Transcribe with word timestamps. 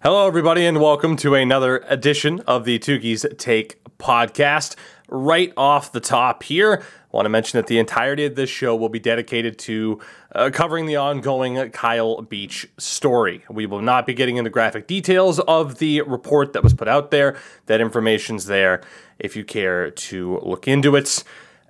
Hello, 0.00 0.28
everybody, 0.28 0.64
and 0.64 0.80
welcome 0.80 1.16
to 1.16 1.34
another 1.34 1.78
edition 1.88 2.38
of 2.46 2.64
the 2.64 2.78
Tukey's 2.78 3.26
Take 3.36 3.82
podcast. 3.98 4.76
Right 5.08 5.52
off 5.56 5.90
the 5.90 5.98
top 5.98 6.44
here, 6.44 6.84
I 6.84 7.16
want 7.16 7.26
to 7.26 7.30
mention 7.30 7.58
that 7.58 7.66
the 7.66 7.80
entirety 7.80 8.24
of 8.24 8.36
this 8.36 8.48
show 8.48 8.76
will 8.76 8.90
be 8.90 9.00
dedicated 9.00 9.58
to 9.58 10.00
uh, 10.36 10.50
covering 10.52 10.86
the 10.86 10.94
ongoing 10.94 11.70
Kyle 11.70 12.22
Beach 12.22 12.68
story. 12.78 13.42
We 13.50 13.66
will 13.66 13.82
not 13.82 14.06
be 14.06 14.14
getting 14.14 14.36
into 14.36 14.50
graphic 14.50 14.86
details 14.86 15.40
of 15.40 15.78
the 15.78 16.02
report 16.02 16.52
that 16.52 16.62
was 16.62 16.74
put 16.74 16.86
out 16.86 17.10
there. 17.10 17.36
That 17.66 17.80
information's 17.80 18.46
there 18.46 18.82
if 19.18 19.34
you 19.34 19.42
care 19.42 19.90
to 19.90 20.38
look 20.44 20.68
into 20.68 20.94
it. 20.94 21.24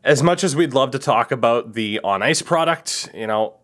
As 0.05 0.23
much 0.23 0.45
as 0.45 0.55
we'd 0.55 0.75
love 0.75 0.91
to 0.91 0.99
talk 0.99 1.33
about 1.33 1.73
the 1.73 1.99
on 2.05 2.23
ice 2.23 2.43
product, 2.43 3.09
you 3.15 3.27
know, 3.27 3.55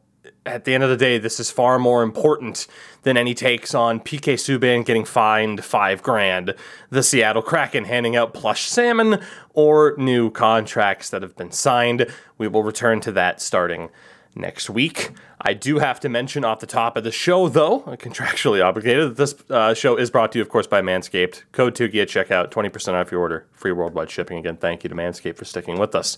at 0.47 0.65
the 0.65 0.75
end 0.75 0.83
of 0.83 0.91
the 0.91 0.97
day, 0.97 1.19
this 1.19 1.39
is 1.41 1.51
far 1.51 1.79
more 1.79 2.03
important 2.03 2.67
than 3.03 3.17
any 3.17 3.35
takes 3.35 3.75
on 3.75 4.01
PK 4.01 4.35
Subban 4.35 4.85
getting 4.85 5.05
fined 5.05 5.65
five 5.65 6.03
grand, 6.03 6.55
the 6.91 7.03
Seattle 7.03 7.43
Kraken 7.43 7.85
handing 7.85 8.17
out 8.17 8.35
plush 8.35 8.69
salmon, 8.69 9.21
or 9.53 9.95
new 9.99 10.31
contracts 10.31 11.11
that 11.11 11.23
have 11.23 11.37
been 11.37 11.51
signed. 11.51 12.07
We 12.39 12.49
will 12.49 12.63
return 12.63 13.01
to 13.01 13.13
that 13.13 13.41
starting 13.41 13.91
next 14.35 14.69
week. 14.69 15.11
I 15.41 15.53
do 15.53 15.79
have 15.79 16.01
to 16.01 16.09
mention 16.09 16.45
off 16.45 16.61
the 16.61 16.67
top 16.67 16.97
of 16.97 17.05
the 17.05 17.13
show, 17.13 17.49
though, 17.49 17.81
contractually 17.81 18.65
obligated, 18.65 19.11
that 19.11 19.17
this 19.17 19.35
uh, 19.51 19.75
show 19.75 19.97
is 19.97 20.11
brought 20.11 20.33
to 20.33 20.39
you, 20.39 20.43
of 20.43 20.49
course, 20.49 20.67
by 20.67 20.81
Manscaped. 20.81 21.43
Code 21.53 21.75
Tukey 21.75 22.01
at 22.01 22.09
checkout, 22.09 22.51
20% 22.51 22.95
off 22.95 23.13
your 23.13 23.21
order, 23.21 23.47
free 23.53 23.73
worldwide 23.73 24.11
shipping. 24.11 24.39
Again, 24.39 24.57
thank 24.57 24.83
you 24.85 24.89
to 24.89 24.97
Manscaped 24.97 25.37
for 25.37 25.45
sticking 25.45 25.79
with 25.79 25.95
us. 25.95 26.17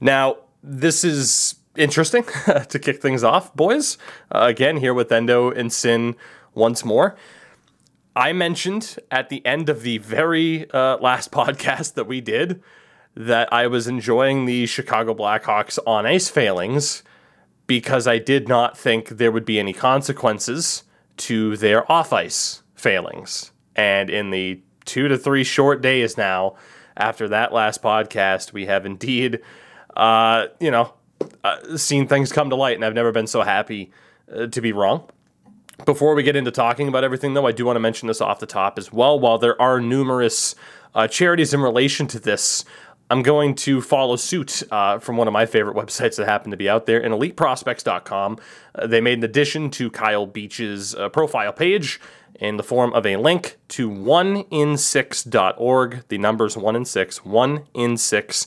Now, 0.00 0.38
this 0.62 1.04
is 1.04 1.54
interesting 1.76 2.24
to 2.68 2.78
kick 2.78 3.00
things 3.00 3.24
off, 3.24 3.54
boys. 3.54 3.98
Uh, 4.30 4.46
again, 4.48 4.78
here 4.78 4.94
with 4.94 5.10
Endo 5.12 5.50
and 5.50 5.72
Sin 5.72 6.16
once 6.54 6.84
more. 6.84 7.16
I 8.14 8.32
mentioned 8.32 8.98
at 9.10 9.30
the 9.30 9.44
end 9.46 9.68
of 9.68 9.82
the 9.82 9.98
very 9.98 10.70
uh, 10.70 10.98
last 10.98 11.30
podcast 11.32 11.94
that 11.94 12.06
we 12.06 12.20
did 12.20 12.62
that 13.14 13.52
I 13.52 13.66
was 13.66 13.86
enjoying 13.86 14.46
the 14.46 14.66
Chicago 14.66 15.14
Blackhawks 15.14 15.78
on 15.86 16.06
ice 16.06 16.28
failings 16.28 17.02
because 17.66 18.06
I 18.06 18.18
did 18.18 18.48
not 18.48 18.76
think 18.76 19.08
there 19.08 19.32
would 19.32 19.44
be 19.44 19.58
any 19.58 19.72
consequences 19.72 20.84
to 21.18 21.56
their 21.56 21.90
off 21.90 22.12
ice 22.12 22.62
failings. 22.74 23.52
And 23.76 24.10
in 24.10 24.30
the 24.30 24.60
two 24.84 25.08
to 25.08 25.16
three 25.16 25.44
short 25.44 25.80
days 25.82 26.16
now 26.16 26.56
after 26.96 27.28
that 27.28 27.52
last 27.52 27.82
podcast, 27.82 28.52
we 28.52 28.66
have 28.66 28.84
indeed, 28.84 29.40
uh, 29.96 30.46
you 30.60 30.70
know, 30.70 30.94
uh, 31.44 31.76
seen 31.76 32.06
things 32.06 32.32
come 32.32 32.50
to 32.50 32.56
light, 32.56 32.76
and 32.76 32.84
I've 32.84 32.94
never 32.94 33.12
been 33.12 33.26
so 33.26 33.42
happy 33.42 33.90
uh, 34.34 34.46
to 34.46 34.60
be 34.60 34.72
wrong. 34.72 35.08
Before 35.84 36.14
we 36.14 36.22
get 36.22 36.36
into 36.36 36.50
talking 36.50 36.86
about 36.86 37.02
everything, 37.02 37.34
though, 37.34 37.46
I 37.46 37.52
do 37.52 37.66
want 37.66 37.76
to 37.76 37.80
mention 37.80 38.08
this 38.08 38.20
off 38.20 38.38
the 38.38 38.46
top 38.46 38.78
as 38.78 38.92
well. 38.92 39.18
While 39.18 39.38
there 39.38 39.60
are 39.60 39.80
numerous 39.80 40.54
uh, 40.94 41.08
charities 41.08 41.52
in 41.52 41.60
relation 41.60 42.06
to 42.08 42.20
this, 42.20 42.64
I'm 43.10 43.22
going 43.22 43.54
to 43.56 43.80
follow 43.80 44.16
suit 44.16 44.62
uh, 44.70 44.98
from 44.98 45.16
one 45.16 45.26
of 45.26 45.32
my 45.32 45.44
favorite 45.44 45.76
websites 45.76 46.16
that 46.16 46.26
happen 46.26 46.50
to 46.50 46.56
be 46.56 46.68
out 46.68 46.86
there, 46.86 47.00
in 47.00 47.12
eliteprospects.com. 47.12 48.38
Uh, 48.74 48.86
they 48.86 49.00
made 49.00 49.18
an 49.18 49.24
addition 49.24 49.70
to 49.70 49.90
Kyle 49.90 50.26
Beach's 50.26 50.94
uh, 50.94 51.08
profile 51.08 51.52
page 51.52 52.00
in 52.36 52.56
the 52.56 52.62
form 52.62 52.92
of 52.94 53.04
a 53.04 53.16
link 53.16 53.58
to 53.68 53.90
1in6.org. 53.90 56.04
The 56.08 56.18
numbers 56.18 56.56
1 56.56 56.76
in 56.76 56.84
6, 56.84 57.18
1in6 57.20 58.46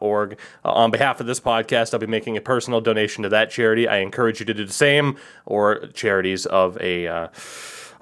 org. 0.00 0.38
Uh, 0.64 0.72
on 0.72 0.90
behalf 0.90 1.20
of 1.20 1.26
this 1.26 1.40
podcast, 1.40 1.92
I'll 1.92 2.00
be 2.00 2.06
making 2.06 2.36
a 2.36 2.40
personal 2.40 2.80
donation 2.80 3.22
to 3.22 3.28
that 3.30 3.50
charity. 3.50 3.88
I 3.88 3.98
encourage 3.98 4.40
you 4.40 4.46
to 4.46 4.54
do 4.54 4.64
the 4.64 4.72
same, 4.72 5.16
or 5.46 5.86
charities 5.94 6.46
of 6.46 6.80
a 6.80 7.06
uh, 7.06 7.28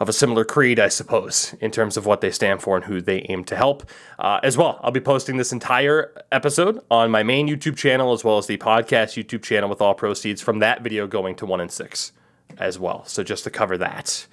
of 0.01 0.09
a 0.09 0.13
similar 0.15 0.47
creed, 0.47 0.81
I 0.81 0.89
suppose, 0.89 1.55
in 1.61 1.71
terms 1.71 1.99
of 1.99 2.07
what 2.07 2.23
they 2.23 2.31
stand 2.31 2.63
for 2.63 2.75
and 2.75 2.87
who 2.87 3.03
they 3.03 3.27
aim 3.29 3.45
to 3.45 3.57
help. 3.57 3.89
Uh, 4.19 4.41
as 4.43 4.57
well, 4.57 4.81
I'll 4.83 4.91
be 4.91 5.01
posting 5.01 5.37
this 5.37 5.53
entire 5.53 6.11
episode 6.33 6.81
on 6.91 7.11
my 7.11 7.23
main 7.23 7.49
YouTube 7.49 7.77
channel 7.77 8.15
as 8.15 8.25
well 8.25 8.39
as 8.39 8.47
the 8.47 8.57
podcast 8.57 9.23
YouTube 9.23 9.43
channel 9.43 9.69
with 9.69 9.83
all 9.83 9.93
proceeds 9.93 10.41
from 10.41 10.61
that 10.61 10.83
video 10.83 11.07
going 11.07 11.35
to 11.37 11.47
one 11.47 11.61
in 11.61 11.69
six 11.69 12.13
as 12.57 12.79
well. 12.79 13.05
So 13.05 13.23
just 13.23 13.45
to 13.45 13.51
cover 13.51 13.77
that. 13.77 14.27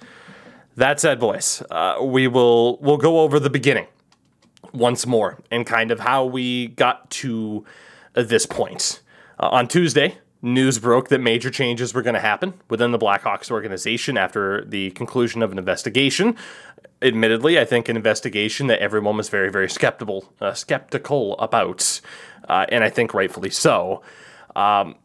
That 0.76 1.00
said, 1.00 1.20
boys, 1.20 1.62
uh, 1.70 1.98
we 2.00 2.28
will 2.28 2.78
we'll 2.78 2.96
go 2.96 3.20
over 3.20 3.38
the 3.38 3.50
beginning 3.50 3.88
once 4.72 5.06
more 5.06 5.38
and 5.50 5.66
kind 5.66 5.90
of 5.90 6.00
how 6.00 6.24
we 6.24 6.68
got 6.68 7.10
to 7.10 7.64
uh, 8.14 8.22
this 8.22 8.46
point. 8.46 9.00
Uh, 9.40 9.48
on 9.48 9.68
Tuesday, 9.68 10.18
news 10.42 10.78
broke 10.78 11.08
that 11.08 11.20
major 11.20 11.50
changes 11.50 11.94
were 11.94 12.02
going 12.02 12.14
to 12.14 12.20
happen 12.20 12.54
within 12.68 12.92
the 12.92 12.98
Blackhawks 12.98 13.50
organization 13.50 14.16
after 14.16 14.64
the 14.64 14.90
conclusion 14.92 15.42
of 15.42 15.52
an 15.52 15.58
investigation. 15.58 16.36
Admittedly, 17.00 17.58
I 17.58 17.64
think 17.64 17.88
an 17.88 17.96
investigation 17.96 18.66
that 18.66 18.80
everyone 18.80 19.16
was 19.16 19.28
very, 19.28 19.50
very 19.50 19.68
skeptical, 19.68 20.32
uh, 20.40 20.52
skeptical 20.52 21.38
about, 21.38 22.00
uh, 22.48 22.66
and 22.68 22.82
I 22.82 22.90
think 22.90 23.14
rightfully 23.14 23.50
so. 23.50 24.02
Um, 24.56 24.96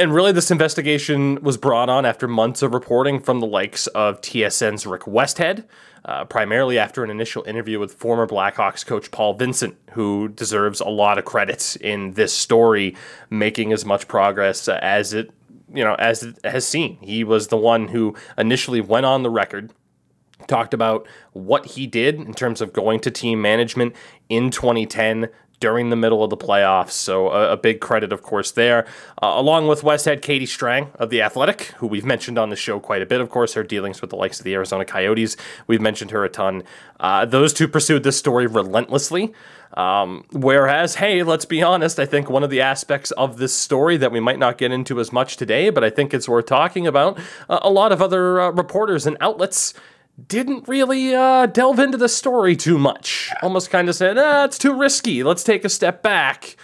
and 0.00 0.14
really, 0.14 0.32
this 0.32 0.50
investigation 0.50 1.42
was 1.42 1.58
brought 1.58 1.90
on 1.90 2.06
after 2.06 2.26
months 2.26 2.62
of 2.62 2.72
reporting 2.72 3.20
from 3.20 3.40
the 3.40 3.46
likes 3.46 3.86
of 3.88 4.22
TSN's 4.22 4.86
Rick 4.86 5.02
Westhead, 5.02 5.66
uh, 6.06 6.24
primarily 6.24 6.78
after 6.78 7.04
an 7.04 7.10
initial 7.10 7.44
interview 7.44 7.78
with 7.78 7.92
former 7.92 8.26
Blackhawks 8.26 8.84
coach 8.84 9.10
Paul 9.10 9.34
Vincent, 9.34 9.76
who 9.90 10.28
deserves 10.28 10.80
a 10.80 10.88
lot 10.88 11.18
of 11.18 11.26
credit 11.26 11.76
in 11.82 12.14
this 12.14 12.32
story, 12.32 12.96
making 13.28 13.74
as 13.74 13.84
much 13.84 14.08
progress 14.08 14.68
as 14.68 15.12
it 15.12 15.30
you 15.72 15.84
know 15.84 15.96
as 15.96 16.22
it 16.22 16.38
has 16.44 16.66
seen. 16.66 16.96
He 17.02 17.22
was 17.22 17.48
the 17.48 17.58
one 17.58 17.88
who 17.88 18.16
initially 18.38 18.80
went 18.80 19.04
on 19.04 19.22
the 19.22 19.30
record 19.30 19.70
talked 20.46 20.72
about 20.72 21.06
what 21.32 21.66
he 21.66 21.86
did 21.86 22.14
in 22.14 22.32
terms 22.32 22.62
of 22.62 22.72
going 22.72 22.98
to 23.00 23.10
team 23.10 23.42
management 23.42 23.94
in 24.30 24.50
2010 24.50 25.28
during 25.60 25.90
the 25.90 25.96
middle 25.96 26.24
of 26.24 26.30
the 26.30 26.36
playoffs. 26.36 26.92
So 26.92 27.28
a, 27.28 27.52
a 27.52 27.56
big 27.56 27.80
credit, 27.80 28.12
of 28.12 28.22
course, 28.22 28.50
there. 28.50 28.86
Uh, 29.22 29.34
along 29.36 29.68
with 29.68 29.82
Westhead 29.82 30.22
Katie 30.22 30.46
Strang 30.46 30.90
of 30.98 31.10
The 31.10 31.22
Athletic, 31.22 31.74
who 31.78 31.86
we've 31.86 32.04
mentioned 32.04 32.38
on 32.38 32.50
the 32.50 32.56
show 32.56 32.80
quite 32.80 33.02
a 33.02 33.06
bit, 33.06 33.20
of 33.20 33.30
course, 33.30 33.54
her 33.54 33.62
dealings 33.62 34.00
with 34.00 34.10
the 34.10 34.16
likes 34.16 34.40
of 34.40 34.44
the 34.44 34.54
Arizona 34.54 34.84
Coyotes. 34.84 35.36
We've 35.66 35.80
mentioned 35.80 36.10
her 36.10 36.24
a 36.24 36.28
ton. 36.28 36.64
Uh, 36.98 37.24
those 37.26 37.52
two 37.52 37.68
pursued 37.68 38.02
this 38.02 38.16
story 38.18 38.46
relentlessly. 38.46 39.32
Um, 39.74 40.24
whereas, 40.32 40.96
hey, 40.96 41.22
let's 41.22 41.44
be 41.44 41.62
honest, 41.62 42.00
I 42.00 42.06
think 42.06 42.28
one 42.28 42.42
of 42.42 42.50
the 42.50 42.60
aspects 42.60 43.12
of 43.12 43.36
this 43.36 43.54
story 43.54 43.96
that 43.98 44.10
we 44.10 44.18
might 44.18 44.38
not 44.38 44.58
get 44.58 44.72
into 44.72 44.98
as 44.98 45.12
much 45.12 45.36
today, 45.36 45.70
but 45.70 45.84
I 45.84 45.90
think 45.90 46.12
it's 46.12 46.28
worth 46.28 46.46
talking 46.46 46.88
about, 46.88 47.18
uh, 47.48 47.60
a 47.62 47.70
lot 47.70 47.92
of 47.92 48.02
other 48.02 48.40
uh, 48.40 48.50
reporters 48.50 49.06
and 49.06 49.16
outlets 49.20 49.72
didn't 50.28 50.68
really 50.68 51.14
uh, 51.14 51.46
delve 51.46 51.78
into 51.78 51.98
the 51.98 52.08
story 52.08 52.56
too 52.56 52.78
much. 52.78 53.30
Almost 53.42 53.70
kind 53.70 53.88
of 53.88 53.94
said, 53.94 54.18
ah, 54.18 54.44
it's 54.44 54.58
too 54.58 54.78
risky. 54.78 55.22
Let's 55.22 55.42
take 55.42 55.64
a 55.64 55.68
step 55.68 56.02
back. 56.02 56.56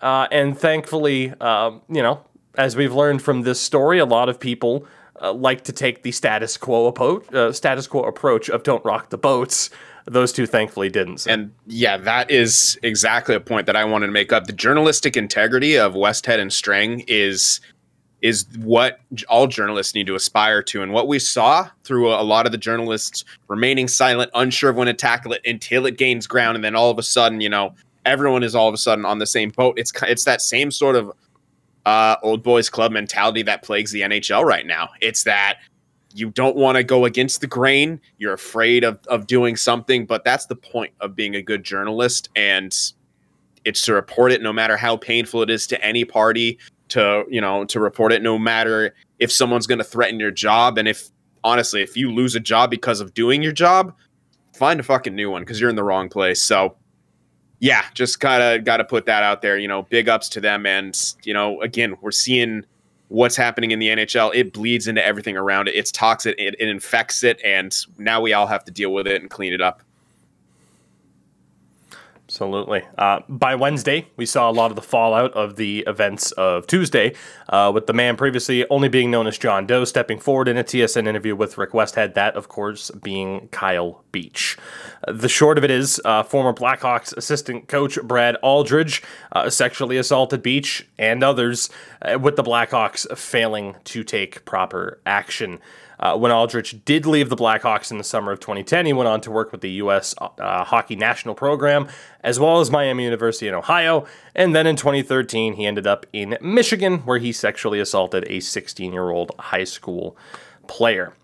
Uh, 0.00 0.26
and 0.30 0.58
thankfully, 0.58 1.32
uh, 1.40 1.72
you 1.88 2.02
know, 2.02 2.24
as 2.56 2.76
we've 2.76 2.94
learned 2.94 3.22
from 3.22 3.42
this 3.42 3.60
story, 3.60 3.98
a 3.98 4.04
lot 4.04 4.28
of 4.28 4.38
people 4.38 4.86
uh, 5.20 5.32
like 5.32 5.64
to 5.64 5.72
take 5.72 6.02
the 6.02 6.12
status 6.12 6.56
quo 6.56 6.86
approach, 6.86 7.32
uh, 7.32 7.52
status 7.52 7.86
quo 7.86 8.02
approach 8.02 8.48
of 8.48 8.62
don't 8.62 8.84
rock 8.84 9.10
the 9.10 9.18
boats. 9.18 9.70
Those 10.06 10.32
two 10.32 10.44
thankfully 10.44 10.90
didn't. 10.90 11.18
So. 11.18 11.30
And 11.30 11.52
yeah, 11.66 11.96
that 11.96 12.30
is 12.30 12.78
exactly 12.82 13.34
a 13.34 13.40
point 13.40 13.66
that 13.66 13.76
I 13.76 13.84
wanted 13.84 14.06
to 14.06 14.12
make 14.12 14.32
up. 14.32 14.46
The 14.46 14.52
journalistic 14.52 15.16
integrity 15.16 15.78
of 15.78 15.94
Westhead 15.94 16.38
and 16.38 16.52
Strang 16.52 17.04
is 17.08 17.60
is 18.24 18.46
what 18.60 19.00
all 19.28 19.46
journalists 19.46 19.94
need 19.94 20.06
to 20.06 20.14
aspire 20.14 20.62
to. 20.62 20.82
And 20.82 20.94
what 20.94 21.06
we 21.08 21.18
saw 21.18 21.68
through 21.84 22.08
a 22.08 22.24
lot 22.24 22.46
of 22.46 22.52
the 22.52 22.58
journalists 22.58 23.22
remaining 23.48 23.86
silent, 23.86 24.30
unsure 24.32 24.70
of 24.70 24.76
when 24.76 24.86
to 24.86 24.94
tackle 24.94 25.34
it 25.34 25.42
until 25.44 25.84
it 25.84 25.98
gains 25.98 26.26
ground, 26.26 26.54
and 26.54 26.64
then 26.64 26.74
all 26.74 26.90
of 26.90 26.98
a 26.98 27.02
sudden, 27.02 27.42
you 27.42 27.50
know, 27.50 27.74
everyone 28.06 28.42
is 28.42 28.54
all 28.54 28.66
of 28.66 28.72
a 28.72 28.78
sudden 28.78 29.04
on 29.04 29.18
the 29.18 29.26
same 29.26 29.50
boat. 29.50 29.78
It's 29.78 29.92
it's 30.04 30.24
that 30.24 30.40
same 30.40 30.70
sort 30.70 30.96
of 30.96 31.12
uh, 31.84 32.16
old 32.22 32.42
boys 32.42 32.70
club 32.70 32.92
mentality 32.92 33.42
that 33.42 33.62
plagues 33.62 33.92
the 33.92 34.00
NHL 34.00 34.42
right 34.42 34.66
now. 34.66 34.88
It's 35.02 35.24
that 35.24 35.58
you 36.14 36.30
don't 36.30 36.56
want 36.56 36.76
to 36.76 36.82
go 36.82 37.04
against 37.04 37.42
the 37.42 37.46
grain. 37.46 38.00
You're 38.16 38.32
afraid 38.32 38.84
of 38.84 38.98
of 39.08 39.26
doing 39.26 39.54
something, 39.54 40.06
but 40.06 40.24
that's 40.24 40.46
the 40.46 40.56
point 40.56 40.94
of 41.02 41.14
being 41.14 41.36
a 41.36 41.42
good 41.42 41.62
journalist 41.62 42.30
and. 42.34 42.74
It's 43.66 43.80
to 43.86 43.94
report 43.94 44.30
it 44.30 44.42
no 44.42 44.52
matter 44.52 44.76
how 44.76 44.98
painful 44.98 45.40
it 45.40 45.48
is 45.48 45.66
to 45.68 45.82
any 45.82 46.04
party, 46.04 46.58
to 46.88 47.24
you 47.28 47.40
know 47.40 47.64
to 47.64 47.80
report 47.80 48.12
it 48.12 48.22
no 48.22 48.38
matter 48.38 48.94
if 49.18 49.32
someone's 49.32 49.66
going 49.66 49.78
to 49.78 49.84
threaten 49.84 50.20
your 50.20 50.30
job. 50.30 50.78
And 50.78 50.88
if 50.88 51.08
honestly 51.42 51.82
if 51.82 51.96
you 51.96 52.12
lose 52.12 52.34
a 52.34 52.40
job 52.40 52.70
because 52.70 53.00
of 53.00 53.14
doing 53.14 53.42
your 53.42 53.52
job 53.52 53.94
find 54.54 54.78
a 54.78 54.82
fucking 54.82 55.14
new 55.14 55.30
one 55.30 55.42
because 55.42 55.60
you're 55.60 55.70
in 55.70 55.76
the 55.76 55.84
wrong 55.84 56.08
place. 56.08 56.42
So 56.42 56.76
yeah 57.60 57.84
just 57.94 58.20
kind 58.20 58.42
of 58.42 58.64
got 58.64 58.78
to 58.78 58.84
put 58.84 59.06
that 59.06 59.22
out 59.22 59.40
there 59.40 59.56
you 59.56 59.68
know 59.68 59.82
big 59.82 60.08
ups 60.08 60.28
to 60.30 60.40
them. 60.40 60.66
And 60.66 60.98
you 61.22 61.34
know 61.34 61.60
again 61.60 61.96
we're 62.00 62.10
seeing 62.10 62.64
what's 63.08 63.36
happening 63.36 63.70
in 63.70 63.78
the 63.78 63.88
nhl 63.88 64.34
it 64.34 64.52
bleeds 64.52 64.88
into 64.88 65.04
everything 65.04 65.36
around 65.36 65.68
it. 65.68 65.74
It's 65.74 65.92
toxic. 65.92 66.34
It, 66.38 66.56
it 66.58 66.68
infects 66.68 67.22
it. 67.22 67.40
And 67.44 67.76
now 67.98 68.20
we 68.20 68.32
all 68.32 68.46
have 68.46 68.64
to 68.64 68.72
deal 68.72 68.92
with 68.92 69.06
it 69.06 69.20
and 69.20 69.30
clean 69.30 69.52
it 69.52 69.60
up 69.60 69.82
Absolutely. 72.34 72.82
Uh, 72.98 73.20
by 73.28 73.54
Wednesday, 73.54 74.08
we 74.16 74.26
saw 74.26 74.50
a 74.50 74.52
lot 74.52 74.72
of 74.72 74.74
the 74.74 74.82
fallout 74.82 75.32
of 75.34 75.54
the 75.54 75.84
events 75.86 76.32
of 76.32 76.66
Tuesday, 76.66 77.14
uh, 77.48 77.70
with 77.72 77.86
the 77.86 77.92
man 77.92 78.16
previously 78.16 78.68
only 78.70 78.88
being 78.88 79.08
known 79.08 79.28
as 79.28 79.38
John 79.38 79.68
Doe 79.68 79.84
stepping 79.84 80.18
forward 80.18 80.48
in 80.48 80.56
a 80.56 80.64
TSN 80.64 81.06
interview 81.06 81.36
with 81.36 81.56
Rick 81.56 81.70
Westhead, 81.70 82.14
that, 82.14 82.34
of 82.34 82.48
course, 82.48 82.90
being 82.90 83.46
Kyle 83.52 84.02
Beach. 84.10 84.58
Uh, 85.06 85.12
the 85.12 85.28
short 85.28 85.58
of 85.58 85.62
it 85.62 85.70
is 85.70 86.00
uh, 86.04 86.24
former 86.24 86.52
Blackhawks 86.52 87.16
assistant 87.16 87.68
coach 87.68 88.02
Brad 88.02 88.34
Aldrich 88.42 89.00
uh, 89.30 89.48
sexually 89.48 89.96
assaulted 89.96 90.42
Beach 90.42 90.88
and 90.98 91.22
others, 91.22 91.70
uh, 92.02 92.18
with 92.18 92.34
the 92.34 92.42
Blackhawks 92.42 93.06
failing 93.16 93.76
to 93.84 94.02
take 94.02 94.44
proper 94.44 94.98
action. 95.06 95.60
Uh, 95.98 96.16
when 96.16 96.32
Aldrich 96.32 96.84
did 96.84 97.06
leave 97.06 97.28
the 97.28 97.36
Blackhawks 97.36 97.90
in 97.90 97.98
the 97.98 98.04
summer 98.04 98.32
of 98.32 98.40
2010, 98.40 98.86
he 98.86 98.92
went 98.92 99.08
on 99.08 99.20
to 99.22 99.30
work 99.30 99.52
with 99.52 99.60
the 99.60 99.70
U.S. 99.72 100.14
Uh, 100.18 100.64
Hockey 100.64 100.96
National 100.96 101.34
Program, 101.34 101.88
as 102.22 102.40
well 102.40 102.60
as 102.60 102.70
Miami 102.70 103.04
University 103.04 103.48
in 103.48 103.54
Ohio. 103.54 104.06
And 104.34 104.54
then 104.54 104.66
in 104.66 104.76
2013, 104.76 105.54
he 105.54 105.66
ended 105.66 105.86
up 105.86 106.06
in 106.12 106.36
Michigan, 106.40 106.98
where 106.98 107.18
he 107.18 107.32
sexually 107.32 107.80
assaulted 107.80 108.24
a 108.28 108.40
16 108.40 108.92
year 108.92 109.10
old 109.10 109.32
high 109.38 109.64
school 109.64 110.16
player. 110.66 111.14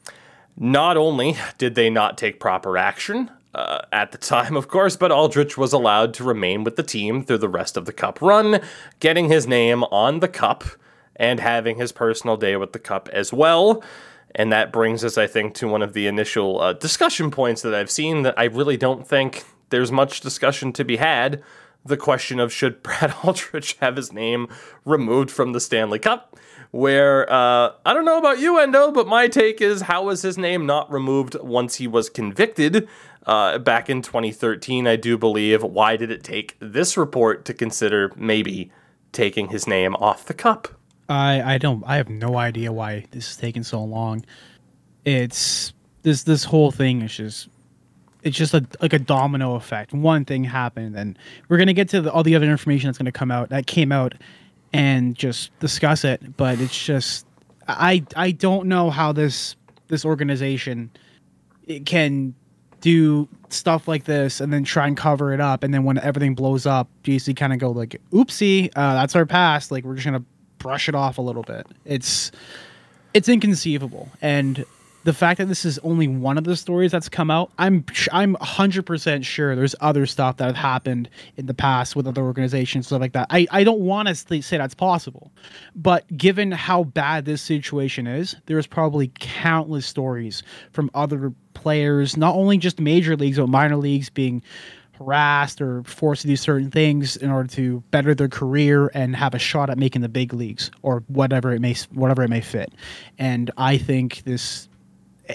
Not 0.56 0.96
only 0.96 1.36
did 1.58 1.74
they 1.74 1.90
not 1.90 2.18
take 2.18 2.38
proper 2.38 2.76
action, 2.76 3.30
uh, 3.54 3.80
at 3.92 4.12
the 4.12 4.18
time, 4.18 4.56
of 4.56 4.68
course, 4.68 4.96
but 4.96 5.10
Aldrich 5.10 5.58
was 5.58 5.72
allowed 5.72 6.14
to 6.14 6.24
remain 6.24 6.64
with 6.64 6.76
the 6.76 6.82
team 6.82 7.24
through 7.24 7.38
the 7.38 7.48
rest 7.48 7.76
of 7.76 7.84
the 7.84 7.92
Cup 7.92 8.20
run, 8.22 8.60
getting 9.00 9.28
his 9.28 9.46
name 9.46 9.82
on 9.84 10.20
the 10.20 10.28
Cup 10.28 10.64
and 11.16 11.40
having 11.40 11.76
his 11.76 11.92
personal 11.92 12.36
day 12.36 12.56
with 12.56 12.72
the 12.72 12.78
Cup 12.78 13.08
as 13.12 13.32
well. 13.32 13.82
And 14.34 14.52
that 14.52 14.72
brings 14.72 15.04
us, 15.04 15.18
I 15.18 15.26
think, 15.26 15.54
to 15.56 15.68
one 15.68 15.82
of 15.82 15.92
the 15.92 16.06
initial 16.06 16.60
uh, 16.60 16.72
discussion 16.74 17.30
points 17.30 17.62
that 17.62 17.74
I've 17.74 17.90
seen 17.90 18.22
that 18.22 18.38
I 18.38 18.44
really 18.44 18.76
don't 18.76 19.06
think 19.06 19.44
there's 19.70 19.90
much 19.90 20.20
discussion 20.20 20.72
to 20.74 20.84
be 20.84 20.98
had. 20.98 21.42
The 21.84 21.96
question 21.96 22.38
of 22.38 22.52
should 22.52 22.82
Brad 22.82 23.14
Aldrich 23.24 23.76
have 23.80 23.96
his 23.96 24.12
name 24.12 24.48
removed 24.84 25.30
from 25.30 25.52
the 25.52 25.60
Stanley 25.60 25.98
Cup? 25.98 26.36
Where 26.70 27.30
uh, 27.32 27.72
I 27.84 27.92
don't 27.92 28.04
know 28.04 28.18
about 28.18 28.38
you, 28.38 28.58
Endo, 28.58 28.92
but 28.92 29.08
my 29.08 29.26
take 29.26 29.60
is 29.60 29.82
how 29.82 30.04
was 30.04 30.22
his 30.22 30.38
name 30.38 30.66
not 30.66 30.90
removed 30.92 31.34
once 31.40 31.76
he 31.76 31.88
was 31.88 32.08
convicted 32.08 32.88
uh, 33.26 33.58
back 33.58 33.90
in 33.90 34.02
2013? 34.02 34.86
I 34.86 34.94
do 34.94 35.18
believe. 35.18 35.64
Why 35.64 35.96
did 35.96 36.12
it 36.12 36.22
take 36.22 36.56
this 36.60 36.96
report 36.96 37.44
to 37.46 37.54
consider 37.54 38.12
maybe 38.14 38.70
taking 39.10 39.48
his 39.48 39.66
name 39.66 39.96
off 39.96 40.26
the 40.26 40.34
cup? 40.34 40.79
I 41.10 41.54
I 41.54 41.58
don't 41.58 41.82
I 41.86 41.96
have 41.96 42.08
no 42.08 42.36
idea 42.36 42.72
why 42.72 43.04
this 43.10 43.30
is 43.30 43.36
taking 43.36 43.62
so 43.62 43.82
long. 43.82 44.24
It's 45.04 45.72
this 46.02 46.22
this 46.22 46.44
whole 46.44 46.70
thing 46.70 47.02
is 47.02 47.14
just 47.14 47.48
it's 48.22 48.36
just 48.36 48.54
a, 48.54 48.64
like 48.80 48.92
a 48.92 48.98
domino 48.98 49.54
effect. 49.54 49.92
One 49.92 50.24
thing 50.24 50.44
happened, 50.44 50.96
and 50.96 51.18
we're 51.48 51.58
gonna 51.58 51.72
get 51.72 51.88
to 51.90 52.02
the, 52.02 52.12
all 52.12 52.22
the 52.22 52.36
other 52.36 52.50
information 52.50 52.88
that's 52.88 52.98
gonna 52.98 53.12
come 53.12 53.30
out 53.30 53.48
that 53.50 53.66
came 53.66 53.92
out, 53.92 54.14
and 54.72 55.16
just 55.16 55.58
discuss 55.58 56.04
it. 56.04 56.36
But 56.36 56.60
it's 56.60 56.84
just 56.84 57.26
I 57.66 58.04
I 58.16 58.30
don't 58.30 58.68
know 58.68 58.90
how 58.90 59.12
this 59.12 59.56
this 59.88 60.04
organization 60.04 60.90
can 61.86 62.34
do 62.80 63.28
stuff 63.50 63.86
like 63.86 64.04
this 64.04 64.40
and 64.40 64.52
then 64.52 64.64
try 64.64 64.86
and 64.86 64.96
cover 64.96 65.32
it 65.32 65.40
up, 65.40 65.64
and 65.64 65.74
then 65.74 65.84
when 65.84 65.98
everything 65.98 66.34
blows 66.34 66.66
up, 66.66 66.88
GC 67.02 67.34
kind 67.36 67.52
of 67.52 67.58
go 67.58 67.70
like, 67.70 68.00
"Oopsie, 68.12 68.70
uh, 68.76 68.94
that's 68.94 69.16
our 69.16 69.26
past." 69.26 69.70
Like 69.70 69.84
we're 69.84 69.94
just 69.94 70.04
gonna 70.04 70.24
brush 70.60 70.88
it 70.88 70.94
off 70.94 71.18
a 71.18 71.22
little 71.22 71.42
bit. 71.42 71.66
It's 71.84 72.30
it's 73.12 73.28
inconceivable, 73.28 74.08
and 74.22 74.64
the 75.04 75.12
fact 75.12 75.38
that 75.38 75.46
this 75.46 75.64
is 75.64 75.78
only 75.78 76.06
one 76.06 76.36
of 76.36 76.44
the 76.44 76.54
stories 76.54 76.92
that's 76.92 77.08
come 77.08 77.30
out, 77.30 77.50
I'm 77.58 77.84
I'm 78.12 78.36
100% 78.36 79.24
sure 79.24 79.56
there's 79.56 79.74
other 79.80 80.06
stuff 80.06 80.36
that 80.36 80.46
have 80.46 80.56
happened 80.56 81.08
in 81.36 81.46
the 81.46 81.54
past 81.54 81.96
with 81.96 82.06
other 82.06 82.22
organizations 82.22 82.86
stuff 82.86 83.00
like 83.00 83.12
that. 83.12 83.26
I 83.30 83.46
I 83.50 83.64
don't 83.64 83.80
want 83.80 84.08
to 84.08 84.42
say 84.42 84.58
that's 84.58 84.74
possible, 84.74 85.32
but 85.74 86.04
given 86.16 86.52
how 86.52 86.84
bad 86.84 87.24
this 87.24 87.42
situation 87.42 88.06
is, 88.06 88.36
there's 88.46 88.66
probably 88.66 89.10
countless 89.18 89.86
stories 89.86 90.42
from 90.72 90.90
other 90.94 91.32
players, 91.54 92.16
not 92.16 92.34
only 92.34 92.58
just 92.58 92.78
major 92.78 93.16
leagues 93.16 93.38
but 93.38 93.48
minor 93.48 93.76
leagues 93.76 94.10
being 94.10 94.42
harassed 95.00 95.60
or 95.60 95.82
forced 95.84 96.22
to 96.22 96.28
do 96.28 96.36
certain 96.36 96.70
things 96.70 97.16
in 97.16 97.30
order 97.30 97.48
to 97.48 97.82
better 97.90 98.14
their 98.14 98.28
career 98.28 98.90
and 98.94 99.16
have 99.16 99.34
a 99.34 99.38
shot 99.38 99.70
at 99.70 99.78
making 99.78 100.02
the 100.02 100.08
big 100.08 100.34
leagues 100.34 100.70
or 100.82 101.02
whatever 101.08 101.52
it 101.52 101.60
may 101.60 101.74
whatever 101.92 102.22
it 102.22 102.28
may 102.28 102.40
fit. 102.40 102.72
And 103.18 103.50
I 103.56 103.78
think 103.78 104.22
this 104.24 104.68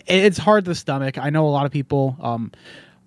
it's 0.07 0.37
hard 0.37 0.65
to 0.65 0.75
stomach. 0.75 1.17
I 1.17 1.29
know 1.29 1.47
a 1.47 1.49
lot 1.49 1.65
of 1.65 1.71
people 1.71 2.15
um 2.21 2.51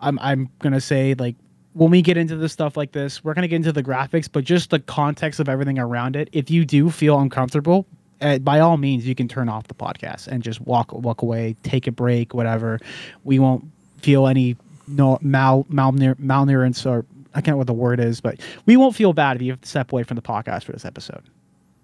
I'm 0.00 0.18
I'm 0.20 0.50
to 0.72 0.80
say 0.80 1.14
like 1.14 1.36
when 1.74 1.90
we 1.90 2.02
get 2.02 2.16
into 2.16 2.34
the 2.34 2.48
stuff 2.48 2.76
like 2.76 2.90
this, 2.90 3.22
we're 3.22 3.34
to 3.42 3.48
get 3.48 3.56
into 3.56 3.72
the 3.72 3.84
graphics, 3.84 4.28
but 4.30 4.42
just 4.42 4.70
the 4.70 4.80
context 4.80 5.38
of 5.38 5.48
everything 5.48 5.78
around 5.78 6.16
it. 6.16 6.28
If 6.32 6.50
you 6.50 6.64
do 6.64 6.90
feel 6.90 7.20
uncomfortable, 7.20 7.86
uh, 8.20 8.38
by 8.38 8.58
all 8.58 8.78
means, 8.78 9.06
you 9.06 9.14
can 9.14 9.28
turn 9.28 9.48
off 9.48 9.68
the 9.68 9.74
podcast 9.74 10.26
and 10.26 10.42
just 10.42 10.60
walk 10.62 10.92
walk 10.92 11.22
away, 11.22 11.54
take 11.62 11.86
a 11.86 11.92
break, 11.92 12.34
whatever. 12.34 12.80
We 13.22 13.38
won't 13.38 13.64
feel 13.98 14.26
any 14.26 14.56
no 14.88 15.18
mal 15.20 15.64
malnurance 15.64 16.86
or 16.86 17.04
I 17.34 17.40
can't 17.40 17.54
know 17.54 17.58
what 17.58 17.66
the 17.66 17.72
word 17.72 18.00
is, 18.00 18.20
but 18.20 18.40
we 18.66 18.76
won't 18.76 18.96
feel 18.96 19.12
bad 19.12 19.36
if 19.36 19.42
you 19.42 19.52
have 19.52 19.60
to 19.60 19.68
step 19.68 19.92
away 19.92 20.02
from 20.02 20.16
the 20.16 20.22
podcast 20.22 20.64
for 20.64 20.72
this 20.72 20.84
episode. 20.84 21.22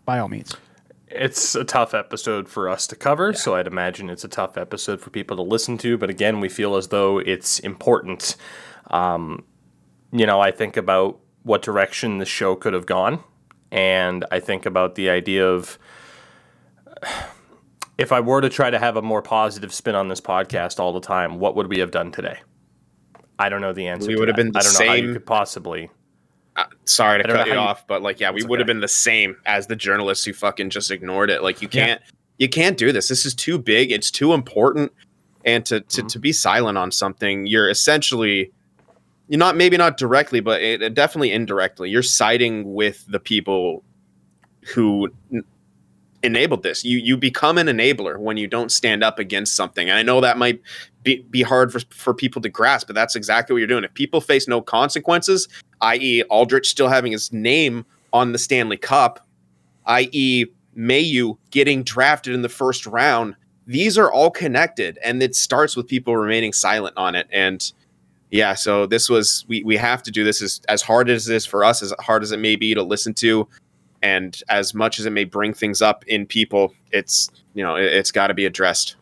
By 0.05 0.19
all 0.19 0.29
means. 0.29 0.57
It's 1.09 1.55
a 1.55 1.65
tough 1.65 1.95
episode 1.95 2.49
for 2.49 2.69
us 2.69 2.87
to 2.89 2.97
cover, 2.97 3.31
yeah. 3.31 3.37
so 3.37 3.55
I'd 3.55 3.67
imagine 3.67 4.11
it's 4.11 4.25
a 4.25 4.29
tough 4.29 4.59
episode 4.59 5.01
for 5.01 5.11
people 5.11 5.37
to 5.37 5.43
listen 5.43 5.79
to. 5.79 5.97
But 5.97 6.11
again, 6.11 6.41
we 6.41 6.49
feel 6.49 6.77
as 6.77 6.89
though 6.89 7.19
it's 7.19 7.61
important. 7.61 8.37
Um, 8.91 9.45
you 10.13 10.27
know, 10.27 10.41
I 10.41 10.51
think 10.51 10.77
about 10.77 11.21
what 11.45 11.63
direction 11.63 12.19
the 12.19 12.25
show 12.25 12.57
could 12.57 12.73
have 12.73 12.87
gone, 12.87 13.23
and 13.71 14.25
I 14.33 14.41
think 14.41 14.67
about 14.67 14.97
the 14.97 15.11
idea 15.11 15.47
of 15.47 15.79
if 17.99 18.11
I 18.11 18.21
were 18.21 18.41
to 18.41 18.49
try 18.49 18.71
to 18.71 18.79
have 18.79 18.97
a 18.97 19.03
more 19.03 19.23
positive 19.23 19.73
spin 19.73 19.95
on 19.95 20.09
this 20.09 20.21
podcast 20.21 20.81
all 20.81 20.93
the 20.93 21.01
time, 21.01 21.39
what 21.39 21.55
would 21.55 21.69
we 21.69 21.79
have 21.79 21.93
done 21.93 22.11
today? 22.11 22.39
I 23.39 23.49
don't 23.49 23.61
know 23.61 23.73
the 23.73 23.89
answer. 23.89 24.09
We 24.09 24.17
would 24.17 24.29
have 24.29 24.37
been 24.37 24.53
the 24.53 24.61
I 24.61 24.63
don't 24.63 24.73
same. 24.73 24.87
Know 24.87 24.93
how 24.93 24.99
you 24.99 25.13
could 25.15 25.27
possibly. 25.27 25.91
Uh, 26.57 26.65
sorry 26.85 27.21
to 27.21 27.29
cut 27.29 27.49
you 27.49 27.55
off, 27.55 27.85
but 27.87 28.01
like, 28.01 28.21
yeah, 28.21 28.31
we 28.31 28.43
would 28.45 28.53
okay. 28.53 28.61
have 28.61 28.67
been 28.69 28.81
the 28.81 28.87
same 28.89 29.37
as 29.45 29.67
the 29.67 29.75
journalists 29.75 30.25
who 30.25 30.33
fucking 30.33 30.71
just 30.71 30.91
ignored 30.91 31.31
it. 31.31 31.43
Like, 31.43 31.61
you 31.61 31.67
can't, 31.67 32.01
yeah. 32.01 32.11
you 32.39 32.49
can't 32.49 32.79
do 32.79 32.93
this. 32.93 33.09
This 33.09 33.27
is 33.27 33.35
too 33.35 33.59
big. 33.59 33.91
It's 33.91 34.11
too 34.11 34.35
important. 34.35 34.93
And 35.45 35.67
to 35.67 35.81
to, 35.81 36.01
mm-hmm. 36.01 36.07
to 36.07 36.19
be 36.21 36.33
silent 36.33 36.79
on 36.79 36.93
something, 36.93 37.47
you're 37.47 37.69
essentially, 37.69 38.53
you're 39.29 39.39
not 39.39 39.57
maybe 39.57 39.77
not 39.77 39.97
directly, 39.97 40.39
but 40.41 40.63
it, 40.63 40.95
definitely 40.95 41.33
indirectly. 41.33 41.91
You're 41.91 42.03
siding 42.03 42.73
with 42.73 43.05
the 43.09 43.19
people 43.19 43.83
who 44.75 45.13
enabled 46.25 46.63
this. 46.63 46.85
You 46.85 46.99
you 46.99 47.17
become 47.17 47.59
an 47.59 47.67
enabler 47.67 48.19
when 48.19 48.37
you 48.37 48.47
don't 48.47 48.73
stand 48.73 49.05
up 49.05 49.19
against 49.19 49.55
something. 49.55 49.89
And 49.89 49.99
I 49.99 50.03
know 50.03 50.21
that 50.21 50.39
might 50.39 50.61
be, 51.03 51.23
be 51.31 51.43
hard 51.43 51.73
for, 51.73 51.81
for 51.91 52.15
people 52.15 52.41
to 52.43 52.49
grasp, 52.49 52.87
but 52.87 52.95
that's 52.95 53.15
exactly 53.15 53.55
what 53.55 53.59
you're 53.59 53.69
doing. 53.69 53.85
If 53.85 53.95
people 53.95 54.21
face 54.21 54.49
no 54.49 54.61
consequences, 54.61 55.49
i.e., 55.83 56.23
Aldrich 56.25 56.69
still 56.69 56.89
having 56.89 57.13
his 57.13 57.33
name 57.33 57.85
on 58.13 58.33
the 58.33 58.39
Stanley 58.39 58.79
Cup, 58.79 59.27
i.e., 59.87 60.47
Mailloux 60.77 61.37
getting 61.51 61.85
drafted 61.85 62.35
in 62.35 62.43
the 62.43 62.49
first 62.49 62.87
round, 62.87 63.37
these 63.67 63.97
are 63.97 64.11
all 64.11 64.31
connected. 64.31 64.99
And 65.05 65.23
it 65.23 65.37
starts 65.37 65.77
with 65.77 65.87
people 65.87 66.17
remaining 66.17 66.53
silent 66.53 66.97
on 66.97 67.15
it. 67.15 67.29
And 67.31 67.71
yeah, 68.31 68.55
so 68.55 68.87
this 68.87 69.09
was 69.09 69.45
we 69.47 69.63
we 69.63 69.77
have 69.77 70.03
to 70.03 70.11
do 70.11 70.25
this 70.25 70.43
as 70.43 70.61
as 70.69 70.83
hard 70.83 71.09
as 71.09 71.29
it 71.29 71.37
is 71.37 71.47
for 71.47 71.63
us, 71.63 71.83
as 71.83 71.95
hard 72.01 72.23
as 72.25 72.33
it 72.33 72.39
may 72.39 72.57
be 72.57 72.75
to 72.75 72.83
listen 72.83 73.15
to 73.15 73.47
and 74.05 74.43
as 74.51 74.75
much 74.75 75.01
as 75.01 75.07
it 75.07 75.11
may 75.11 75.25
bring 75.25 75.55
things 75.55 75.81
up 75.81 76.05
in 76.07 76.27
people, 76.27 76.75
it's 76.93 77.31
you 77.55 77.65
know 77.65 77.75
it, 77.75 77.91
has 77.93 78.13
got 78.13 78.29
to 78.29 78.35
be 78.35 78.45
addressed. 78.45 78.97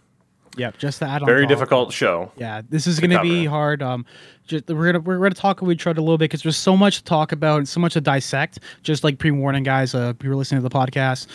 Yep, 0.56 0.78
just 0.78 1.00
to 1.00 1.06
add 1.06 1.23
on. 1.23 1.26
Very 1.26 1.47
difficult 1.47 1.92
show. 1.92 2.30
Yeah, 2.37 2.62
this 2.68 2.87
is 2.87 3.00
going 3.00 3.11
to 3.11 3.23
be 3.23 3.44
hard. 3.47 3.82
Um, 3.82 4.06
just, 4.47 4.68
we're 4.68 4.92
gonna 4.92 5.00
we're 5.00 5.18
gonna 5.18 5.35
talk 5.35 5.61
with 5.61 5.73
each 5.73 5.87
other 5.87 5.99
a 5.99 6.02
little 6.02 6.18
bit 6.18 6.26
because 6.30 6.42
there's 6.42 6.56
so 6.56 6.76
much 6.76 6.99
to 6.99 7.04
talk 7.04 7.32
about 7.32 7.59
and 7.59 7.68
so 7.68 7.80
much 7.80 7.94
to 7.94 8.00
dissect. 8.00 8.61
Just 8.85 9.02
like 9.02 9.18
pre-warning, 9.18 9.64
guys, 9.64 9.94
uh, 9.94 10.12
if 10.16 10.25
you're 10.25 10.37
listening 10.37 10.62
to 10.62 10.68
the 10.68 10.75
podcast, 10.75 11.26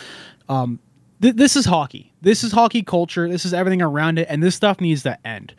um, 0.48 0.78
th- 1.20 1.36
this 1.36 1.56
is 1.56 1.64
hockey. 1.64 2.12
This 2.20 2.44
is 2.44 2.52
hockey 2.52 2.82
culture. 2.82 3.28
This 3.28 3.44
is 3.44 3.54
everything 3.54 3.82
around 3.82 4.18
it, 4.18 4.26
and 4.30 4.42
this 4.42 4.54
stuff 4.54 4.80
needs 4.80 5.02
to 5.04 5.26
end. 5.26 5.54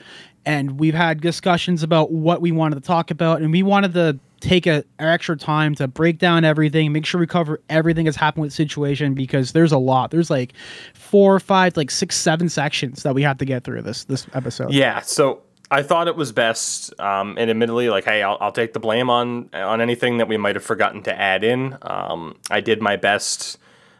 And 0.45 0.79
we've 0.79 0.93
had 0.93 1.21
discussions 1.21 1.83
about 1.83 2.11
what 2.11 2.41
we 2.41 2.51
wanted 2.51 2.75
to 2.75 2.81
talk 2.81 3.11
about, 3.11 3.41
and 3.41 3.51
we 3.51 3.63
wanted 3.63 3.93
to 3.93 4.19
take 4.39 4.67
a 4.67 4.83
extra 4.99 5.35
time 5.35 5.75
to 5.75 5.87
break 5.87 6.17
down 6.17 6.45
everything, 6.45 6.91
make 6.91 7.05
sure 7.05 7.19
we 7.19 7.27
cover 7.27 7.61
everything 7.69 8.05
that's 8.05 8.17
happened 8.17 8.41
with 8.41 8.51
the 8.51 8.55
situation 8.55 9.13
because 9.13 9.51
there's 9.51 9.71
a 9.71 9.77
lot. 9.77 10.11
There's 10.11 10.29
like 10.29 10.53
four, 10.93 11.39
five, 11.39 11.75
like 11.75 11.91
six, 11.91 12.15
seven 12.15 12.49
sections 12.49 13.03
that 13.03 13.13
we 13.13 13.21
have 13.23 13.37
to 13.39 13.45
get 13.45 13.63
through 13.63 13.81
this 13.81 14.05
this 14.05 14.27
episode. 14.33 14.71
Yeah. 14.71 15.01
So 15.01 15.41
I 15.71 15.83
thought 15.83 16.07
it 16.07 16.15
was 16.15 16.31
best, 16.31 16.99
um, 16.99 17.37
and 17.37 17.49
admittedly, 17.49 17.89
like, 17.89 18.05
hey, 18.05 18.23
I'll, 18.23 18.37
I'll, 18.41 18.51
take 18.51 18.73
the 18.73 18.79
blame 18.79 19.09
on 19.09 19.49
on 19.53 19.81
anything 19.81 20.17
that 20.17 20.27
we 20.27 20.37
might 20.37 20.55
have 20.55 20.63
forgotten 20.63 21.03
to 21.03 21.19
add 21.19 21.43
in. 21.43 21.77
Um, 21.83 22.37
I 22.49 22.59
did 22.59 22.81
my 22.81 22.95
best 22.95 23.59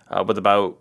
uh, 0.09 0.23
with 0.25 0.37
about 0.37 0.77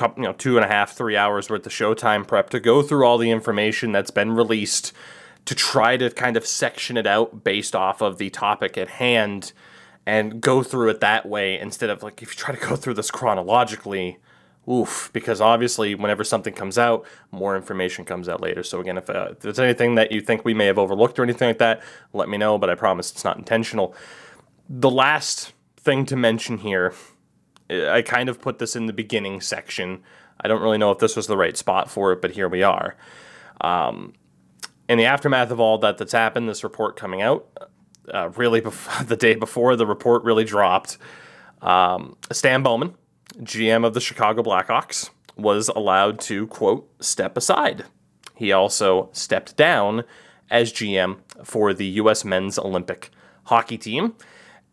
you 0.00 0.22
know 0.22 0.32
two 0.32 0.56
and 0.56 0.64
a 0.64 0.68
half, 0.68 0.92
three 0.92 1.16
hours 1.16 1.50
worth 1.50 1.66
of 1.66 1.72
showtime 1.72 2.26
prep 2.26 2.50
to 2.50 2.60
go 2.60 2.82
through 2.82 3.04
all 3.06 3.18
the 3.18 3.30
information 3.30 3.92
that's 3.92 4.10
been 4.10 4.32
released 4.32 4.92
to 5.44 5.54
try 5.54 5.96
to 5.96 6.10
kind 6.10 6.36
of 6.36 6.46
section 6.46 6.96
it 6.96 7.06
out 7.06 7.42
based 7.44 7.74
off 7.74 8.00
of 8.00 8.18
the 8.18 8.30
topic 8.30 8.78
at 8.78 8.88
hand 8.88 9.52
and 10.06 10.40
go 10.40 10.62
through 10.62 10.88
it 10.88 11.00
that 11.00 11.26
way 11.26 11.58
instead 11.58 11.90
of 11.90 12.02
like 12.02 12.22
if 12.22 12.30
you 12.30 12.36
try 12.36 12.54
to 12.54 12.66
go 12.66 12.76
through 12.76 12.94
this 12.94 13.10
chronologically 13.10 14.18
oof 14.70 15.10
because 15.12 15.40
obviously 15.40 15.94
whenever 15.94 16.22
something 16.22 16.54
comes 16.54 16.78
out 16.78 17.04
more 17.32 17.56
information 17.56 18.04
comes 18.04 18.28
out 18.28 18.40
later. 18.40 18.62
So 18.62 18.80
again 18.80 18.96
if, 18.96 19.10
uh, 19.10 19.28
if 19.32 19.40
there's 19.40 19.58
anything 19.58 19.96
that 19.96 20.12
you 20.12 20.20
think 20.20 20.44
we 20.44 20.54
may 20.54 20.66
have 20.66 20.78
overlooked 20.78 21.18
or 21.18 21.24
anything 21.24 21.48
like 21.48 21.58
that 21.58 21.82
let 22.12 22.28
me 22.28 22.38
know 22.38 22.58
but 22.58 22.70
i 22.70 22.74
promise 22.74 23.10
it's 23.10 23.24
not 23.24 23.38
intentional. 23.38 23.94
The 24.68 24.90
last 24.90 25.52
thing 25.76 26.06
to 26.06 26.16
mention 26.16 26.58
here 26.58 26.94
i 27.90 28.02
kind 28.02 28.28
of 28.28 28.40
put 28.40 28.58
this 28.58 28.76
in 28.76 28.86
the 28.86 28.92
beginning 28.92 29.40
section 29.40 30.02
i 30.40 30.48
don't 30.48 30.62
really 30.62 30.78
know 30.78 30.90
if 30.90 30.98
this 30.98 31.16
was 31.16 31.26
the 31.26 31.36
right 31.36 31.56
spot 31.56 31.90
for 31.90 32.12
it 32.12 32.20
but 32.20 32.32
here 32.32 32.48
we 32.48 32.62
are 32.62 32.96
um, 33.60 34.12
in 34.88 34.98
the 34.98 35.04
aftermath 35.04 35.50
of 35.50 35.60
all 35.60 35.78
that 35.78 35.98
that's 35.98 36.12
happened 36.12 36.48
this 36.48 36.64
report 36.64 36.96
coming 36.96 37.22
out 37.22 37.46
uh, 38.12 38.30
really 38.36 38.60
bef- 38.60 39.06
the 39.06 39.16
day 39.16 39.34
before 39.34 39.76
the 39.76 39.86
report 39.86 40.22
really 40.24 40.44
dropped 40.44 40.98
um, 41.60 42.16
stan 42.30 42.62
bowman 42.62 42.94
GM 43.40 43.86
of 43.86 43.94
the 43.94 44.00
Chicago 44.00 44.42
Blackhawks, 44.42 45.10
was 45.36 45.68
allowed 45.68 46.20
to, 46.20 46.46
quote, 46.48 46.88
step 47.02 47.36
aside. 47.36 47.84
He 48.34 48.52
also 48.52 49.08
stepped 49.12 49.56
down 49.56 50.04
as 50.50 50.72
GM 50.72 51.18
for 51.42 51.72
the 51.72 51.86
U.S. 51.86 52.24
men's 52.24 52.58
Olympic 52.58 53.10
hockey 53.44 53.78
team. 53.78 54.14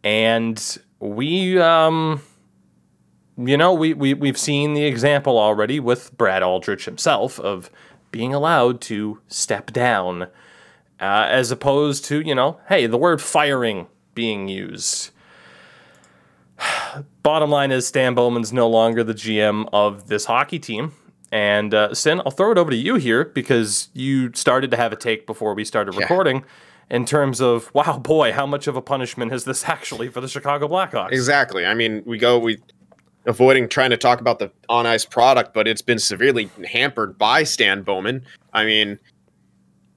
And 0.03 0.77
we, 0.99 1.59
um, 1.59 2.21
you 3.39 3.57
know, 3.57 3.73
we, 3.73 3.93
we, 3.93 4.13
we've 4.13 4.37
seen 4.37 4.73
the 4.73 4.85
example 4.85 5.37
already 5.37 5.79
with 5.79 6.15
Brad 6.17 6.43
Aldrich 6.43 6.85
himself 6.85 7.39
of 7.39 7.69
being 8.11 8.33
allowed 8.33 8.81
to 8.81 9.19
step 9.27 9.71
down, 9.71 10.23
uh, 10.23 10.27
as 10.99 11.51
opposed 11.51 12.05
to, 12.05 12.21
you 12.21 12.35
know, 12.35 12.59
hey, 12.67 12.85
the 12.85 12.97
word 12.97 13.21
firing 13.21 13.87
being 14.13 14.47
used 14.47 15.11
bottom 17.23 17.49
line 17.49 17.71
is 17.71 17.87
Stan 17.87 18.13
Bowman's 18.13 18.53
no 18.53 18.67
longer 18.67 19.03
the 19.03 19.13
GM 19.13 19.67
of 19.73 20.07
this 20.07 20.25
hockey 20.25 20.59
team. 20.59 20.93
And 21.31 21.73
uh, 21.73 21.93
Sin, 21.93 22.21
I'll 22.25 22.31
throw 22.31 22.51
it 22.51 22.57
over 22.57 22.71
to 22.71 22.77
you 22.77 22.95
here 22.95 23.25
because 23.25 23.89
you 23.93 24.33
started 24.33 24.71
to 24.71 24.77
have 24.77 24.91
a 24.91 24.95
take 24.95 25.27
before 25.27 25.53
we 25.53 25.63
started 25.63 25.93
yeah. 25.93 26.01
recording 26.01 26.43
in 26.89 27.05
terms 27.05 27.39
of, 27.39 27.71
wow, 27.75 27.99
boy, 27.99 28.33
how 28.33 28.47
much 28.47 28.65
of 28.65 28.75
a 28.75 28.81
punishment 28.81 29.31
is 29.31 29.43
this 29.43 29.63
actually 29.69 30.07
for 30.07 30.21
the 30.21 30.27
Chicago 30.27 30.67
Blackhawks? 30.67 31.11
Exactly. 31.11 31.65
I 31.65 31.75
mean, 31.75 32.01
we 32.05 32.17
go, 32.17 32.39
we 32.39 32.57
avoiding 33.25 33.67
trying 33.69 33.89
to 33.89 33.97
talk 33.97 34.21
about 34.21 34.39
the 34.39 34.51
on 34.69 34.85
ice 34.85 35.05
product, 35.05 35.53
but 35.53 35.67
it's 35.67 35.81
been 35.81 35.99
severely 35.99 36.49
hampered 36.71 37.17
by 37.17 37.43
Stan 37.43 37.83
Bowman. 37.83 38.25
I 38.53 38.65
mean, 38.65 38.99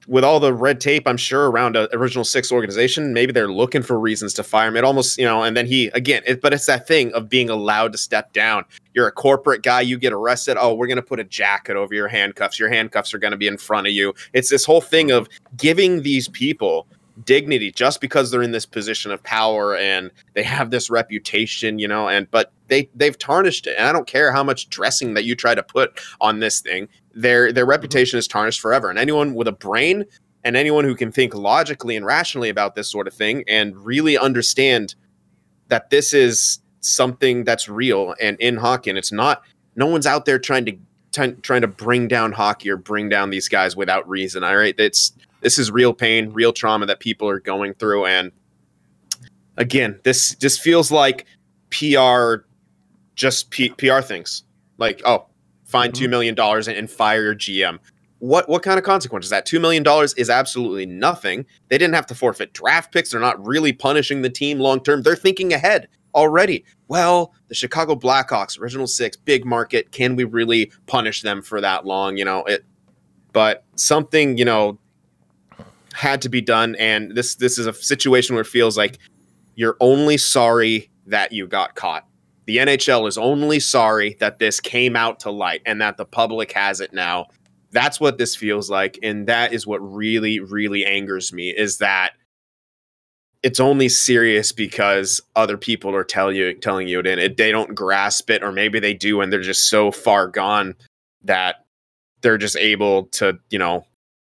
with 0.07 0.23
all 0.23 0.39
the 0.39 0.53
red 0.53 0.81
tape, 0.81 1.07
I'm 1.07 1.17
sure 1.17 1.49
around 1.49 1.75
a 1.75 1.93
original 1.95 2.25
six 2.25 2.51
organization, 2.51 3.13
maybe 3.13 3.31
they're 3.31 3.51
looking 3.51 3.81
for 3.81 3.99
reasons 3.99 4.33
to 4.35 4.43
fire 4.43 4.67
him. 4.67 4.75
It 4.75 4.83
almost, 4.83 5.17
you 5.17 5.25
know, 5.25 5.43
and 5.43 5.55
then 5.55 5.65
he 5.65 5.87
again, 5.87 6.23
it, 6.25 6.41
but 6.41 6.53
it's 6.53 6.65
that 6.65 6.87
thing 6.87 7.13
of 7.13 7.29
being 7.29 7.49
allowed 7.49 7.91
to 7.93 7.97
step 7.97 8.33
down. 8.33 8.65
You're 8.93 9.07
a 9.07 9.11
corporate 9.11 9.63
guy, 9.63 9.81
you 9.81 9.97
get 9.97 10.13
arrested. 10.13 10.57
Oh, 10.59 10.73
we're 10.73 10.87
gonna 10.87 11.01
put 11.01 11.19
a 11.19 11.23
jacket 11.23 11.75
over 11.75 11.93
your 11.93 12.07
handcuffs. 12.07 12.59
Your 12.59 12.69
handcuffs 12.69 13.13
are 13.13 13.19
gonna 13.19 13.37
be 13.37 13.47
in 13.47 13.57
front 13.57 13.87
of 13.87 13.93
you. 13.93 14.13
It's 14.33 14.49
this 14.49 14.65
whole 14.65 14.81
thing 14.81 15.11
of 15.11 15.29
giving 15.55 16.03
these 16.03 16.27
people 16.27 16.87
dignity 17.23 17.71
just 17.71 18.01
because 18.01 18.31
they're 18.31 18.41
in 18.41 18.51
this 18.51 18.65
position 18.65 19.11
of 19.11 19.21
power 19.23 19.75
and 19.75 20.11
they 20.33 20.43
have 20.43 20.71
this 20.71 20.89
reputation, 20.89 21.79
you 21.79 21.87
know, 21.87 22.09
and 22.09 22.29
but 22.31 22.51
they 22.67 22.89
they've 22.95 23.17
tarnished 23.17 23.67
it. 23.67 23.75
And 23.77 23.87
I 23.87 23.91
don't 23.91 24.07
care 24.07 24.31
how 24.31 24.43
much 24.43 24.69
dressing 24.69 25.13
that 25.13 25.23
you 25.23 25.35
try 25.35 25.55
to 25.55 25.63
put 25.63 25.99
on 26.21 26.39
this 26.39 26.61
thing 26.61 26.87
their 27.13 27.51
their 27.51 27.65
reputation 27.65 28.17
is 28.19 28.27
tarnished 28.27 28.59
forever. 28.59 28.89
And 28.89 28.99
anyone 28.99 29.35
with 29.35 29.47
a 29.47 29.51
brain 29.51 30.05
and 30.43 30.57
anyone 30.57 30.83
who 30.83 30.95
can 30.95 31.11
think 31.11 31.33
logically 31.33 31.95
and 31.95 32.05
rationally 32.05 32.49
about 32.49 32.75
this 32.75 32.89
sort 32.89 33.07
of 33.07 33.13
thing 33.13 33.43
and 33.47 33.77
really 33.77 34.17
understand 34.17 34.95
that 35.69 35.89
this 35.89 36.13
is 36.13 36.59
something 36.81 37.43
that's 37.43 37.69
real 37.69 38.13
and 38.21 38.37
in 38.39 38.57
hockey 38.57 38.89
and 38.89 38.99
it's 38.99 39.11
not 39.11 39.41
no 39.75 39.85
one's 39.85 40.05
out 40.05 40.25
there 40.25 40.37
trying 40.37 40.65
to 40.65 40.73
t- 41.11 41.41
trying 41.41 41.61
to 41.61 41.67
bring 41.67 42.09
down 42.09 42.33
hockey 42.33 42.69
or 42.69 42.75
bring 42.75 43.07
down 43.07 43.29
these 43.29 43.47
guys 43.47 43.73
without 43.73 44.07
reason 44.09 44.43
all 44.43 44.57
right 44.57 44.75
it's 44.77 45.13
this 45.43 45.59
is 45.59 45.69
real 45.71 45.93
pain 45.93 46.31
real 46.31 46.53
trauma 46.53 46.85
that 46.85 46.99
people 46.99 47.27
are 47.29 47.39
going 47.39 47.73
through 47.75 48.05
and 48.05 48.31
again 49.57 49.99
this 50.03 50.35
just 50.35 50.61
feels 50.61 50.91
like 50.91 51.25
pr 51.69 52.45
just 53.15 53.51
P- 53.51 53.69
pr 53.69 54.01
things 54.01 54.43
like 54.77 55.01
oh 55.05 55.27
find 55.73 55.91
mm-hmm. 55.91 56.05
$2 56.05 56.09
million 56.09 56.39
and, 56.39 56.67
and 56.67 56.89
fire 56.89 57.23
your 57.23 57.35
GM. 57.35 57.79
What 58.19 58.47
what 58.47 58.63
kind 58.63 58.77
of 58.77 58.85
consequences? 58.85 59.29
That 59.31 59.45
$2 59.45 59.59
million 59.59 59.83
is 60.15 60.29
absolutely 60.29 60.85
nothing. 60.85 61.45
They 61.67 61.77
didn't 61.77 61.95
have 61.95 62.05
to 62.05 62.15
forfeit 62.15 62.53
draft 62.53 62.93
picks. 62.93 63.11
They're 63.11 63.19
not 63.19 63.45
really 63.45 63.73
punishing 63.73 64.21
the 64.21 64.29
team 64.29 64.59
long 64.59 64.81
term. 64.81 65.01
They're 65.01 65.17
thinking 65.17 65.51
ahead 65.51 65.89
already. 66.15 66.63
Well, 66.87 67.33
the 67.49 67.55
Chicago 67.55 67.95
Blackhawks, 67.95 68.57
original 68.57 68.87
six, 68.87 69.17
big 69.17 69.45
market. 69.45 69.91
Can 69.91 70.15
we 70.15 70.23
really 70.23 70.71
punish 70.85 71.21
them 71.21 71.41
for 71.41 71.59
that 71.59 71.85
long? 71.85 72.15
You 72.15 72.23
know, 72.23 72.45
it 72.45 72.63
but 73.33 73.65
something, 73.75 74.37
you 74.37 74.45
know, 74.45 74.79
had 75.93 76.21
to 76.23 76.29
be 76.29 76.41
done. 76.41 76.75
And 76.75 77.15
this 77.15 77.35
this 77.35 77.57
is 77.57 77.67
a 77.67 77.73
situation 77.73 78.35
where 78.35 78.41
it 78.41 78.47
feels 78.47 78.77
like 78.77 78.97
you're 79.55 79.77
only 79.79 80.17
sorry 80.17 80.89
that 81.07 81.31
you 81.31 81.47
got 81.47 81.75
caught. 81.75 82.05
The 82.45 82.57
NHL 82.57 83.07
is 83.07 83.17
only 83.17 83.59
sorry 83.59 84.17
that 84.19 84.39
this 84.39 84.59
came 84.59 84.95
out 84.95 85.21
to 85.21 85.31
light 85.31 85.61
and 85.65 85.81
that 85.81 85.97
the 85.97 86.05
public 86.05 86.51
has 86.53 86.81
it 86.81 86.93
now. 86.93 87.27
That's 87.71 87.99
what 87.99 88.17
this 88.17 88.35
feels 88.35 88.69
like. 88.69 88.99
And 89.01 89.27
that 89.27 89.53
is 89.53 89.65
what 89.65 89.79
really, 89.79 90.39
really 90.39 90.85
angers 90.85 91.31
me 91.31 91.49
is 91.49 91.77
that 91.77 92.13
it's 93.43 93.59
only 93.59 93.89
serious 93.89 94.51
because 94.51 95.21
other 95.35 95.57
people 95.57 95.93
are 95.95 96.03
tell 96.03 96.31
you 96.31 96.53
telling 96.53 96.87
you 96.87 96.99
it 96.99 97.07
and 97.07 97.19
it, 97.19 97.37
they 97.37 97.51
don't 97.51 97.75
grasp 97.75 98.29
it 98.29 98.41
or 98.41 98.51
maybe 98.51 98.79
they 98.79 98.93
do 98.93 99.21
and 99.21 99.31
they're 99.31 99.41
just 99.41 99.69
so 99.69 99.91
far 99.91 100.27
gone 100.27 100.75
that 101.23 101.65
they're 102.21 102.37
just 102.37 102.55
able 102.55 103.03
to 103.07 103.37
you 103.49 103.59
know 103.59 103.85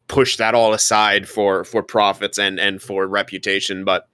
push 0.09 0.37
that 0.37 0.55
all 0.55 0.73
aside 0.73 1.29
for 1.29 1.65
for 1.65 1.83
profits 1.83 2.39
and 2.39 2.61
and 2.61 2.83
for 2.83 3.07
reputation 3.07 3.85
but 3.85 4.09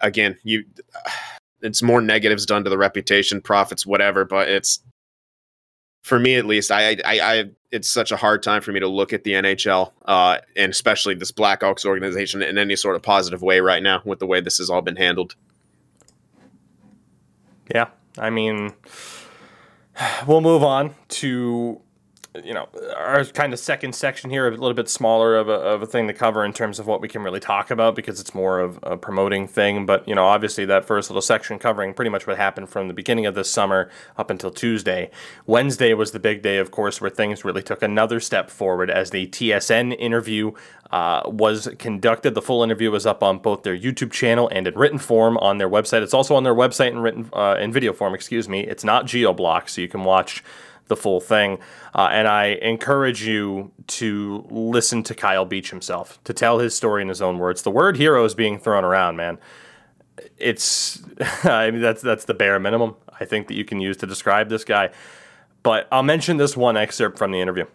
again 0.00 0.36
you 0.42 0.64
it's 1.62 1.82
more 1.82 2.00
negatives 2.00 2.44
done 2.44 2.64
to 2.64 2.70
the 2.70 2.78
reputation, 2.78 3.40
profits, 3.40 3.86
whatever. 3.86 4.24
But 4.24 4.48
it's 4.48 4.80
for 6.02 6.18
me 6.18 6.34
at 6.34 6.44
least. 6.44 6.70
I, 6.70 6.96
I, 7.04 7.20
I 7.20 7.44
it's 7.70 7.88
such 7.88 8.12
a 8.12 8.16
hard 8.16 8.42
time 8.42 8.60
for 8.60 8.72
me 8.72 8.80
to 8.80 8.88
look 8.88 9.12
at 9.12 9.24
the 9.24 9.32
NHL, 9.32 9.92
uh, 10.04 10.38
and 10.56 10.70
especially 10.70 11.14
this 11.14 11.32
Blackhawks 11.32 11.86
organization 11.86 12.42
in 12.42 12.58
any 12.58 12.76
sort 12.76 12.96
of 12.96 13.02
positive 13.02 13.42
way 13.42 13.60
right 13.60 13.82
now 13.82 14.02
with 14.04 14.18
the 14.18 14.26
way 14.26 14.40
this 14.40 14.58
has 14.58 14.68
all 14.68 14.82
been 14.82 14.96
handled. 14.96 15.36
Yeah, 17.72 17.86
I 18.18 18.30
mean, 18.30 18.74
we'll 20.26 20.42
move 20.42 20.62
on 20.62 20.94
to 21.08 21.80
you 22.44 22.54
know, 22.54 22.66
our 22.96 23.24
kind 23.26 23.52
of 23.52 23.58
second 23.58 23.94
section 23.94 24.30
here, 24.30 24.48
a 24.48 24.50
little 24.50 24.72
bit 24.72 24.88
smaller 24.88 25.36
of 25.36 25.48
a, 25.48 25.52
of 25.52 25.82
a 25.82 25.86
thing 25.86 26.06
to 26.06 26.14
cover 26.14 26.44
in 26.44 26.52
terms 26.52 26.78
of 26.78 26.86
what 26.86 27.00
we 27.00 27.08
can 27.08 27.22
really 27.22 27.40
talk 27.40 27.70
about 27.70 27.94
because 27.94 28.20
it's 28.20 28.34
more 28.34 28.58
of 28.58 28.78
a 28.82 28.96
promoting 28.96 29.46
thing. 29.46 29.84
But, 29.84 30.08
you 30.08 30.14
know, 30.14 30.26
obviously 30.26 30.64
that 30.64 30.86
first 30.86 31.10
little 31.10 31.20
section 31.20 31.58
covering 31.58 31.92
pretty 31.92 32.10
much 32.10 32.26
what 32.26 32.38
happened 32.38 32.70
from 32.70 32.88
the 32.88 32.94
beginning 32.94 33.26
of 33.26 33.34
this 33.34 33.50
summer 33.50 33.90
up 34.16 34.30
until 34.30 34.50
Tuesday. 34.50 35.10
Wednesday 35.46 35.92
was 35.92 36.12
the 36.12 36.20
big 36.20 36.40
day, 36.42 36.56
of 36.56 36.70
course, 36.70 37.00
where 37.00 37.10
things 37.10 37.44
really 37.44 37.62
took 37.62 37.82
another 37.82 38.18
step 38.18 38.50
forward 38.50 38.90
as 38.90 39.10
the 39.10 39.26
TSN 39.26 39.94
interview 39.98 40.52
uh, 40.90 41.22
was 41.26 41.68
conducted. 41.78 42.34
The 42.34 42.42
full 42.42 42.62
interview 42.62 42.90
was 42.90 43.06
up 43.06 43.22
on 43.22 43.38
both 43.38 43.62
their 43.62 43.76
YouTube 43.76 44.12
channel 44.12 44.48
and 44.52 44.66
in 44.66 44.74
written 44.74 44.98
form 44.98 45.36
on 45.38 45.58
their 45.58 45.68
website. 45.68 46.02
It's 46.02 46.14
also 46.14 46.34
on 46.34 46.44
their 46.44 46.54
website 46.54 46.90
in 46.90 47.00
written 47.00 47.30
uh, 47.32 47.56
in 47.58 47.72
video 47.72 47.92
form. 47.92 48.14
Excuse 48.14 48.48
me. 48.48 48.60
It's 48.60 48.84
not 48.84 49.06
GeoBlock, 49.06 49.68
so 49.68 49.80
you 49.80 49.88
can 49.88 50.04
watch 50.04 50.42
the 50.88 50.96
full 50.96 51.20
thing. 51.20 51.58
Uh, 51.94 52.08
and 52.10 52.28
I 52.28 52.58
encourage 52.62 53.24
you 53.24 53.72
to 53.88 54.46
listen 54.50 55.02
to 55.04 55.14
Kyle 55.14 55.44
Beach 55.44 55.70
himself, 55.70 56.22
to 56.24 56.32
tell 56.32 56.58
his 56.58 56.74
story 56.74 57.02
in 57.02 57.08
his 57.08 57.22
own 57.22 57.38
words. 57.38 57.62
The 57.62 57.70
word 57.70 57.96
hero 57.96 58.24
is 58.24 58.34
being 58.34 58.58
thrown 58.58 58.84
around, 58.84 59.16
man. 59.16 59.38
It's, 60.38 61.02
I 61.44 61.70
mean, 61.70 61.80
that's, 61.80 62.02
that's 62.02 62.24
the 62.24 62.34
bare 62.34 62.58
minimum 62.58 62.96
I 63.18 63.24
think 63.24 63.48
that 63.48 63.54
you 63.54 63.64
can 63.64 63.80
use 63.80 63.96
to 63.98 64.06
describe 64.06 64.48
this 64.48 64.64
guy. 64.64 64.90
But 65.62 65.86
I'll 65.92 66.02
mention 66.02 66.36
this 66.36 66.56
one 66.56 66.76
excerpt 66.76 67.18
from 67.18 67.30
the 67.30 67.40
interview 67.40 67.66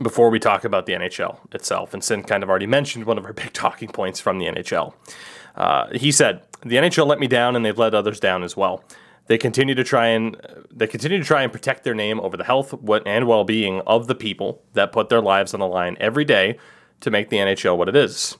before 0.00 0.30
we 0.30 0.38
talk 0.38 0.64
about 0.64 0.86
the 0.86 0.92
NHL 0.92 1.38
itself. 1.54 1.92
And 1.92 2.02
Sin 2.02 2.22
kind 2.22 2.42
of 2.42 2.48
already 2.48 2.66
mentioned 2.66 3.04
one 3.04 3.18
of 3.18 3.24
our 3.24 3.32
big 3.34 3.52
talking 3.52 3.88
points 3.88 4.20
from 4.20 4.38
the 4.38 4.46
NHL. 4.46 4.94
Uh, 5.54 5.88
he 5.94 6.12
said, 6.12 6.42
The 6.62 6.76
NHL 6.76 7.06
let 7.06 7.18
me 7.18 7.26
down 7.26 7.56
and 7.56 7.64
they've 7.64 7.78
let 7.78 7.94
others 7.94 8.20
down 8.20 8.42
as 8.42 8.56
well. 8.56 8.84
They 9.28 9.38
continue 9.38 9.74
to 9.74 9.84
try 9.84 10.08
and 10.08 10.36
they 10.70 10.86
continue 10.86 11.18
to 11.18 11.24
try 11.24 11.42
and 11.42 11.52
protect 11.52 11.84
their 11.84 11.94
name 11.94 12.18
over 12.20 12.36
the 12.36 12.44
health 12.44 12.74
and 13.06 13.26
well-being 13.26 13.80
of 13.82 14.06
the 14.06 14.14
people 14.14 14.62
that 14.72 14.90
put 14.90 15.08
their 15.10 15.20
lives 15.20 15.54
on 15.54 15.60
the 15.60 15.66
line 15.66 15.96
every 16.00 16.24
day 16.24 16.58
to 17.00 17.10
make 17.10 17.28
the 17.28 17.36
NHL 17.36 17.76
what 17.76 17.88
it 17.88 17.96
is. 17.96 18.36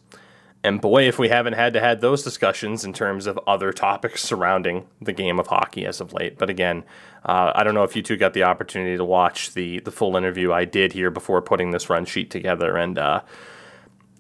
And 0.65 0.81
boy, 0.81 1.07
if 1.07 1.19
we 1.19 1.29
haven't 1.29 1.53
had 1.53 1.73
to 1.75 1.81
had 1.81 2.01
those 2.01 2.25
discussions 2.25 2.85
in 2.85 2.93
terms 2.93 3.27
of 3.27 3.39
other 3.47 3.73
topics 3.73 4.23
surrounding 4.23 4.89
the 5.01 5.13
game 5.13 5.39
of 5.39 5.47
hockey 5.47 5.87
as 5.87 6.01
of 6.01 6.13
late. 6.13 6.37
But 6.37 6.51
again, 6.51 6.85
uh, 7.25 7.53
I 7.55 7.63
don't 7.63 7.75
know 7.75 7.85
if 7.85 7.95
you 7.95 8.03
two 8.03 8.17
got 8.17 8.33
the 8.33 8.43
opportunity 8.43 8.97
to 8.97 9.05
watch 9.05 9.53
the 9.53 9.81
the 9.81 9.93
full 9.93 10.17
interview 10.17 10.53
I 10.53 10.65
did 10.65 10.95
here 10.95 11.11
before 11.11 11.41
putting 11.43 11.71
this 11.71 11.89
run 11.89 12.07
sheet 12.07 12.31
together, 12.31 12.77
and 12.77 12.99
uh, 12.99 13.21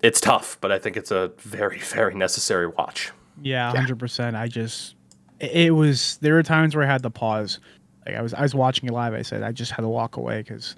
it's 0.02 0.20
tough, 0.20 0.58
but 0.60 0.70
I 0.70 0.78
think 0.78 0.96
it's 0.96 1.10
a 1.10 1.32
very, 1.38 1.78
very 1.80 2.14
necessary 2.14 2.66
watch. 2.68 3.10
Yeah, 3.42 3.70
hundred 3.72 3.98
percent. 3.98 4.36
I 4.36 4.46
just 4.46 4.94
it, 5.40 5.74
was 5.74 6.18
there 6.20 6.34
were 6.34 6.42
times 6.42 6.74
where 6.74 6.84
I 6.84 6.90
had 6.90 7.02
to 7.02 7.10
pause. 7.10 7.60
Like 8.06 8.16
I 8.16 8.22
was 8.22 8.34
I 8.34 8.42
was 8.42 8.54
watching 8.54 8.88
it 8.88 8.92
live. 8.92 9.14
I 9.14 9.22
said 9.22 9.42
I 9.42 9.52
just 9.52 9.72
had 9.72 9.82
to 9.82 9.88
walk 9.88 10.16
away 10.16 10.38
because 10.38 10.76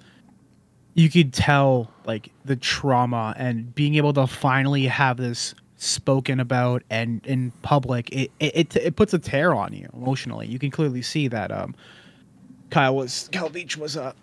you 0.93 1.09
could 1.09 1.33
tell 1.33 1.91
like 2.05 2.31
the 2.45 2.55
trauma 2.55 3.33
and 3.37 3.73
being 3.73 3.95
able 3.95 4.13
to 4.13 4.27
finally 4.27 4.85
have 4.85 5.17
this 5.17 5.55
spoken 5.77 6.39
about 6.39 6.83
and 6.91 7.25
in 7.25 7.51
public 7.63 8.07
it 8.11 8.31
it, 8.39 8.75
it, 8.75 8.95
puts 8.95 9.15
a 9.15 9.19
tear 9.19 9.55
on 9.55 9.73
you 9.73 9.89
emotionally 9.93 10.45
you 10.45 10.59
can 10.59 10.69
clearly 10.69 11.01
see 11.01 11.27
that 11.27 11.51
um 11.51 11.73
kyle 12.69 12.95
was 12.95 13.27
kyle 13.31 13.49
beach 13.49 13.77
was 13.77 13.97
uh 13.97 14.13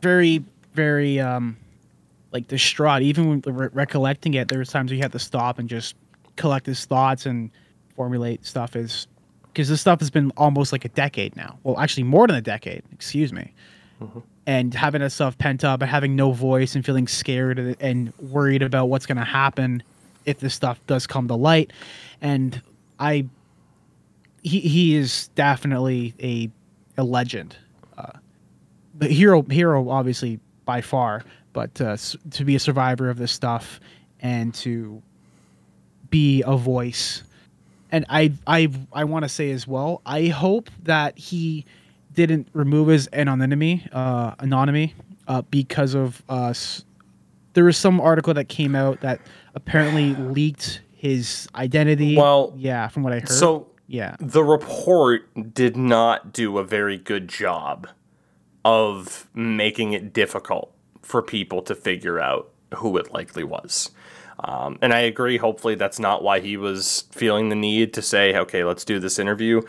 very 0.00 0.44
very 0.74 1.18
um 1.18 1.56
like 2.30 2.46
distraught 2.46 3.02
even 3.02 3.28
when 3.28 3.42
re- 3.46 3.68
recollecting 3.72 4.34
it 4.34 4.46
there 4.46 4.60
was 4.60 4.68
times 4.68 4.92
he 4.92 4.98
had 5.00 5.10
to 5.10 5.18
stop 5.18 5.58
and 5.58 5.68
just 5.68 5.96
collect 6.36 6.66
his 6.66 6.84
thoughts 6.84 7.26
and 7.26 7.50
formulate 7.96 8.46
stuff 8.46 8.76
is 8.76 9.08
because 9.58 9.68
this 9.68 9.80
stuff 9.80 9.98
has 9.98 10.08
been 10.08 10.30
almost 10.36 10.70
like 10.70 10.84
a 10.84 10.88
decade 10.90 11.34
now. 11.34 11.58
Well 11.64 11.76
actually 11.80 12.04
more 12.04 12.28
than 12.28 12.36
a 12.36 12.40
decade 12.40 12.84
excuse 12.92 13.32
me. 13.32 13.52
And 14.46 14.72
having 14.72 15.00
that 15.00 15.10
stuff 15.10 15.36
pent 15.36 15.64
up 15.64 15.82
and 15.82 15.90
having 15.90 16.14
no 16.14 16.30
voice 16.30 16.76
and 16.76 16.86
feeling 16.86 17.08
scared 17.08 17.58
and- 17.58 17.76
and 17.80 18.12
worried 18.20 18.62
about 18.62 18.86
what's 18.88 19.04
going 19.04 19.18
to 19.18 19.24
happen 19.24 19.82
if 20.26 20.38
this 20.38 20.54
stuff 20.54 20.78
does 20.86 21.08
come 21.08 21.26
to 21.26 21.34
light. 21.34 21.72
And 22.20 22.62
i 23.00 23.26
he, 24.44 24.60
he 24.60 24.94
is 24.94 25.26
definitely 25.34 26.14
a 26.22 26.48
a 26.96 27.02
legend. 27.02 27.56
Uh, 27.96 28.12
the 28.96 29.08
hero 29.08 29.42
hero 29.42 29.88
obviously 29.88 30.38
by 30.66 30.80
far 30.82 31.24
but 31.52 31.80
uh, 31.80 31.96
to 32.30 32.44
be 32.44 32.54
a 32.54 32.60
survivor 32.60 33.10
of 33.10 33.18
this 33.18 33.32
stuff 33.32 33.80
and 34.20 34.54
to 34.54 35.02
be 36.10 36.44
a 36.46 36.56
voice 36.56 37.24
and 37.90 38.04
I 38.08 38.32
I 38.46 38.68
I 38.92 39.04
want 39.04 39.24
to 39.24 39.28
say 39.28 39.50
as 39.50 39.66
well. 39.66 40.02
I 40.06 40.26
hope 40.26 40.70
that 40.82 41.18
he 41.18 41.64
didn't 42.14 42.48
remove 42.52 42.88
his 42.88 43.08
anonymity, 43.12 43.86
uh, 43.92 44.34
anonymity, 44.40 44.94
uh, 45.26 45.42
because 45.50 45.94
of 45.94 46.22
us. 46.28 46.84
There 47.54 47.64
was 47.64 47.76
some 47.76 48.00
article 48.00 48.34
that 48.34 48.48
came 48.48 48.74
out 48.74 49.00
that 49.00 49.20
apparently 49.54 50.14
leaked 50.14 50.80
his 50.92 51.48
identity. 51.54 52.16
Well, 52.16 52.52
yeah, 52.56 52.88
from 52.88 53.02
what 53.02 53.12
I 53.12 53.20
heard. 53.20 53.30
So 53.30 53.68
yeah, 53.86 54.16
the 54.20 54.44
report 54.44 55.54
did 55.54 55.76
not 55.76 56.32
do 56.32 56.58
a 56.58 56.64
very 56.64 56.98
good 56.98 57.28
job 57.28 57.88
of 58.64 59.28
making 59.34 59.92
it 59.92 60.12
difficult 60.12 60.72
for 61.02 61.22
people 61.22 61.62
to 61.62 61.74
figure 61.74 62.20
out 62.20 62.50
who 62.76 62.96
it 62.98 63.12
likely 63.12 63.44
was. 63.44 63.90
Um, 64.40 64.78
and 64.80 64.92
I 64.92 65.00
agree, 65.00 65.36
hopefully, 65.36 65.74
that's 65.74 65.98
not 65.98 66.22
why 66.22 66.40
he 66.40 66.56
was 66.56 67.04
feeling 67.10 67.48
the 67.48 67.56
need 67.56 67.92
to 67.94 68.02
say, 68.02 68.36
okay, 68.36 68.64
let's 68.64 68.84
do 68.84 68.98
this 68.98 69.18
interview. 69.18 69.62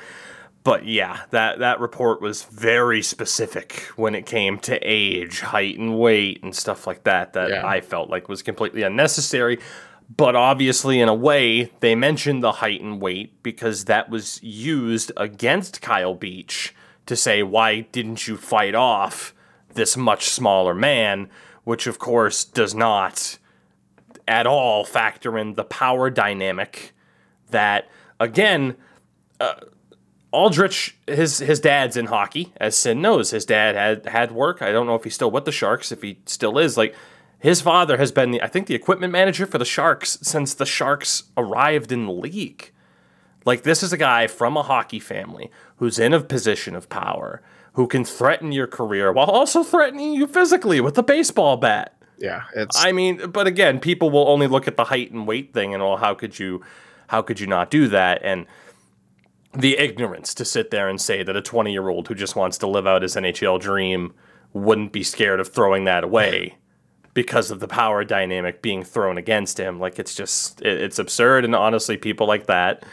But 0.63 0.85
yeah, 0.85 1.21
that, 1.31 1.59
that 1.59 1.79
report 1.79 2.21
was 2.21 2.43
very 2.43 3.01
specific 3.01 3.83
when 3.95 4.13
it 4.13 4.25
came 4.25 4.59
to 4.59 4.77
age, 4.83 5.39
height, 5.39 5.79
and 5.79 5.97
weight 5.97 6.43
and 6.43 6.55
stuff 6.55 6.85
like 6.85 7.03
that, 7.05 7.33
that 7.33 7.49
Yeah. 7.49 7.65
I 7.65 7.81
felt 7.81 8.09
like 8.09 8.29
was 8.29 8.43
completely 8.43 8.83
unnecessary. 8.83 9.59
But 10.15 10.35
obviously, 10.35 10.99
in 10.99 11.07
a 11.07 11.13
way, 11.13 11.71
they 11.79 11.95
mentioned 11.95 12.43
the 12.43 12.53
height 12.53 12.81
and 12.81 12.99
weight 12.99 13.41
because 13.41 13.85
that 13.85 14.09
was 14.09 14.41
used 14.43 15.11
against 15.17 15.81
Kyle 15.81 16.15
Beach 16.15 16.75
to 17.05 17.15
say, 17.15 17.41
why 17.41 17.81
didn't 17.91 18.27
you 18.27 18.35
fight 18.35 18.75
off 18.75 19.33
this 19.73 19.95
much 19.95 20.29
smaller 20.29 20.73
man? 20.75 21.29
Which, 21.63 21.87
of 21.87 21.99
course, 21.99 22.43
does 22.43 22.75
not 22.75 23.37
at 24.29 24.47
all 24.47 24.85
factor 24.85 25.37
in 25.37 25.55
the 25.55 25.63
power 25.63 26.09
dynamic 26.09 26.93
that, 27.49 27.89
again, 28.19 28.77
uh, 29.39 29.55
Aldrich, 30.31 30.95
his 31.07 31.39
his 31.39 31.59
dad's 31.59 31.97
in 31.97 32.05
hockey, 32.05 32.53
as 32.57 32.77
Sin 32.77 33.01
knows. 33.01 33.31
His 33.31 33.45
dad 33.45 33.75
had 33.75 34.05
had 34.05 34.31
work. 34.31 34.61
I 34.61 34.71
don't 34.71 34.85
know 34.85 34.93
if 34.93 35.03
he's 35.03 35.15
still 35.15 35.31
with 35.31 35.45
the 35.45 35.51
Sharks, 35.51 35.91
if 35.91 36.03
he 36.03 36.19
still 36.27 36.59
is. 36.59 36.77
Like 36.77 36.95
his 37.39 37.61
father 37.61 37.97
has 37.97 38.11
been, 38.11 38.31
the, 38.31 38.41
I 38.43 38.47
think, 38.47 38.67
the 38.67 38.75
equipment 38.75 39.11
manager 39.11 39.47
for 39.47 39.57
the 39.57 39.65
Sharks 39.65 40.19
since 40.21 40.53
the 40.53 40.65
Sharks 40.67 41.23
arrived 41.35 41.91
in 41.91 42.05
the 42.05 42.11
league. 42.11 42.71
Like 43.45 43.63
this 43.63 43.81
is 43.81 43.91
a 43.91 43.97
guy 43.97 44.27
from 44.27 44.55
a 44.55 44.61
hockey 44.63 44.99
family 44.99 45.49
who's 45.77 45.97
in 45.97 46.13
a 46.13 46.21
position 46.21 46.75
of 46.75 46.89
power, 46.89 47.41
who 47.73 47.87
can 47.87 48.05
threaten 48.05 48.51
your 48.51 48.67
career 48.67 49.11
while 49.11 49.31
also 49.31 49.63
threatening 49.63 50.13
you 50.13 50.27
physically 50.27 50.79
with 50.79 50.95
a 50.99 51.03
baseball 51.03 51.57
bat. 51.57 51.98
Yeah, 52.19 52.43
it's 52.55 52.77
I 52.77 52.91
mean, 52.91 53.31
but 53.31 53.47
again, 53.47 53.79
people 53.79 54.09
will 54.09 54.27
only 54.27 54.47
look 54.47 54.67
at 54.67 54.77
the 54.77 54.85
height 54.85 55.11
and 55.11 55.25
weight 55.25 55.53
thing 55.53 55.73
and 55.73 55.81
well, 55.81 55.97
how 55.97 56.13
could 56.13 56.37
you 56.37 56.61
how 57.07 57.21
could 57.21 57.39
you 57.39 57.47
not 57.47 57.71
do 57.71 57.87
that? 57.87 58.21
And 58.23 58.45
the 59.53 59.77
ignorance 59.77 60.33
to 60.35 60.45
sit 60.45 60.69
there 60.69 60.87
and 60.87 61.01
say 61.01 61.23
that 61.23 61.35
a 61.35 61.41
20 61.41 61.71
year 61.71 61.89
old 61.89 62.07
who 62.07 62.15
just 62.15 62.35
wants 62.35 62.57
to 62.59 62.67
live 62.67 62.85
out 62.85 63.01
his 63.01 63.15
NHL 63.15 63.59
dream 63.59 64.13
wouldn't 64.53 64.91
be 64.91 65.03
scared 65.03 65.39
of 65.39 65.51
throwing 65.51 65.85
that 65.85 66.03
away 66.03 66.55
because 67.13 67.51
of 67.51 67.59
the 67.59 67.67
power 67.67 68.03
dynamic 68.03 68.61
being 68.61 68.83
thrown 68.83 69.17
against 69.17 69.59
him. 69.59 69.79
Like 69.79 69.97
it's 69.99 70.15
just 70.15 70.61
it, 70.61 70.81
it's 70.81 70.99
absurd. 70.99 71.45
And 71.45 71.55
honestly, 71.55 71.97
people 71.97 72.27
like 72.27 72.45
that, 72.47 72.85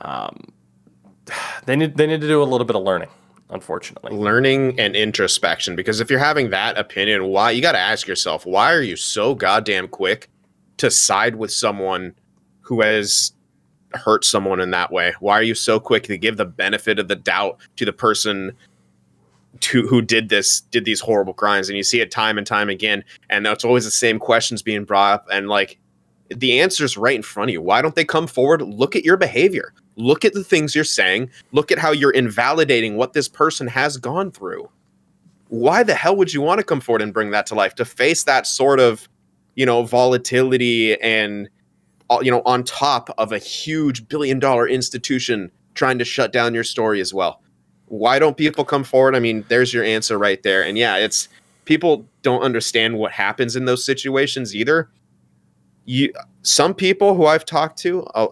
um, 0.00 0.52
they 1.66 1.76
need 1.76 1.96
they 1.96 2.06
need 2.06 2.20
to 2.20 2.28
do 2.28 2.42
a 2.42 2.44
little 2.44 2.66
bit 2.66 2.76
of 2.76 2.82
learning. 2.82 3.08
Unfortunately, 3.52 4.16
learning 4.16 4.78
and 4.78 4.94
introspection 4.94 5.74
because 5.74 6.00
if 6.00 6.08
you're 6.08 6.20
having 6.20 6.50
that 6.50 6.78
opinion 6.78 7.26
why 7.26 7.50
you 7.50 7.60
got 7.60 7.72
to 7.72 7.78
ask 7.78 8.06
yourself 8.06 8.46
why 8.46 8.72
are 8.72 8.82
you 8.82 8.94
so 8.94 9.34
goddamn 9.34 9.88
quick 9.88 10.30
to 10.76 10.88
side 10.88 11.34
with 11.34 11.50
someone 11.50 12.14
who 12.60 12.80
has 12.80 13.32
hurt 13.94 14.24
someone 14.24 14.60
in 14.60 14.70
that 14.70 14.92
way? 14.92 15.14
Why 15.18 15.34
are 15.34 15.42
you 15.42 15.56
so 15.56 15.80
quick 15.80 16.04
to 16.04 16.16
give 16.16 16.36
the 16.36 16.44
benefit 16.44 17.00
of 17.00 17.08
the 17.08 17.16
doubt 17.16 17.58
to 17.74 17.84
the 17.84 17.92
person 17.92 18.52
to 19.58 19.84
who 19.88 20.00
did 20.00 20.28
this 20.28 20.60
did 20.60 20.84
these 20.84 21.00
horrible 21.00 21.34
crimes? 21.34 21.68
And 21.68 21.76
you 21.76 21.82
see 21.82 22.00
it 22.00 22.12
time 22.12 22.38
and 22.38 22.46
time 22.46 22.68
again 22.68 23.02
and 23.30 23.48
it's 23.48 23.64
always 23.64 23.84
the 23.84 23.90
same 23.90 24.20
questions 24.20 24.62
being 24.62 24.84
brought 24.84 25.14
up 25.14 25.26
and 25.32 25.48
like 25.48 25.79
the 26.30 26.60
answer's 26.60 26.96
right 26.96 27.16
in 27.16 27.22
front 27.22 27.50
of 27.50 27.52
you. 27.52 27.62
Why 27.62 27.82
don't 27.82 27.94
they 27.94 28.04
come 28.04 28.26
forward? 28.26 28.62
Look 28.62 28.94
at 28.94 29.04
your 29.04 29.16
behavior. 29.16 29.72
Look 29.96 30.24
at 30.24 30.32
the 30.32 30.44
things 30.44 30.74
you're 30.74 30.84
saying. 30.84 31.30
Look 31.52 31.72
at 31.72 31.78
how 31.78 31.90
you're 31.90 32.12
invalidating 32.12 32.96
what 32.96 33.12
this 33.12 33.28
person 33.28 33.66
has 33.66 33.96
gone 33.96 34.30
through. 34.30 34.68
Why 35.48 35.82
the 35.82 35.94
hell 35.94 36.16
would 36.16 36.32
you 36.32 36.40
want 36.40 36.58
to 36.58 36.64
come 36.64 36.80
forward 36.80 37.02
and 37.02 37.12
bring 37.12 37.30
that 37.32 37.46
to 37.46 37.54
life 37.54 37.74
to 37.76 37.84
face 37.84 38.24
that 38.24 38.46
sort 38.46 38.78
of 38.78 39.08
you 39.56 39.66
know 39.66 39.82
volatility 39.82 41.00
and 41.00 41.48
uh, 42.08 42.20
you 42.22 42.30
know 42.30 42.42
on 42.46 42.62
top 42.62 43.10
of 43.18 43.32
a 43.32 43.38
huge 43.38 44.08
billion 44.08 44.38
dollar 44.38 44.68
institution 44.68 45.50
trying 45.74 45.98
to 45.98 46.04
shut 46.04 46.32
down 46.32 46.54
your 46.54 46.64
story 46.64 47.00
as 47.00 47.12
well? 47.12 47.42
Why 47.86 48.20
don't 48.20 48.36
people 48.36 48.64
come 48.64 48.84
forward? 48.84 49.16
I 49.16 49.20
mean 49.20 49.44
there's 49.48 49.74
your 49.74 49.82
answer 49.82 50.16
right 50.16 50.40
there. 50.44 50.62
And 50.62 50.78
yeah 50.78 50.96
it's 50.96 51.28
people 51.64 52.06
don't 52.22 52.42
understand 52.42 52.96
what 52.96 53.10
happens 53.10 53.56
in 53.56 53.64
those 53.64 53.84
situations 53.84 54.54
either 54.54 54.88
you 55.90 56.12
some 56.42 56.72
people 56.72 57.14
who 57.14 57.26
i've 57.26 57.44
talked 57.44 57.78
to 57.78 58.02
uh, 58.14 58.28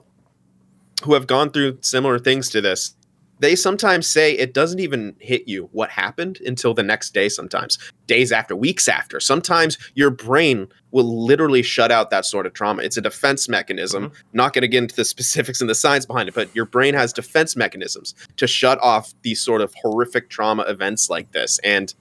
who 1.04 1.14
have 1.14 1.26
gone 1.26 1.50
through 1.50 1.76
similar 1.80 2.18
things 2.18 2.48
to 2.48 2.60
this 2.60 2.94
they 3.40 3.54
sometimes 3.54 4.06
say 4.06 4.32
it 4.32 4.52
doesn't 4.52 4.80
even 4.80 5.14
hit 5.20 5.46
you 5.46 5.68
what 5.72 5.90
happened 5.90 6.38
until 6.44 6.74
the 6.74 6.82
next 6.82 7.14
day 7.14 7.28
sometimes 7.28 7.78
days 8.06 8.32
after 8.32 8.56
weeks 8.56 8.88
after. 8.88 9.20
Sometimes 9.20 9.78
your 9.94 10.10
brain 10.10 10.66
will 10.90 11.24
literally 11.24 11.62
shut 11.62 11.92
out 11.92 12.10
that 12.10 12.24
sort 12.24 12.46
of 12.46 12.54
trauma. 12.54 12.82
It's 12.82 12.96
a 12.96 13.00
defense 13.00 13.48
mechanism. 13.48 14.12
Not 14.32 14.54
going 14.54 14.62
to 14.62 14.68
get 14.68 14.82
into 14.82 14.96
the 14.96 15.04
specifics 15.14 15.60
and 15.60 15.70
the 15.70 15.74
science 15.74 16.06
behind 16.06 16.28
it 16.28 16.34
but 16.34 16.54
your 16.54 16.64
brain 16.64 16.94
has 16.94 17.12
defense 17.12 17.56
mechanisms 17.56 18.14
to 18.36 18.46
shut 18.46 18.80
off 18.82 19.14
these 19.22 19.40
sort 19.40 19.60
of 19.60 19.74
horrific 19.82 20.30
trauma 20.30 20.62
events 20.62 21.08
like 21.08 21.32
this. 21.32 21.58
And 21.62 21.94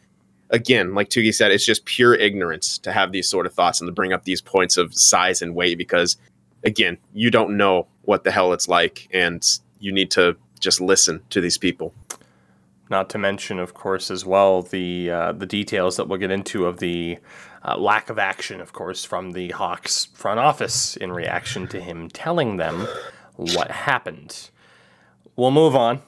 again 0.49 0.93
like 0.93 1.09
tugi 1.09 1.33
said 1.33 1.51
it's 1.51 1.65
just 1.65 1.85
pure 1.85 2.15
ignorance 2.15 2.77
to 2.77 2.91
have 2.91 3.11
these 3.11 3.29
sort 3.29 3.45
of 3.45 3.53
thoughts 3.53 3.81
and 3.81 3.87
to 3.87 3.91
bring 3.91 4.13
up 4.13 4.23
these 4.23 4.41
points 4.41 4.77
of 4.77 4.93
size 4.95 5.41
and 5.41 5.55
weight 5.55 5.77
because 5.77 6.17
again 6.63 6.97
you 7.13 7.29
don't 7.29 7.55
know 7.57 7.87
what 8.03 8.23
the 8.23 8.31
hell 8.31 8.53
it's 8.53 8.67
like 8.67 9.07
and 9.11 9.59
you 9.79 9.91
need 9.91 10.09
to 10.11 10.35
just 10.59 10.81
listen 10.81 11.21
to 11.29 11.41
these 11.41 11.57
people 11.57 11.93
Not 12.89 13.09
to 13.09 13.17
mention, 13.17 13.59
of 13.59 13.73
course, 13.73 14.09
as 14.09 14.25
well 14.25 14.61
the 14.61 15.11
uh, 15.11 15.31
the 15.33 15.45
details 15.45 15.97
that 15.97 16.07
we'll 16.07 16.19
get 16.19 16.31
into 16.31 16.65
of 16.65 16.79
the 16.79 17.17
uh, 17.65 17.77
lack 17.77 18.09
of 18.09 18.17
action, 18.17 18.61
of 18.61 18.71
course, 18.71 19.03
from 19.03 19.31
the 19.31 19.49
Hawks 19.49 20.05
front 20.13 20.39
office 20.39 20.95
in 20.95 21.11
reaction 21.11 21.67
to 21.67 21.81
him 21.81 22.09
telling 22.09 22.57
them 22.57 22.87
what 23.35 23.71
happened. 23.71 24.49
We'll 25.35 25.51
move 25.51 25.75
on 25.75 26.01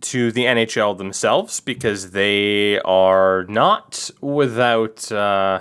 to 0.00 0.32
the 0.32 0.44
NHL 0.44 0.96
themselves 0.98 1.60
because 1.60 2.10
they 2.10 2.80
are 2.80 3.44
not 3.48 4.10
without. 4.20 5.10
Uh, 5.10 5.60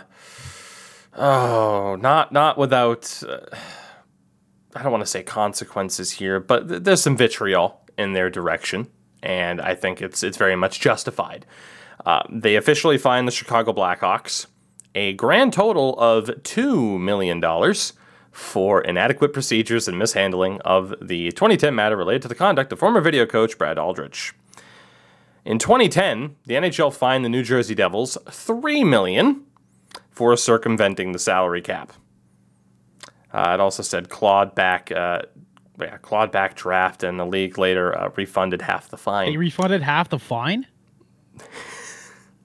oh, 1.15 1.95
not 1.99 2.31
not 2.31 2.57
without. 2.57 3.21
Uh, 3.27 3.39
I 4.75 4.83
don't 4.83 4.91
want 4.91 5.03
to 5.03 5.09
say 5.09 5.23
consequences 5.23 6.11
here, 6.11 6.39
but 6.39 6.69
th- 6.69 6.83
there's 6.83 7.01
some 7.01 7.17
vitriol 7.17 7.81
in 7.97 8.13
their 8.13 8.29
direction, 8.29 8.87
and 9.21 9.61
I 9.61 9.75
think 9.75 10.01
it's 10.01 10.23
it's 10.23 10.37
very 10.37 10.55
much 10.55 10.79
justified. 10.79 11.45
Uh, 12.05 12.23
they 12.29 12.55
officially 12.55 12.97
fined 12.97 13.27
the 13.27 13.31
Chicago 13.31 13.73
Blackhawks 13.73 14.47
a 14.95 15.13
grand 15.13 15.53
total 15.53 15.97
of 15.99 16.43
two 16.43 16.99
million 16.99 17.39
dollars 17.39 17.93
for 18.31 18.81
inadequate 18.81 19.33
procedures 19.33 19.87
and 19.87 19.99
mishandling 19.99 20.61
of 20.61 20.93
the 21.01 21.31
2010 21.31 21.75
matter 21.75 21.97
related 21.97 22.21
to 22.21 22.27
the 22.27 22.35
conduct 22.35 22.71
of 22.71 22.79
former 22.79 23.01
video 23.01 23.25
coach 23.25 23.57
Brad 23.57 23.77
Aldrich. 23.77 24.33
In 25.43 25.59
2010, 25.59 26.35
the 26.45 26.53
NHL 26.55 26.93
fined 26.93 27.25
the 27.25 27.29
New 27.29 27.43
Jersey 27.43 27.75
Devils 27.75 28.17
3 28.29 28.83
million 28.83 29.43
for 30.09 30.35
circumventing 30.37 31.11
the 31.11 31.19
salary 31.19 31.61
cap. 31.61 31.93
Uh, 33.33 33.51
it 33.53 33.59
also 33.59 33.81
said 33.81 34.09
clawed 34.09 34.53
back, 34.55 34.91
uh, 34.91 35.21
yeah, 35.79 35.97
clawed 35.97 36.31
back 36.31 36.55
draft, 36.55 37.03
and 37.03 37.19
the 37.19 37.25
league 37.25 37.57
later 37.57 37.97
uh, 37.97 38.09
refunded 38.15 38.61
half 38.61 38.89
the 38.89 38.97
fine. 38.97 39.31
They 39.31 39.37
refunded 39.37 39.81
half 39.81 40.09
the 40.09 40.19
fine. 40.19 40.67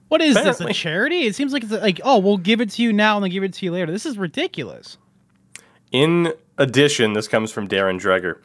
What 0.07 0.21
is 0.21 0.35
this? 0.35 0.61
A 0.61 0.73
charity? 0.73 1.23
It 1.23 1.35
seems 1.35 1.51
like 1.51 1.63
it's 1.63 1.71
like, 1.71 1.99
oh, 2.03 2.19
we'll 2.19 2.37
give 2.37 2.61
it 2.61 2.69
to 2.71 2.81
you 2.81 2.93
now 2.93 3.17
and 3.17 3.23
then 3.23 3.31
give 3.31 3.43
it 3.43 3.53
to 3.53 3.65
you 3.65 3.71
later. 3.71 3.91
This 3.91 4.05
is 4.05 4.17
ridiculous. 4.17 4.97
In 5.91 6.33
addition, 6.57 7.13
this 7.13 7.27
comes 7.27 7.51
from 7.51 7.67
Darren 7.67 7.99
Dreger. 7.99 8.39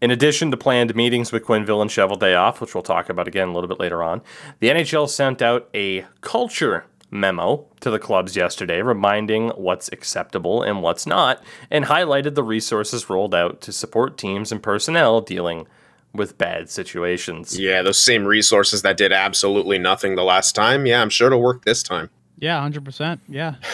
In 0.00 0.10
addition 0.10 0.50
to 0.50 0.56
planned 0.56 0.94
meetings 0.94 1.30
with 1.30 1.44
Quenneville 1.44 1.82
and 1.82 1.90
Cheveldayoff, 1.90 2.60
which 2.60 2.74
we'll 2.74 2.82
talk 2.82 3.10
about 3.10 3.28
again 3.28 3.48
a 3.48 3.52
little 3.52 3.68
bit 3.68 3.78
later 3.78 4.02
on, 4.02 4.22
the 4.60 4.68
NHL 4.68 5.08
sent 5.08 5.42
out 5.42 5.68
a 5.74 6.06
culture 6.22 6.86
memo 7.10 7.66
to 7.80 7.90
the 7.90 7.98
clubs 7.98 8.36
yesterday 8.36 8.80
reminding 8.82 9.48
what's 9.50 9.90
acceptable 9.92 10.62
and 10.62 10.82
what's 10.82 11.06
not, 11.06 11.42
and 11.70 11.86
highlighted 11.86 12.34
the 12.34 12.42
resources 12.42 13.10
rolled 13.10 13.34
out 13.34 13.60
to 13.60 13.72
support 13.72 14.16
teams 14.16 14.50
and 14.52 14.62
personnel 14.62 15.20
dealing 15.20 15.66
with 16.14 16.38
bad 16.38 16.70
situations. 16.70 17.58
Yeah, 17.58 17.82
those 17.82 18.00
same 18.00 18.24
resources 18.24 18.82
that 18.82 18.96
did 18.96 19.12
absolutely 19.12 19.78
nothing 19.78 20.14
the 20.14 20.24
last 20.24 20.54
time. 20.54 20.86
Yeah, 20.86 21.02
I'm 21.02 21.10
sure 21.10 21.26
it'll 21.28 21.42
work 21.42 21.64
this 21.64 21.82
time. 21.82 22.10
Yeah, 22.38 22.60
hundred 22.60 22.84
percent. 22.84 23.20
Yeah, 23.28 23.56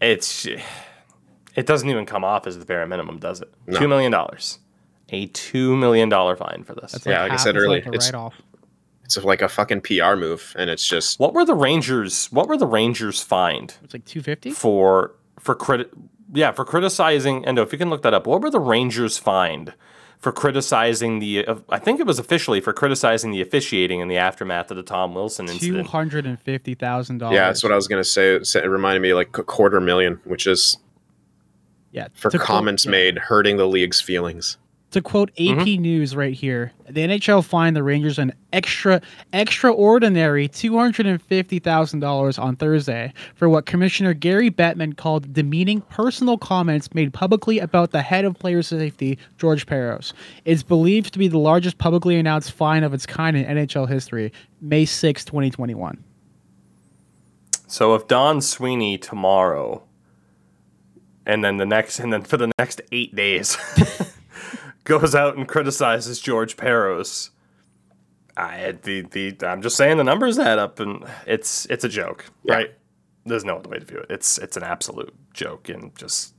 It's 0.00 0.46
it 1.54 1.66
doesn't 1.66 1.88
even 1.88 2.06
come 2.06 2.24
off 2.24 2.46
as 2.46 2.58
the 2.58 2.64
bare 2.64 2.86
minimum, 2.86 3.18
does 3.18 3.40
it? 3.40 3.52
No. 3.66 3.78
Two 3.78 3.88
million 3.88 4.10
dollars. 4.12 4.58
A 5.10 5.26
two 5.26 5.76
million 5.76 6.08
dollar 6.08 6.34
fine 6.36 6.64
for 6.64 6.74
this. 6.74 6.92
that's 6.92 7.06
Yeah, 7.06 7.22
like 7.22 7.30
like 7.30 7.40
I 7.40 7.42
said 7.42 7.56
earlier, 7.56 7.80
like 7.84 7.86
it's- 7.88 8.06
write-off. 8.12 8.34
It's 9.04 9.18
like 9.22 9.42
a 9.42 9.50
fucking 9.50 9.82
PR 9.82 10.14
move, 10.16 10.54
and 10.58 10.70
it's 10.70 10.86
just 10.88 11.20
What 11.20 11.34
were 11.34 11.44
the 11.44 11.54
Rangers? 11.54 12.28
What 12.32 12.48
were 12.48 12.56
the 12.56 12.66
Rangers 12.66 13.20
fined 13.20 13.74
It's 13.84 13.92
like 13.92 14.06
two 14.06 14.22
fifty. 14.22 14.50
for 14.50 15.12
for 15.38 15.54
crit? 15.54 15.90
Yeah, 16.32 16.52
for 16.52 16.64
criticizing. 16.64 17.44
And 17.44 17.58
if 17.58 17.70
you 17.70 17.76
can 17.78 17.90
look 17.90 18.00
that 18.02 18.14
up, 18.14 18.26
what 18.26 18.40
were 18.40 18.50
the 18.50 18.58
Rangers 18.60 19.18
fined 19.18 19.74
for 20.18 20.32
criticizing 20.32 21.18
the? 21.18 21.46
Uh, 21.46 21.56
I 21.68 21.78
think 21.78 22.00
it 22.00 22.06
was 22.06 22.18
officially 22.18 22.60
for 22.62 22.72
criticizing 22.72 23.30
the 23.30 23.42
officiating 23.42 24.00
in 24.00 24.08
the 24.08 24.16
aftermath 24.16 24.70
of 24.70 24.78
the 24.78 24.82
Tom 24.82 25.14
Wilson 25.14 25.46
Two 25.48 25.52
incident. 25.52 25.88
hundred 25.88 26.24
and 26.24 26.40
fifty 26.40 26.74
thousand 26.74 27.18
dollars. 27.18 27.34
yeah, 27.34 27.46
that's 27.48 27.62
what 27.62 27.72
I 27.72 27.76
was 27.76 27.86
gonna 27.86 28.04
say. 28.04 28.36
It 28.36 28.54
it 28.56 28.66
reminded 28.68 29.00
me 29.00 29.12
like 29.12 29.36
a 29.36 29.42
quarter 29.44 29.80
million, 29.80 30.18
which 30.24 30.46
is 30.46 30.78
Yeah, 31.94 32.08
for 32.12 32.28
to 32.28 32.38
quote- 32.38 32.46
comments 32.46 32.84
yeah. 32.84 32.90
made 32.90 33.18
hurting 33.18 33.56
the 33.56 33.68
league's 33.68 34.00
feelings. 34.00 34.58
To 34.90 35.00
quote 35.00 35.34
mm-hmm. 35.34 35.60
AP 35.60 35.66
News 35.80 36.14
right 36.14 36.34
here, 36.34 36.70
the 36.88 37.00
NHL 37.00 37.44
fined 37.44 37.74
the 37.74 37.82
Rangers 37.82 38.16
an 38.18 38.32
extra 38.52 39.00
extraordinary 39.32 40.46
two 40.48 40.76
hundred 40.76 41.06
and 41.06 41.22
fifty 41.22 41.58
thousand 41.58 42.00
dollars 42.00 42.38
on 42.38 42.56
Thursday 42.56 43.12
for 43.34 43.48
what 43.48 43.66
Commissioner 43.66 44.12
Gary 44.12 44.50
Bettman 44.50 44.96
called 44.96 45.32
demeaning 45.32 45.80
personal 45.82 46.36
comments 46.36 46.92
made 46.94 47.12
publicly 47.12 47.58
about 47.60 47.90
the 47.90 48.02
head 48.02 48.24
of 48.24 48.38
player 48.38 48.62
safety, 48.62 49.18
George 49.38 49.66
Parros. 49.66 50.12
It's 50.44 50.62
believed 50.64 51.12
to 51.12 51.18
be 51.18 51.28
the 51.28 51.38
largest 51.38 51.78
publicly 51.78 52.16
announced 52.16 52.52
fine 52.52 52.84
of 52.84 52.94
its 52.94 53.06
kind 53.06 53.36
in 53.36 53.44
NHL 53.44 53.88
history, 53.88 54.32
May 54.60 54.84
6, 54.84 55.24
2021. 55.24 56.02
So 57.66 57.94
if 57.96 58.06
Don 58.06 58.40
Sweeney 58.40 58.96
tomorrow, 58.98 59.82
and 61.26 61.44
then 61.44 61.56
the 61.56 61.66
next, 61.66 61.98
and 62.00 62.12
then 62.12 62.22
for 62.22 62.36
the 62.36 62.50
next 62.58 62.80
eight 62.92 63.14
days, 63.14 63.56
goes 64.84 65.14
out 65.14 65.36
and 65.36 65.48
criticizes 65.48 66.20
George 66.20 66.56
Parros, 66.56 67.30
I 68.36 68.72
the 68.82 69.02
the 69.02 69.36
I'm 69.46 69.62
just 69.62 69.76
saying 69.76 69.96
the 69.96 70.04
numbers 70.04 70.38
add 70.38 70.58
up, 70.58 70.80
and 70.80 71.04
it's 71.26 71.66
it's 71.66 71.84
a 71.84 71.88
joke, 71.88 72.26
Yeah. 72.42 72.54
right? 72.54 72.74
There's 73.26 73.44
no 73.44 73.56
other 73.56 73.70
way 73.70 73.78
to 73.78 73.84
view 73.84 73.98
it. 73.98 74.06
It's 74.10 74.38
it's 74.38 74.56
an 74.56 74.62
absolute 74.64 75.14
joke, 75.32 75.68
and 75.68 75.94
just 75.96 76.34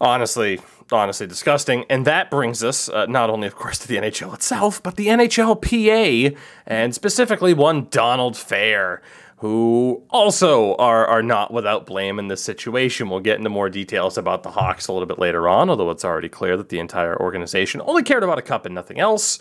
honestly, 0.00 0.60
honestly 0.90 1.26
disgusting. 1.26 1.84
And 1.88 2.04
that 2.06 2.30
brings 2.30 2.64
us 2.64 2.88
uh, 2.88 3.06
not 3.06 3.30
only, 3.30 3.46
of 3.46 3.54
course, 3.54 3.78
to 3.80 3.88
the 3.88 3.96
NHL 3.96 4.34
itself, 4.34 4.82
but 4.82 4.96
the 4.96 5.06
NHLPA, 5.06 6.36
and 6.66 6.94
specifically 6.94 7.54
one 7.54 7.86
Donald 7.90 8.34
Fehr, 8.34 8.98
who 9.44 10.02
also 10.08 10.74
are 10.76 11.06
are 11.06 11.22
not 11.22 11.52
without 11.52 11.84
blame 11.84 12.18
in 12.18 12.28
this 12.28 12.42
situation. 12.42 13.10
We'll 13.10 13.20
get 13.20 13.36
into 13.36 13.50
more 13.50 13.68
details 13.68 14.16
about 14.16 14.42
the 14.42 14.50
Hawks 14.50 14.88
a 14.88 14.92
little 14.94 15.06
bit 15.06 15.18
later 15.18 15.46
on, 15.46 15.68
although 15.68 15.90
it's 15.90 16.02
already 16.02 16.30
clear 16.30 16.56
that 16.56 16.70
the 16.70 16.78
entire 16.78 17.14
organization 17.20 17.82
only 17.84 18.02
cared 18.02 18.22
about 18.22 18.38
a 18.38 18.42
cup 18.42 18.64
and 18.64 18.74
nothing 18.74 18.98
else. 19.00 19.38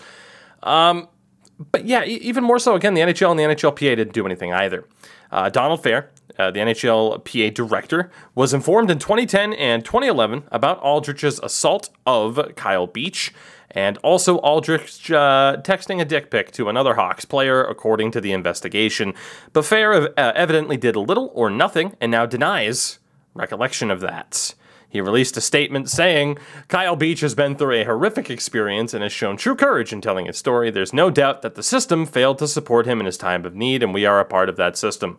But 1.72 1.86
yeah, 1.86 2.04
even 2.04 2.44
more 2.44 2.60
so, 2.60 2.76
again, 2.76 2.96
the 2.96 3.02
NHL 3.02 3.32
and 3.32 3.40
the 3.40 3.44
NHLPA 3.44 3.96
didn't 3.96 4.14
do 4.14 4.26
anything 4.26 4.52
either. 4.52 4.86
Uh, 5.32 5.50
Donald 5.50 5.82
Fehr, 5.82 6.08
uh, 6.38 6.52
the 6.52 6.60
NHLPA 6.60 7.54
director, 7.54 8.12
was 8.36 8.54
informed 8.54 8.92
in 8.92 9.00
2010 9.00 9.54
and 9.54 9.86
2011 9.86 10.44
about 10.52 10.82
Aldrich's 10.82 11.40
assault 11.40 11.90
of 12.06 12.54
Kyle 12.58 12.88
Beach 12.88 13.34
and 13.74 13.98
also 14.00 14.38
Aldrich 14.38 15.10
uh, 15.12 15.58
texting 15.62 16.00
a 16.00 16.06
dick 16.06 16.30
pic 16.30 16.52
to 16.52 16.70
another 16.70 16.96
Hawks 16.96 17.26
player, 17.26 17.64
according 17.64 18.12
to 18.12 18.22
the 18.22 18.32
investigation. 18.32 19.14
But 19.52 19.64
Fehr 19.64 20.14
uh, 20.18 20.32
evidently 20.36 20.78
did 20.78 20.96
little 20.96 21.32
or 21.34 21.50
nothing 21.50 21.96
and 22.00 22.12
now 22.12 22.26
denies 22.26 23.00
recollection 23.34 23.90
of 23.90 24.00
that. 24.02 24.54
He 24.88 25.02
released 25.02 25.36
a 25.38 25.42
statement 25.42 25.90
saying, 25.90 26.38
Kyle 26.68 26.96
Beach 26.96 27.22
has 27.22 27.34
been 27.34 27.56
through 27.56 27.82
a 27.82 27.84
horrific 27.84 28.30
experience 28.30 28.94
and 28.94 29.02
has 29.02 29.12
shown 29.12 29.38
true 29.38 29.56
courage 29.56 29.92
in 29.92 30.02
telling 30.02 30.28
his 30.28 30.38
story. 30.38 30.70
There's 30.70 30.94
no 30.94 31.10
doubt 31.10 31.42
that 31.42 31.56
the 31.56 31.64
system 31.64 32.06
failed 32.06 32.38
to 32.38 32.48
support 32.48 32.86
him 32.86 33.00
in 33.00 33.08
his 33.08 33.18
time 33.18 33.44
of 33.44 33.56
need, 33.56 33.82
and 33.82 33.92
we 33.92 34.06
are 34.06 34.20
a 34.20 34.26
part 34.26 34.50
of 34.50 34.56
that 34.58 34.78
system. 34.78 35.18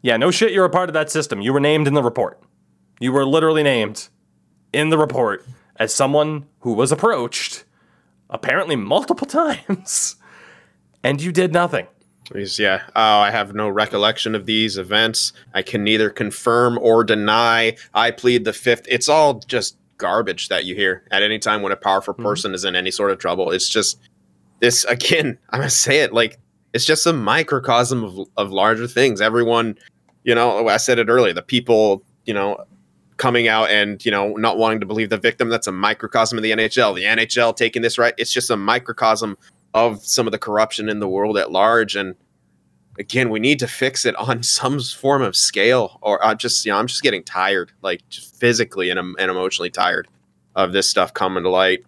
Yeah, 0.00 0.16
no 0.16 0.30
shit, 0.30 0.52
you're 0.52 0.64
a 0.64 0.70
part 0.70 0.88
of 0.88 0.92
that 0.92 1.10
system. 1.10 1.40
You 1.40 1.52
were 1.52 1.58
named 1.58 1.88
in 1.88 1.94
the 1.94 2.04
report. 2.04 2.40
You 3.00 3.10
were 3.10 3.26
literally 3.26 3.64
named 3.64 4.08
in 4.72 4.90
the 4.90 4.98
report 4.98 5.44
as 5.78 5.94
someone 5.94 6.46
who 6.60 6.72
was 6.72 6.92
approached, 6.92 7.64
apparently 8.30 8.76
multiple 8.76 9.26
times, 9.66 10.16
and 11.02 11.20
you 11.20 11.32
did 11.32 11.52
nothing. 11.52 11.86
He's, 12.34 12.58
yeah. 12.58 12.82
Oh, 12.94 13.20
I 13.20 13.30
have 13.30 13.54
no 13.54 13.68
recollection 13.68 14.34
of 14.34 14.44
these 14.44 14.76
events. 14.76 15.32
I 15.54 15.62
can 15.62 15.82
neither 15.82 16.10
confirm 16.10 16.78
or 16.78 17.02
deny. 17.02 17.76
I 17.94 18.10
plead 18.10 18.44
the 18.44 18.52
fifth. 18.52 18.84
It's 18.86 19.08
all 19.08 19.40
just 19.40 19.78
garbage 19.96 20.48
that 20.48 20.64
you 20.64 20.74
hear 20.74 21.02
at 21.10 21.22
any 21.22 21.38
time 21.38 21.62
when 21.62 21.72
a 21.72 21.76
powerful 21.76 22.14
mm-hmm. 22.14 22.22
person 22.22 22.54
is 22.54 22.64
in 22.64 22.76
any 22.76 22.90
sort 22.90 23.10
of 23.10 23.18
trouble. 23.18 23.50
It's 23.50 23.68
just 23.68 23.98
this 24.60 24.84
again. 24.84 25.38
I'm 25.50 25.60
gonna 25.60 25.70
say 25.70 26.00
it 26.00 26.12
like 26.12 26.38
it's 26.74 26.84
just 26.84 27.06
a 27.06 27.12
microcosm 27.12 28.04
of 28.04 28.28
of 28.36 28.52
larger 28.52 28.86
things. 28.86 29.20
Everyone, 29.20 29.78
you 30.24 30.34
know, 30.34 30.68
I 30.68 30.76
said 30.76 30.98
it 30.98 31.08
earlier. 31.08 31.32
The 31.32 31.42
people, 31.42 32.02
you 32.24 32.34
know, 32.34 32.64
coming 33.18 33.48
out 33.48 33.70
and 33.70 34.04
you 34.04 34.10
know 34.10 34.32
not 34.34 34.56
wanting 34.56 34.80
to 34.80 34.86
believe 34.86 35.10
the 35.10 35.18
victim. 35.18 35.50
That's 35.50 35.66
a 35.66 35.72
microcosm 35.72 36.38
of 36.38 36.42
the 36.42 36.52
NHL. 36.52 36.94
The 36.94 37.04
NHL 37.04 37.54
taking 37.54 37.82
this 37.82 37.98
right. 37.98 38.14
It's 38.16 38.32
just 38.32 38.50
a 38.50 38.56
microcosm 38.56 39.36
of 39.74 40.02
some 40.02 40.26
of 40.26 40.32
the 40.32 40.38
corruption 40.38 40.88
in 40.88 41.00
the 41.00 41.08
world 41.08 41.36
at 41.36 41.52
large 41.52 41.94
and 41.94 42.14
again 42.98 43.30
we 43.30 43.38
need 43.38 43.58
to 43.58 43.68
fix 43.68 44.04
it 44.04 44.16
on 44.16 44.42
some 44.58 44.80
form 44.80 45.22
of 45.22 45.36
scale 45.36 45.98
or 46.02 46.24
I'm 46.24 46.38
just 46.38 46.64
you 46.64 46.72
know 46.72 46.78
i'm 46.78 46.86
just 46.86 47.02
getting 47.02 47.22
tired 47.22 47.72
like 47.82 48.00
physically 48.10 48.90
and, 48.90 48.98
and 48.98 49.30
emotionally 49.30 49.70
tired 49.70 50.08
of 50.56 50.72
this 50.72 50.88
stuff 50.88 51.14
coming 51.14 51.42
to 51.42 51.50
light 51.50 51.84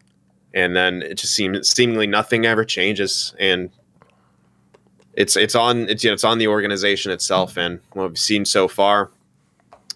and 0.54 0.76
then 0.76 1.02
it 1.02 1.14
just 1.14 1.34
seems 1.34 1.68
seemingly 1.68 2.06
nothing 2.06 2.44
ever 2.44 2.64
changes 2.64 3.34
and 3.38 3.70
it's 5.14 5.36
it's 5.36 5.54
on 5.54 5.88
it's 5.88 6.04
you 6.04 6.10
know, 6.10 6.14
it's 6.14 6.24
on 6.24 6.38
the 6.38 6.46
organization 6.46 7.10
itself 7.10 7.56
and 7.56 7.80
what 7.92 8.08
we've 8.08 8.18
seen 8.18 8.44
so 8.44 8.68
far 8.68 9.10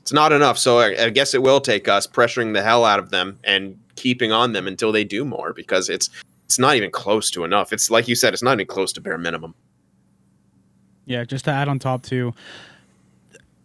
it's 0.05 0.13
not 0.13 0.33
enough 0.33 0.59
so 0.59 0.81
I, 0.81 1.07
I 1.07 1.09
guess 1.09 1.33
it 1.33 1.43
will 1.43 1.63
take 1.63 1.89
us 1.89 2.07
pressuring 2.07 2.53
the 2.53 2.63
hell 2.63 2.85
out 2.85 2.99
of 2.99 3.09
them 3.09 3.39
and 3.43 3.79
keeping 3.95 4.33
on 4.33 4.53
them 4.53 4.67
until 4.67 4.93
they 4.93 5.03
do 5.03 5.25
more 5.25 5.55
because 5.55 5.89
it's 5.89 6.11
it's 6.45 6.59
not 6.59 6.77
even 6.77 6.91
close 6.91 7.31
to 7.31 7.43
enough 7.43 7.73
it's 7.73 7.91
like 7.91 8.07
you 8.07 8.15
said 8.15 8.35
it's 8.35 8.43
not 8.43 8.53
even 8.53 8.67
close 8.67 8.93
to 8.93 9.01
bare 9.01 9.17
minimum 9.17 9.55
Yeah, 11.07 11.25
just 11.25 11.45
to 11.47 11.51
add 11.51 11.69
on 11.69 11.79
top 11.79 12.03
too, 12.03 12.33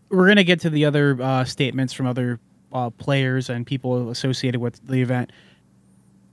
we're 0.09 0.27
gonna 0.27 0.43
get 0.43 0.59
to 0.61 0.69
the 0.69 0.85
other 0.85 1.17
uh, 1.21 1.43
statements 1.45 1.93
from 1.93 2.07
other 2.07 2.39
uh, 2.73 2.89
players 2.89 3.49
and 3.49 3.65
people 3.65 4.09
associated 4.09 4.59
with 4.59 4.85
the 4.85 5.01
event. 5.01 5.31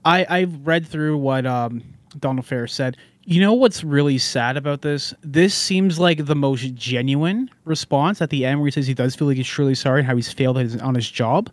I 0.03 0.25
I 0.29 0.43
read 0.45 0.87
through 0.87 1.17
what 1.17 1.45
um, 1.45 1.83
Donald 2.19 2.45
Fehr 2.45 2.69
said. 2.69 2.97
You 3.29 3.41
know 3.41 3.51
what's 3.51 3.83
really 3.83 4.19
sad 4.19 4.55
about 4.55 4.83
this? 4.83 5.13
This 5.21 5.53
seems 5.53 5.99
like 5.99 6.27
the 6.27 6.33
most 6.35 6.73
genuine 6.75 7.49
response 7.65 8.21
at 8.21 8.29
the 8.29 8.45
end, 8.45 8.61
where 8.61 8.67
he 8.67 8.71
says 8.71 8.87
he 8.87 8.93
does 8.93 9.17
feel 9.17 9.27
like 9.27 9.35
he's 9.35 9.45
truly 9.45 9.75
sorry 9.75 9.99
and 9.99 10.07
how 10.07 10.15
he's 10.15 10.31
failed 10.31 10.55
his, 10.55 10.77
on 10.77 10.95
his 10.95 11.11
job. 11.11 11.49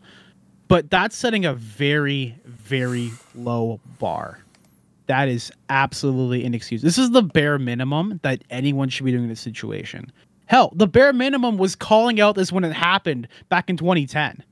But 0.69 0.89
that's 0.89 1.17
setting 1.17 1.45
a 1.45 1.53
very, 1.53 2.39
very 2.45 3.11
low 3.35 3.81
bar. 3.99 4.39
That 5.09 5.29
is 5.29 5.51
absolutely 5.69 6.45
inexcusable. 6.45 6.87
This 6.87 6.97
is 6.97 7.11
the 7.11 7.23
bare 7.25 7.59
minimum 7.59 8.21
that 8.23 8.45
anyone 8.51 8.89
should 8.89 9.05
be 9.05 9.11
doing 9.11 9.25
in 9.25 9.29
this 9.29 9.41
situation. 9.41 10.13
Hell, 10.47 10.73
the 10.77 10.87
bare 10.87 11.13
minimum 11.13 11.59
was 11.59 11.75
calling 11.75 12.21
out 12.21 12.37
this 12.37 12.53
when 12.53 12.63
it 12.63 12.73
happened 12.73 13.27
back 13.49 13.69
in 13.69 13.77
2010. 13.77 14.45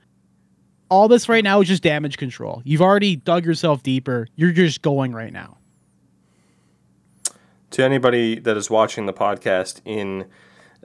all 0.90 1.08
this 1.08 1.26
right 1.28 1.42
now 1.42 1.60
is 1.62 1.68
just 1.68 1.82
damage 1.82 2.18
control. 2.18 2.60
You've 2.64 2.82
already 2.82 3.16
dug 3.16 3.46
yourself 3.46 3.82
deeper. 3.82 4.28
You're 4.36 4.52
just 4.52 4.82
going 4.82 5.12
right 5.14 5.32
now. 5.32 5.56
To 7.72 7.82
anybody 7.84 8.38
that 8.40 8.56
is 8.56 8.68
watching 8.70 9.06
the 9.06 9.12
podcast 9.12 9.80
in 9.84 10.26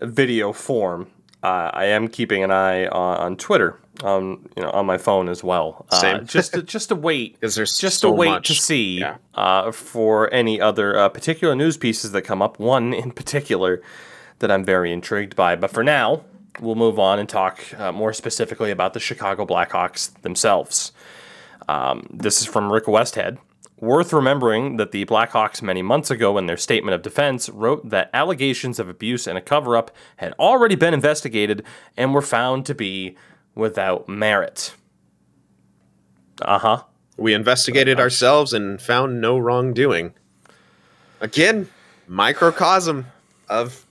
video 0.01 0.53
form, 0.53 1.07
uh, 1.43 1.69
I 1.73 1.85
am 1.85 2.07
keeping 2.07 2.43
an 2.43 2.51
eye 2.51 2.87
on, 2.87 3.17
on 3.17 3.35
Twitter, 3.37 3.77
on 4.03 4.47
you 4.55 4.63
know, 4.63 4.69
on 4.71 4.85
my 4.85 4.97
phone 4.97 5.27
as 5.27 5.43
well. 5.43 5.85
Uh, 5.91 5.99
Same. 5.99 6.25
just 6.25 6.53
to, 6.53 6.63
just 6.63 6.89
to 6.89 6.95
wait, 6.95 7.37
'Cause 7.41 7.55
there's 7.55 7.77
just 7.77 7.99
so 7.99 8.09
to 8.09 8.13
wait 8.15 8.29
much. 8.29 8.47
to 8.47 8.53
see 8.53 8.99
Yeah. 8.99 9.17
uh, 9.35 9.71
for 9.71 10.33
any 10.33 10.61
other 10.61 10.97
uh, 10.97 11.09
particular 11.09 11.55
news 11.55 11.75
pieces 11.77 12.11
that 12.13 12.21
come 12.23 12.41
up. 12.41 12.57
One 12.59 12.93
in 12.93 13.11
particular 13.11 13.81
that 14.39 14.49
I'm 14.51 14.63
very 14.63 14.93
intrigued 14.93 15.35
by. 15.35 15.55
But 15.57 15.71
for 15.71 15.83
now, 15.83 16.23
we'll 16.61 16.75
move 16.75 16.99
on 16.99 17.19
and 17.19 17.27
talk 17.27 17.59
uh, 17.77 17.91
more 17.91 18.13
specifically 18.13 18.71
about 18.71 18.93
the 18.93 18.99
Chicago 19.01 19.45
Blackhawks 19.45 20.13
themselves. 20.21 20.91
Um, 21.67 22.07
this 22.11 22.39
is 22.39 22.47
from 22.47 22.71
Rick 22.71 22.85
Westhead. 22.85 23.39
Worth 23.79 24.11
remembering 24.11 24.77
that 24.77 24.91
the 24.91 25.05
Blackhawks, 25.05 25.61
many 25.61 25.83
months 25.83 26.09
ago, 26.09 26.37
in 26.39 26.47
their 26.47 26.57
statement 26.57 26.95
of 26.95 27.03
defense, 27.03 27.47
wrote 27.47 27.89
that 27.89 28.09
allegations 28.11 28.79
of 28.79 28.89
abuse 28.89 29.27
and 29.27 29.37
a 29.37 29.41
cover 29.41 29.77
up 29.77 29.91
had 30.15 30.33
already 30.39 30.75
been 30.75 30.95
investigated 30.95 31.63
and 31.95 32.13
were 32.13 32.23
found 32.23 32.65
to 32.65 32.73
be 32.73 33.15
without 33.53 34.09
merit. 34.09 34.73
Uh 36.41 36.57
huh. 36.59 36.83
We 37.17 37.33
investigated 37.33 37.99
ourselves 37.99 38.53
and 38.53 38.81
found 38.81 39.21
no 39.21 39.37
wrongdoing. 39.37 40.13
Again, 41.19 41.69
microcosm 42.07 43.07
of 43.49 43.85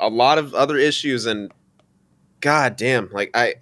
a 0.00 0.08
lot 0.08 0.38
of 0.38 0.54
other 0.54 0.76
issues 0.76 1.26
and 1.26 1.52
god 2.40 2.76
damn, 2.76 3.10
like 3.10 3.30
I 3.34 3.54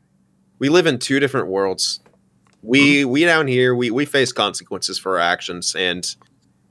we 0.58 0.68
live 0.68 0.86
in 0.86 0.98
two 0.98 1.20
different 1.20 1.48
worlds. 1.48 2.00
We 2.66 3.04
we 3.04 3.24
down 3.24 3.46
here, 3.46 3.74
we 3.74 3.90
we 3.90 4.04
face 4.04 4.32
consequences 4.32 4.98
for 4.98 5.18
our 5.18 5.22
actions 5.22 5.74
and 5.76 6.04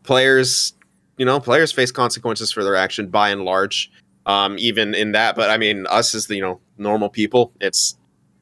players, 0.04 0.74
you 1.18 1.26
know, 1.26 1.40
players 1.40 1.72
face 1.72 1.92
consequences 1.92 2.52
for 2.52 2.64
their 2.64 2.76
action 2.76 3.08
by 3.08 3.30
and 3.30 3.44
large. 3.46 3.92
Um 4.26 4.58
even 4.60 4.94
in 4.94 5.14
that, 5.14 5.36
but 5.36 5.50
I 5.50 5.58
mean 5.58 5.88
us 5.88 6.14
as 6.14 6.28
the, 6.28 6.36
you 6.36 6.42
know, 6.42 6.60
normal 6.78 7.10
people, 7.10 7.54
it's 7.62 7.96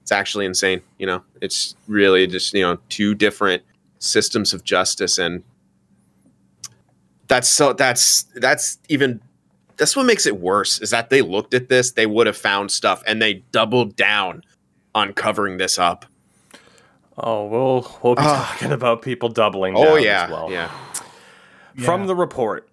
it's 0.04 0.12
actually 0.12 0.46
insane 0.46 0.82
you 1.00 1.08
know 1.08 1.24
it's 1.42 1.76
really 1.88 2.28
just 2.28 2.54
you 2.54 2.62
know 2.62 2.78
two 2.90 3.16
different 3.16 3.64
systems 4.00 4.54
of 4.54 4.64
justice 4.64 5.18
and 5.18 5.42
that's 7.30 7.48
so 7.48 7.72
that's 7.72 8.24
that's 8.36 8.78
even 8.90 9.22
that's 9.78 9.96
what 9.96 10.06
makes 10.06 10.26
it 10.26 10.40
worse 10.42 10.82
is 10.82 10.90
that 10.90 11.10
they 11.10 11.22
looked 11.22 11.54
at 11.54 11.70
this 11.70 11.92
they 11.94 12.06
would 12.06 12.28
have 12.28 12.36
found 12.36 12.70
stuff 12.70 13.02
and 13.08 13.22
they 13.22 13.36
doubled 13.54 13.96
down 13.96 14.44
on 14.94 15.14
covering 15.14 15.58
this 15.58 15.80
up 15.80 16.06
Oh, 17.18 17.46
we'll 17.46 17.92
we'll 18.02 18.16
be 18.16 18.22
Ah. 18.24 18.48
talking 18.52 18.72
about 18.72 19.02
people 19.02 19.30
doubling 19.30 19.76
down 19.76 19.88
oh 19.88 19.96
yeah 19.96 20.24
as 20.26 20.32
well. 20.32 20.52
yeah 20.52 20.70
From 21.84 22.02
Yeah. 22.02 22.08
the 22.08 22.16
report, 22.16 22.68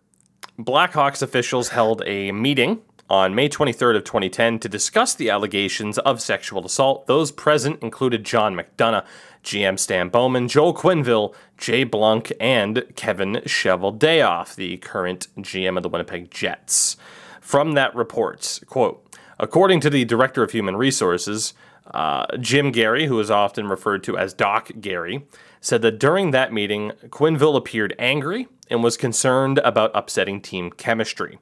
Blackhawks 0.59 1.22
officials 1.22 1.70
held 1.70 2.03
a 2.07 2.33
meeting 2.33 2.81
on 3.09 3.35
May 3.35 3.48
23rd 3.48 3.96
of 3.96 4.05
2010 4.05 4.59
to 4.61 4.68
discuss 4.68 5.14
the 5.14 5.31
allegations 5.31 5.98
of 5.98 6.20
sexual 6.20 6.64
assault. 6.64 7.07
Those 7.07 7.33
present 7.33 7.83
included 7.83 8.24
John 8.24 8.55
McDonough, 8.55 9.05
GM 9.42 9.79
Stan 9.79 10.11
Bowman, 10.11 10.48
Joel 10.48 10.74
Quenneville, 10.74 11.35
Jay 11.59 11.83
Blunk, 11.85 12.31
and 12.38 12.85
Kevin 12.94 13.37
Cheveldayoff, 13.46 14.55
the 14.55 14.76
current 14.79 15.26
GM 15.38 15.76
of 15.76 15.83
the 15.83 15.88
Winnipeg 15.88 16.31
Jets. 16.31 16.96
From 17.40 17.72
that 17.72 17.94
report, 17.96 18.61
quote, 18.68 19.05
according 19.40 19.81
to 19.81 19.90
the 19.90 20.05
Director 20.05 20.42
of 20.44 20.53
Human 20.53 20.76
Resources, 20.76 21.53
uh, 21.92 22.26
Jim 22.38 22.70
Gary, 22.70 23.07
who 23.07 23.18
is 23.20 23.31
often 23.31 23.66
referred 23.68 24.03
to 24.05 24.16
as 24.16 24.33
Doc 24.33 24.70
Gary, 24.81 25.26
said 25.61 25.83
that 25.83 25.98
during 25.98 26.31
that 26.31 26.53
meeting, 26.53 26.92
Quenneville 27.09 27.57
appeared 27.57 27.94
angry 27.98 28.48
and 28.68 28.83
was 28.83 28.96
concerned 28.96 29.59
about 29.59 29.90
upsetting 29.94 30.40
team 30.40 30.70
chemistry. 30.70 31.38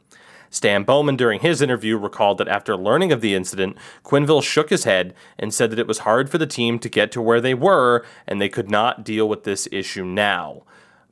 Stan 0.51 0.83
Bowman, 0.83 1.17
during 1.17 1.41
his 1.41 1.61
interview, 1.61 1.99
recalled 1.99 2.39
that 2.39 2.49
after 2.49 2.77
learning 2.77 3.13
of 3.13 3.21
the 3.21 3.35
incident, 3.35 3.77
Quenneville 4.03 4.43
shook 4.43 4.71
his 4.71 4.85
head 4.85 5.15
and 5.39 5.53
said 5.53 5.71
that 5.71 5.79
it 5.79 5.87
was 5.87 6.01
hard 6.01 6.31
for 6.31 6.39
the 6.39 6.47
team 6.47 6.79
to 6.79 6.89
get 6.89 7.13
to 7.13 7.23
where 7.23 7.41
they 7.41 7.55
were 7.55 8.05
and 8.27 8.41
they 8.41 8.49
could 8.49 8.71
not 8.71 9.05
deal 9.05 9.29
with 9.29 9.45
this 9.45 9.69
issue 9.71 10.05
now. 10.05 10.63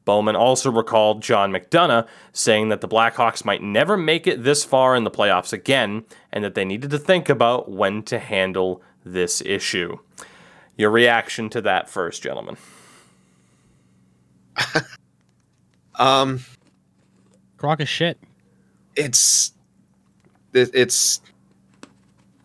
Bowman 0.07 0.37
also 0.37 0.71
recalled 0.71 1.23
John 1.23 1.53
McDonough 1.53 2.07
saying 2.33 2.69
that 2.69 2.81
the 2.81 2.89
Blackhawks 2.89 3.45
might 3.45 3.63
never 3.63 3.97
make 3.97 4.27
it 4.27 4.45
this 4.45 4.65
far 4.65 4.95
in 4.95 5.05
the 5.05 5.11
playoffs 5.11 5.53
again 5.53 6.05
and 6.33 6.45
that 6.45 6.55
they 6.55 6.65
needed 6.65 6.91
to 6.91 6.99
think 6.99 7.29
about 7.29 7.71
when 7.71 8.05
to 8.05 8.19
handle 8.21 8.83
this 9.07 9.41
issue. 9.41 9.97
Your 10.77 10.91
reaction 10.91 11.49
to 11.51 11.63
that 11.63 11.89
first, 11.89 12.23
gentlemen. 12.23 12.57
um 15.99 16.41
Crock 17.57 17.81
of 17.81 17.89
shit. 17.89 18.19
it's 18.95 19.53
it- 20.53 20.71
it's 20.75 21.21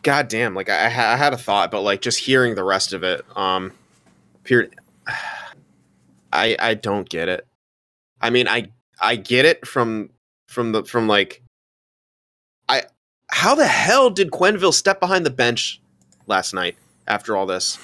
goddamn. 0.04 0.56
like 0.56 0.70
I, 0.70 0.84
I 0.84 1.14
I 1.14 1.18
had 1.18 1.34
a 1.34 1.38
thought 1.38 1.72
but 1.72 1.82
like 1.82 2.02
just 2.02 2.20
hearing 2.20 2.56
the 2.56 2.64
rest 2.64 2.94
of 2.94 3.04
it 3.04 3.26
um 3.38 3.72
period 4.44 4.74
i 6.34 6.56
i 6.60 6.74
don't 6.74 7.08
get 7.10 7.28
it 7.30 7.46
i 8.22 8.30
mean 8.30 8.48
i 8.48 8.70
i 9.02 9.16
get 9.16 9.46
it 9.46 9.66
from 9.68 10.10
from 10.48 10.72
the 10.72 10.84
from 10.86 11.08
like 11.08 11.42
i 12.70 12.84
how 13.30 13.54
the 13.56 13.68
hell 13.68 14.10
did 14.10 14.32
quenneville 14.32 14.74
step 14.74 15.00
behind 15.00 15.26
the 15.26 15.30
bench 15.30 15.82
last 16.28 16.54
night 16.54 16.76
after 17.08 17.36
all 17.36 17.46
this 17.46 17.78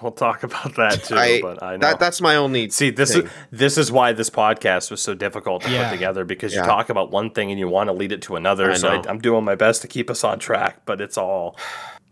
We'll 0.00 0.12
talk 0.12 0.44
about 0.44 0.76
that 0.76 1.02
too, 1.02 1.16
I- 1.16 1.40
but 1.42 1.60
I 1.60 1.72
know. 1.72 1.78
that 1.78 1.98
that's 1.98 2.20
my 2.20 2.36
only 2.36 2.70
See, 2.70 2.90
this 2.90 3.14
thing. 3.14 3.24
is 3.24 3.30
this 3.50 3.76
is 3.76 3.90
why 3.90 4.12
this 4.12 4.30
podcast 4.30 4.92
was 4.92 5.02
so 5.02 5.12
difficult 5.12 5.62
to 5.62 5.70
Yeah. 5.72 5.88
put 5.88 5.94
together 5.96 6.24
because 6.24 6.54
you 6.54 6.62
talk 6.62 6.88
about 6.88 7.10
one 7.10 7.30
thing 7.30 7.50
and 7.50 7.58
you 7.58 7.66
want 7.68 7.88
to 7.88 7.92
lead 7.92 8.12
it 8.12 8.22
to 8.22 8.36
another. 8.36 8.70
I 8.70 8.74
so 8.74 8.88
I, 8.90 9.02
I'm 9.08 9.18
doing 9.18 9.42
my 9.44 9.56
best 9.56 9.82
to 9.82 9.88
keep 9.88 10.08
us 10.08 10.22
on 10.22 10.38
track, 10.38 10.82
but 10.84 11.00
it's 11.00 11.18
all 11.18 11.56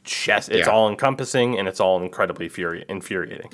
chest. 0.02 0.48
It's 0.48 0.66
Yeah. 0.66 0.72
all 0.72 0.88
encompassing 0.90 1.56
and 1.56 1.68
it's 1.68 1.78
all 1.78 2.02
incredibly 2.02 2.48
furi- 2.48 2.84
infuriating. 2.88 3.52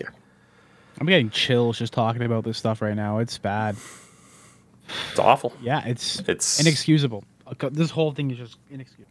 I'm 0.98 1.06
getting 1.06 1.28
chills 1.28 1.78
just 1.78 1.92
talking 1.92 2.22
about 2.22 2.44
this 2.44 2.56
stuff 2.56 2.80
right 2.80 2.96
now. 2.96 3.18
It's 3.18 3.36
bad. 3.36 3.76
It's 5.10 5.18
awful. 5.18 5.52
Yeah, 5.60 5.84
it's 5.86 6.20
It's 6.26 6.58
inexcusable. 6.58 7.22
This 7.70 7.90
whole 7.90 8.12
thing 8.12 8.30
is 8.30 8.38
just 8.38 8.56
inexcusable. 8.70 9.10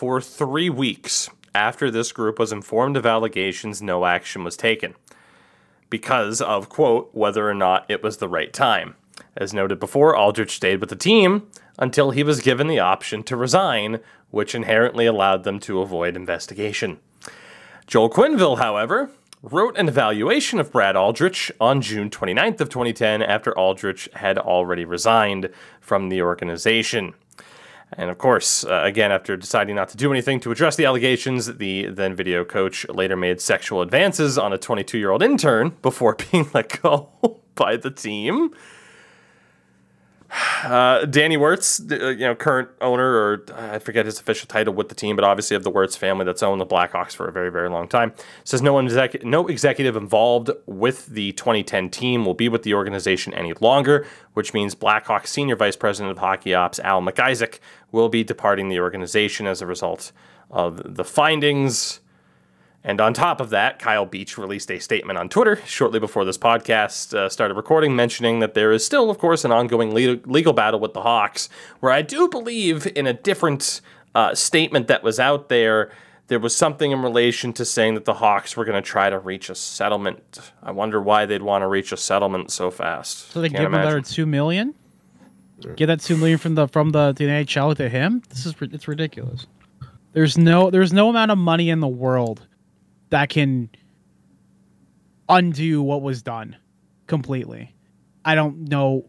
For 0.00 0.18
three 0.22 0.70
weeks 0.70 1.28
after 1.54 1.90
this 1.90 2.10
group 2.10 2.38
was 2.38 2.52
informed 2.52 2.96
of 2.96 3.04
allegations, 3.04 3.82
no 3.82 4.06
action 4.06 4.42
was 4.44 4.56
taken 4.56 4.94
because 5.90 6.40
of, 6.40 6.70
quote, 6.70 7.10
whether 7.12 7.46
or 7.46 7.52
not 7.52 7.84
it 7.86 8.02
was 8.02 8.16
the 8.16 8.26
right 8.26 8.50
time. 8.50 8.94
As 9.36 9.52
noted 9.52 9.78
before, 9.78 10.16
Aldrich 10.16 10.52
stayed 10.52 10.80
with 10.80 10.88
the 10.88 10.96
team 10.96 11.48
until 11.78 12.12
he 12.12 12.22
was 12.22 12.40
given 12.40 12.66
the 12.66 12.78
option 12.78 13.22
to 13.24 13.36
resign, 13.36 14.00
which 14.30 14.54
inherently 14.54 15.04
allowed 15.04 15.44
them 15.44 15.60
to 15.60 15.82
avoid 15.82 16.16
investigation. 16.16 16.98
Joel 17.86 18.08
Quenneville, 18.08 18.56
however, 18.56 19.10
wrote 19.42 19.76
an 19.76 19.86
evaluation 19.86 20.58
of 20.58 20.72
Brad 20.72 20.96
Aldrich 20.96 21.52
on 21.60 21.82
June 21.82 22.08
29th 22.08 22.62
of 22.62 22.70
2010 22.70 23.20
after 23.20 23.52
Aldrich 23.58 24.08
had 24.14 24.38
already 24.38 24.86
resigned 24.86 25.50
from 25.78 26.08
the 26.08 26.22
organization. 26.22 27.12
And 27.94 28.08
of 28.08 28.18
course, 28.18 28.64
uh, 28.64 28.82
again, 28.84 29.10
after 29.10 29.36
deciding 29.36 29.76
not 29.76 29.88
to 29.90 29.96
do 29.96 30.10
anything 30.12 30.40
to 30.40 30.52
address 30.52 30.76
the 30.76 30.84
allegations, 30.84 31.46
the 31.56 31.86
then 31.86 32.14
video 32.14 32.44
coach 32.44 32.88
later 32.88 33.16
made 33.16 33.40
sexual 33.40 33.82
advances 33.82 34.38
on 34.38 34.52
a 34.52 34.58
22 34.58 34.98
year 34.98 35.10
old 35.10 35.22
intern 35.22 35.76
before 35.82 36.16
being 36.30 36.48
let 36.54 36.80
go 36.82 37.08
by 37.54 37.76
the 37.76 37.90
team. 37.90 38.54
Uh, 40.62 41.06
Danny 41.06 41.38
Wirtz, 41.38 41.80
uh, 41.90 42.08
you 42.08 42.18
know, 42.18 42.34
current 42.34 42.68
owner, 42.82 43.14
or 43.14 43.44
uh, 43.50 43.74
I 43.74 43.78
forget 43.78 44.04
his 44.04 44.20
official 44.20 44.46
title 44.46 44.74
with 44.74 44.90
the 44.90 44.94
team, 44.94 45.16
but 45.16 45.24
obviously 45.24 45.56
of 45.56 45.64
the 45.64 45.70
Wirtz 45.70 45.96
family 45.96 46.26
that's 46.26 46.42
owned 46.42 46.60
the 46.60 46.66
Blackhawks 46.66 47.12
for 47.12 47.26
a 47.26 47.32
very, 47.32 47.50
very 47.50 47.70
long 47.70 47.88
time, 47.88 48.12
says 48.44 48.60
no 48.60 48.74
one 48.74 48.84
exec- 48.84 49.24
no 49.24 49.48
executive 49.48 49.96
involved 49.96 50.50
with 50.66 51.06
the 51.06 51.32
2010 51.32 51.88
team 51.88 52.26
will 52.26 52.34
be 52.34 52.48
with 52.48 52.62
the 52.62 52.74
organization 52.74 53.32
any 53.32 53.54
longer, 53.54 54.06
which 54.34 54.52
means 54.52 54.74
Blackhawks 54.74 55.28
senior 55.28 55.56
vice 55.56 55.76
president 55.76 56.12
of 56.12 56.18
hockey 56.18 56.54
ops 56.54 56.78
Al 56.80 57.00
McIsaac 57.00 57.58
will 57.92 58.08
be 58.08 58.24
departing 58.24 58.68
the 58.68 58.80
organization 58.80 59.46
as 59.46 59.62
a 59.62 59.66
result 59.66 60.12
of 60.50 60.96
the 60.96 61.04
findings. 61.04 62.00
And 62.82 63.00
on 63.00 63.12
top 63.12 63.40
of 63.40 63.50
that, 63.50 63.78
Kyle 63.78 64.06
Beach 64.06 64.38
released 64.38 64.70
a 64.70 64.78
statement 64.78 65.18
on 65.18 65.28
Twitter 65.28 65.56
shortly 65.66 66.00
before 66.00 66.24
this 66.24 66.38
podcast 66.38 67.12
uh, 67.12 67.28
started 67.28 67.54
recording, 67.54 67.94
mentioning 67.94 68.38
that 68.38 68.54
there 68.54 68.72
is 68.72 68.84
still, 68.84 69.10
of 69.10 69.18
course, 69.18 69.44
an 69.44 69.52
ongoing 69.52 69.92
le- 69.92 70.20
legal 70.24 70.54
battle 70.54 70.80
with 70.80 70.94
the 70.94 71.02
Hawks, 71.02 71.50
where 71.80 71.92
I 71.92 72.00
do 72.00 72.28
believe 72.28 72.86
in 72.96 73.06
a 73.06 73.12
different 73.12 73.82
uh, 74.14 74.34
statement 74.34 74.88
that 74.88 75.02
was 75.02 75.20
out 75.20 75.50
there, 75.50 75.90
there 76.28 76.38
was 76.38 76.56
something 76.56 76.90
in 76.90 77.02
relation 77.02 77.52
to 77.54 77.64
saying 77.64 77.94
that 77.94 78.06
the 78.06 78.14
Hawks 78.14 78.56
were 78.56 78.64
going 78.64 78.82
to 78.82 78.88
try 78.88 79.10
to 79.10 79.18
reach 79.18 79.50
a 79.50 79.54
settlement. 79.54 80.52
I 80.62 80.70
wonder 80.70 81.02
why 81.02 81.26
they'd 81.26 81.42
want 81.42 81.62
to 81.62 81.66
reach 81.66 81.92
a 81.92 81.96
settlement 81.96 82.50
so 82.50 82.70
fast. 82.70 83.32
So 83.32 83.42
they 83.42 83.48
give 83.50 83.60
him 83.60 83.74
another 83.74 84.00
two 84.00 84.26
million. 84.26 84.74
Give 85.76 85.88
that 85.88 86.00
two 86.00 86.16
million 86.16 86.38
from 86.38 86.54
the 86.54 86.68
from 86.68 86.90
the, 86.90 87.12
the 87.12 87.24
NHL 87.24 87.76
to 87.76 87.88
him. 87.88 88.22
This 88.28 88.46
is 88.46 88.54
it's 88.60 88.88
ridiculous. 88.88 89.46
There's 90.12 90.36
no 90.36 90.70
there's 90.70 90.92
no 90.92 91.08
amount 91.08 91.30
of 91.30 91.38
money 91.38 91.70
in 91.70 91.80
the 91.80 91.88
world 91.88 92.46
that 93.10 93.28
can 93.28 93.70
undo 95.28 95.82
what 95.82 96.02
was 96.02 96.22
done 96.22 96.56
completely. 97.06 97.74
I 98.24 98.34
don't 98.34 98.68
know. 98.68 99.08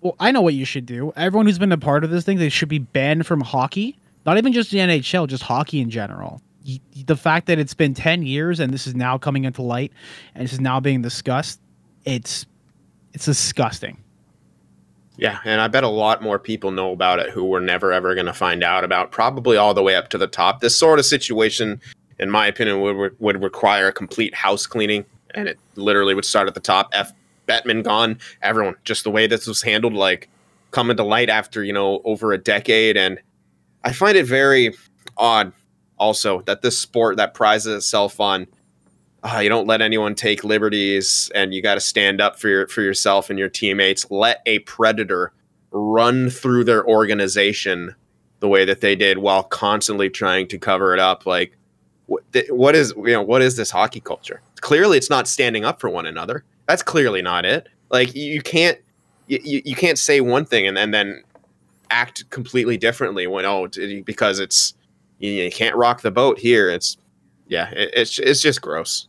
Well, 0.00 0.14
I 0.20 0.30
know 0.30 0.42
what 0.42 0.54
you 0.54 0.64
should 0.64 0.86
do. 0.86 1.12
Everyone 1.16 1.46
who's 1.46 1.58
been 1.58 1.72
a 1.72 1.78
part 1.78 2.04
of 2.04 2.10
this 2.10 2.24
thing, 2.24 2.38
they 2.38 2.48
should 2.48 2.68
be 2.68 2.78
banned 2.78 3.26
from 3.26 3.40
hockey. 3.40 3.98
Not 4.24 4.38
even 4.38 4.52
just 4.52 4.70
the 4.70 4.78
NHL, 4.78 5.26
just 5.26 5.42
hockey 5.42 5.80
in 5.80 5.90
general. 5.90 6.40
The 7.06 7.16
fact 7.16 7.46
that 7.46 7.58
it's 7.58 7.74
been 7.74 7.94
10 7.94 8.22
years 8.22 8.60
and 8.60 8.72
this 8.72 8.86
is 8.86 8.94
now 8.94 9.16
coming 9.18 9.44
into 9.44 9.62
light 9.62 9.92
and 10.34 10.44
this 10.44 10.52
is 10.52 10.60
now 10.60 10.80
being 10.80 11.02
discussed, 11.02 11.60
it's 12.04 12.46
it's 13.12 13.24
disgusting. 13.24 13.98
Yeah, 15.18 15.40
and 15.44 15.60
I 15.60 15.66
bet 15.66 15.82
a 15.82 15.88
lot 15.88 16.22
more 16.22 16.38
people 16.38 16.70
know 16.70 16.92
about 16.92 17.18
it 17.18 17.30
who 17.30 17.44
were 17.44 17.60
never 17.60 17.92
ever 17.92 18.14
going 18.14 18.26
to 18.26 18.32
find 18.32 18.62
out 18.62 18.84
about. 18.84 19.10
Probably 19.10 19.56
all 19.56 19.74
the 19.74 19.82
way 19.82 19.96
up 19.96 20.10
to 20.10 20.18
the 20.18 20.28
top. 20.28 20.60
This 20.60 20.78
sort 20.78 21.00
of 21.00 21.04
situation, 21.04 21.80
in 22.20 22.30
my 22.30 22.46
opinion, 22.46 22.80
would 22.82 23.16
would 23.18 23.42
require 23.42 23.88
a 23.88 23.92
complete 23.92 24.32
house 24.32 24.64
cleaning, 24.64 25.04
and 25.34 25.48
it 25.48 25.58
literally 25.74 26.14
would 26.14 26.24
start 26.24 26.46
at 26.46 26.54
the 26.54 26.60
top. 26.60 26.88
F. 26.92 27.12
Bettman 27.48 27.82
gone. 27.82 28.18
Everyone, 28.42 28.76
just 28.84 29.02
the 29.02 29.10
way 29.10 29.26
this 29.26 29.46
was 29.48 29.60
handled, 29.60 29.94
like 29.94 30.28
coming 30.70 30.96
to 30.96 31.02
light 31.02 31.30
after 31.30 31.64
you 31.64 31.72
know 31.72 32.00
over 32.04 32.32
a 32.32 32.38
decade, 32.38 32.96
and 32.96 33.18
I 33.82 33.92
find 33.92 34.16
it 34.16 34.24
very 34.24 34.72
odd, 35.16 35.52
also 35.98 36.42
that 36.42 36.62
this 36.62 36.78
sport 36.78 37.16
that 37.16 37.34
prizes 37.34 37.74
itself 37.74 38.20
on. 38.20 38.46
Uh, 39.22 39.40
you 39.40 39.48
don't 39.48 39.66
let 39.66 39.82
anyone 39.82 40.14
take 40.14 40.44
liberties, 40.44 41.30
and 41.34 41.52
you 41.52 41.60
got 41.60 41.74
to 41.74 41.80
stand 41.80 42.20
up 42.20 42.38
for 42.38 42.48
your 42.48 42.68
for 42.68 42.82
yourself 42.82 43.30
and 43.30 43.38
your 43.38 43.48
teammates. 43.48 44.08
Let 44.10 44.42
a 44.46 44.60
predator 44.60 45.32
run 45.70 46.30
through 46.30 46.64
their 46.64 46.86
organization 46.86 47.94
the 48.40 48.48
way 48.48 48.64
that 48.64 48.80
they 48.80 48.94
did, 48.94 49.18
while 49.18 49.42
constantly 49.42 50.08
trying 50.08 50.46
to 50.48 50.58
cover 50.58 50.94
it 50.94 51.00
up. 51.00 51.26
Like, 51.26 51.56
what, 52.06 52.32
th- 52.32 52.48
what 52.50 52.76
is 52.76 52.94
you 52.96 53.12
know 53.12 53.22
what 53.22 53.42
is 53.42 53.56
this 53.56 53.70
hockey 53.70 54.00
culture? 54.00 54.40
Clearly, 54.60 54.96
it's 54.96 55.10
not 55.10 55.26
standing 55.26 55.64
up 55.64 55.80
for 55.80 55.90
one 55.90 56.06
another. 56.06 56.44
That's 56.66 56.82
clearly 56.82 57.22
not 57.22 57.44
it. 57.44 57.68
Like, 57.90 58.14
you, 58.14 58.42
can't 58.42 58.78
you, 59.26 59.62
you 59.64 59.74
can't 59.74 59.98
say 59.98 60.20
one 60.20 60.44
thing 60.44 60.66
and, 60.66 60.78
and 60.78 60.92
then 60.92 61.22
act 61.90 62.28
completely 62.30 62.76
differently 62.76 63.26
when 63.26 63.44
oh 63.44 63.68
because 64.04 64.38
it's 64.38 64.74
you, 65.18 65.30
you 65.30 65.50
can't 65.50 65.74
rock 65.74 66.02
the 66.02 66.10
boat 66.10 66.38
here. 66.38 66.70
It's 66.70 66.96
yeah, 67.48 67.70
it, 67.70 67.90
it's 67.94 68.18
it's 68.18 68.40
just 68.40 68.60
gross. 68.60 69.07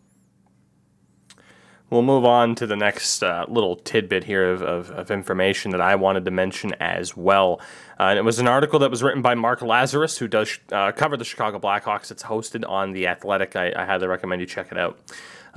We'll 1.89 2.04
move 2.04 2.23
on 2.23 2.54
to 2.56 2.67
the 2.67 2.75
next 2.75 3.23
uh, 3.23 3.45
little 3.47 3.75
tidbit 3.75 4.23
here 4.23 4.52
of, 4.52 4.62
of, 4.62 4.91
of 4.91 5.10
information 5.10 5.71
that 5.71 5.82
I 5.82 5.95
wanted 5.95 6.23
to 6.25 6.32
mention 6.32 6.75
as 6.80 7.17
well. 7.17 7.60
Uh, 7.99 8.04
and 8.04 8.19
it 8.19 8.23
was 8.23 8.38
an 8.38 8.47
article 8.47 8.78
that 8.80 8.91
was 8.91 9.02
written 9.02 9.23
by 9.23 9.34
Mark 9.34 9.62
Lazerus, 9.62 10.19
who 10.19 10.28
does 10.28 10.60
uh, 10.71 10.91
cover 10.91 11.17
the 11.17 11.25
Chicago 11.25 11.58
Blackhawks. 11.58 12.12
It's 12.12 12.21
hosted 12.21 12.67
on 12.69 12.91
The 12.91 13.08
Athletic. 13.08 13.56
I, 13.56 13.73
I 13.75 13.86
highly 13.86 14.06
recommend 14.06 14.39
you 14.39 14.45
check 14.45 14.71
it 14.71 14.78
out. 14.78 14.99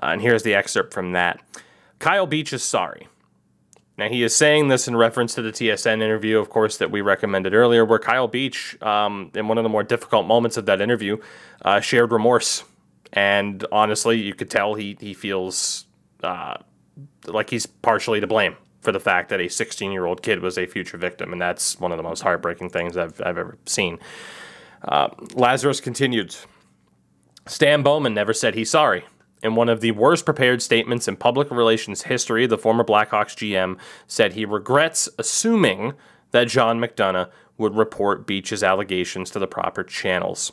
Uh, 0.02 0.06
and 0.06 0.22
here's 0.22 0.42
the 0.42 0.54
excerpt 0.54 0.94
from 0.94 1.12
that 1.12 1.40
Kyle 1.98 2.26
Beach 2.26 2.54
is 2.54 2.62
sorry. 2.62 3.08
Now, 3.98 4.08
he 4.08 4.22
is 4.22 4.34
saying 4.34 4.68
this 4.68 4.88
in 4.88 4.96
reference 4.96 5.34
to 5.34 5.42
the 5.42 5.52
TSN 5.52 6.02
interview, 6.02 6.38
of 6.38 6.48
course, 6.48 6.78
that 6.78 6.90
we 6.90 7.02
recommended 7.02 7.52
earlier, 7.52 7.84
where 7.84 7.98
Kyle 7.98 8.26
Beach, 8.26 8.80
um, 8.80 9.30
in 9.34 9.48
one 9.48 9.58
of 9.58 9.64
the 9.64 9.68
more 9.68 9.82
difficult 9.82 10.26
moments 10.26 10.56
of 10.56 10.64
that 10.64 10.80
interview, 10.80 11.18
uh, 11.62 11.78
shared 11.80 12.10
remorse. 12.10 12.64
And 13.12 13.66
honestly, 13.70 14.18
you 14.18 14.32
could 14.32 14.50
tell 14.50 14.74
he, 14.74 14.96
he 14.98 15.12
feels 15.12 15.84
uh, 16.22 16.54
like 17.26 17.50
he's 17.50 17.66
partially 17.66 18.20
to 18.20 18.26
blame 18.26 18.56
for 18.80 18.92
the 18.92 19.00
fact 19.00 19.28
that 19.30 19.40
a 19.40 19.48
16 19.48 19.92
year 19.92 20.06
old 20.06 20.22
kid 20.22 20.40
was 20.40 20.58
a 20.58 20.66
future 20.66 20.98
victim. 20.98 21.32
And 21.32 21.40
that's 21.40 21.78
one 21.80 21.92
of 21.92 21.96
the 21.96 22.02
most 22.02 22.22
heartbreaking 22.22 22.70
things 22.70 22.96
I've, 22.96 23.20
I've 23.24 23.38
ever 23.38 23.56
seen. 23.66 23.98
Uh, 24.82 25.08
Lazerus 25.08 25.80
continued 25.80 26.34
Stan 27.46 27.82
Bowman 27.82 28.14
never 28.14 28.32
said 28.32 28.54
he's 28.54 28.70
sorry. 28.70 29.04
In 29.42 29.56
one 29.56 29.68
of 29.68 29.80
the 29.80 29.90
worst 29.92 30.24
prepared 30.24 30.62
statements 30.62 31.08
in 31.08 31.16
public 31.16 31.50
relations 31.50 32.02
history, 32.02 32.46
the 32.46 32.58
former 32.58 32.84
Blackhawks 32.84 33.34
GM 33.34 33.78
said 34.06 34.34
he 34.34 34.44
regrets 34.44 35.08
assuming 35.18 35.94
that 36.30 36.48
John 36.48 36.78
McDonough 36.78 37.28
would 37.58 37.76
report 37.76 38.26
Beach's 38.26 38.62
allegations 38.62 39.30
to 39.30 39.38
the 39.38 39.48
proper 39.48 39.82
channels. 39.82 40.52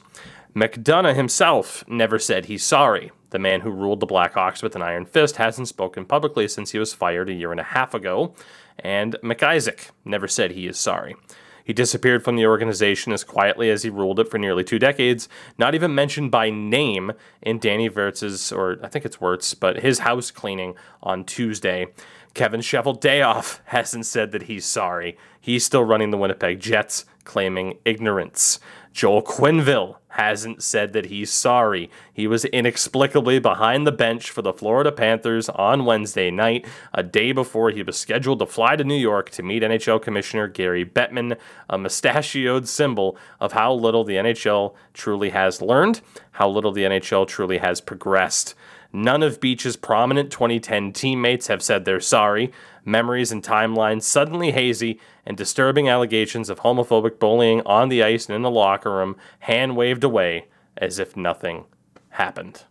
McDonough 0.56 1.16
himself 1.16 1.84
never 1.88 2.18
said 2.18 2.46
he's 2.46 2.64
sorry. 2.64 3.12
The 3.30 3.40
man 3.40 3.62
who 3.62 3.70
ruled 3.70 4.00
the 4.00 4.08
Blackhawks 4.08 4.64
with 4.64 4.76
an 4.76 4.82
iron 4.82 5.06
fist 5.06 5.36
hasn't 5.36 5.68
spoken 5.68 6.06
publicly 6.06 6.48
since 6.48 6.72
he 6.72 6.80
was 6.80 6.94
fired 6.94 7.30
a 7.30 7.34
year 7.34 7.52
and 7.52 7.60
a 7.60 7.64
half 7.64 7.94
ago, 7.94 8.34
and 8.80 9.16
MacIsaac 9.22 9.92
never 10.04 10.28
said 10.28 10.52
he 10.52 10.68
is 10.68 10.80
sorry. 10.80 11.16
He 11.64 11.74
disappeared 11.74 12.24
from 12.24 12.36
the 12.36 12.48
organization 12.48 13.14
as 13.14 13.24
quietly 13.24 13.70
as 13.70 13.84
he 13.84 13.92
ruled 13.92 14.20
it 14.20 14.32
for 14.32 14.40
nearly 14.40 14.64
two 14.64 14.80
decades, 14.80 15.30
not 15.60 15.76
even 15.76 15.94
mentioned 15.94 16.32
by 16.32 16.50
name 16.50 17.12
in 17.44 17.60
Danny 17.60 17.88
Wirtz's, 17.88 18.52
or 18.52 18.80
I 18.82 18.88
think 18.88 19.06
it's 19.06 19.22
Wirtz, 19.22 19.54
but 19.54 19.82
his 19.82 20.00
house 20.00 20.32
cleaning 20.32 20.74
on 21.04 21.26
Tuesday. 21.26 21.86
Kevin 22.34 22.62
Dayoff 22.62 23.62
hasn't 23.66 24.08
said 24.08 24.32
that 24.32 24.44
he's 24.44 24.66
sorry. 24.66 25.16
He's 25.40 25.64
still 25.64 25.84
running 25.84 26.10
the 26.10 26.18
Winnipeg 26.18 26.60
Jets, 26.60 27.06
claiming 27.24 27.78
ignorance. 27.86 28.60
Joel 28.92 29.24
Quenneville 29.24 29.98
hasn't 30.10 30.64
said 30.64 30.94
that 30.94 31.06
he's 31.06 31.32
sorry. 31.32 31.90
He 32.12 32.28
was 32.28 32.44
inexplicably 32.46 33.40
behind 33.40 33.86
the 33.86 33.92
bench 33.92 34.30
for 34.32 34.42
the 34.42 34.52
Florida 34.52 34.92
Panthers 34.92 35.48
on 35.50 35.86
Wednesday 35.86 36.32
night, 36.32 36.66
a 36.94 37.04
day 37.04 37.32
before 37.32 37.70
he 37.70 37.84
was 37.84 37.98
scheduled 37.98 38.40
to 38.40 38.46
fly 38.46 38.76
to 38.76 38.84
New 38.84 38.96
York 38.96 39.30
to 39.32 39.44
meet 39.44 39.64
NHL 39.64 40.02
Commissioner 40.02 40.48
Gary 40.48 40.84
Bettman, 40.84 41.38
a 41.70 41.78
mustachioed 41.78 42.68
symbol 42.68 43.18
of 43.40 43.54
how 43.54 43.72
little 43.72 44.04
the 44.04 44.16
NHL 44.16 44.74
truly 44.94 45.30
has 45.30 45.62
learned, 45.62 46.02
how 46.32 46.50
little 46.50 46.72
the 46.72 46.84
NHL 46.84 47.28
truly 47.28 47.60
has 47.60 47.80
progressed. 47.80 48.56
None 48.92 49.22
of 49.22 49.40
Beach's 49.40 49.76
prominent 49.76 50.32
2010 50.32 50.94
teammates 50.94 51.48
have 51.48 51.62
said 51.62 51.86
they're 51.86 52.00
sorry. 52.00 52.52
Memories 52.86 53.32
and 53.32 53.44
timelines 53.44 54.04
suddenly 54.04 54.52
hazy, 54.52 55.00
and 55.26 55.38
disturbing 55.38 55.90
allegations 55.90 56.50
of 56.50 56.62
homophobic 56.62 57.20
bullying 57.20 57.62
on 57.66 57.90
the 57.90 58.04
ice 58.04 58.28
and 58.28 58.36
in 58.36 58.42
the 58.42 58.50
locker 58.50 58.92
room 58.92 59.16
hand 59.40 59.76
waved 59.76 60.04
away 60.04 60.46
as 60.78 61.00
if 61.00 61.16
nothing 61.16 61.66
happened. 62.10 62.64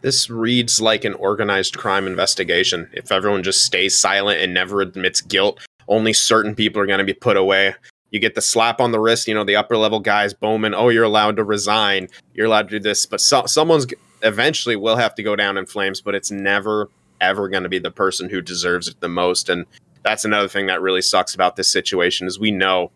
This 0.00 0.30
reads 0.30 0.80
like 0.80 1.04
an 1.04 1.14
organized 1.14 1.76
crime 1.76 2.06
investigation. 2.06 2.88
If 2.92 3.10
everyone 3.10 3.42
just 3.42 3.64
stays 3.64 3.98
silent 3.98 4.40
and 4.40 4.54
never 4.54 4.80
admits 4.80 5.20
guilt, 5.20 5.60
only 5.88 6.12
certain 6.12 6.54
people 6.54 6.80
are 6.80 6.86
going 6.86 7.00
to 7.00 7.04
be 7.04 7.14
put 7.14 7.36
away. 7.36 7.74
You 8.10 8.20
get 8.20 8.34
the 8.34 8.40
slap 8.40 8.80
on 8.80 8.92
the 8.92 9.00
wrist, 9.00 9.28
you 9.28 9.34
know, 9.34 9.44
the 9.44 9.56
upper 9.56 9.76
level 9.76 10.00
guys, 10.00 10.32
Bowman, 10.32 10.74
oh, 10.74 10.88
you're 10.88 11.04
allowed 11.04 11.36
to 11.36 11.44
resign. 11.44 12.08
You're 12.32 12.46
allowed 12.46 12.68
to 12.70 12.78
do 12.78 12.82
this. 12.82 13.06
But 13.06 13.20
so, 13.20 13.44
someone's 13.46 13.86
eventually 14.22 14.76
will 14.76 14.96
have 14.96 15.14
to 15.16 15.22
go 15.22 15.36
down 15.36 15.58
in 15.58 15.66
flames, 15.66 16.00
but 16.00 16.14
it's 16.14 16.30
never, 16.30 16.88
ever 17.20 17.48
going 17.48 17.62
to 17.62 17.68
be 17.68 17.78
the 17.78 17.90
person 17.90 18.28
who 18.28 18.40
deserves 18.40 18.88
it 18.88 19.00
the 19.00 19.08
most. 19.08 19.48
And 19.48 19.66
that's 20.02 20.24
another 20.24 20.48
thing 20.48 20.66
that 20.66 20.80
really 20.80 21.02
sucks 21.02 21.34
about 21.34 21.56
this 21.56 21.68
situation 21.68 22.26
is 22.26 22.38
we 22.38 22.50
know 22.50 22.90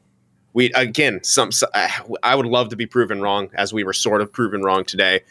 we 0.54 0.72
again 0.72 1.20
some 1.22 1.50
I 2.22 2.34
would 2.34 2.46
love 2.46 2.68
to 2.70 2.76
be 2.76 2.86
proven 2.86 3.20
wrong 3.20 3.50
as 3.54 3.72
we 3.72 3.84
were 3.84 3.92
sort 3.92 4.20
of 4.20 4.32
proven 4.32 4.62
wrong 4.62 4.84
today 4.84 5.22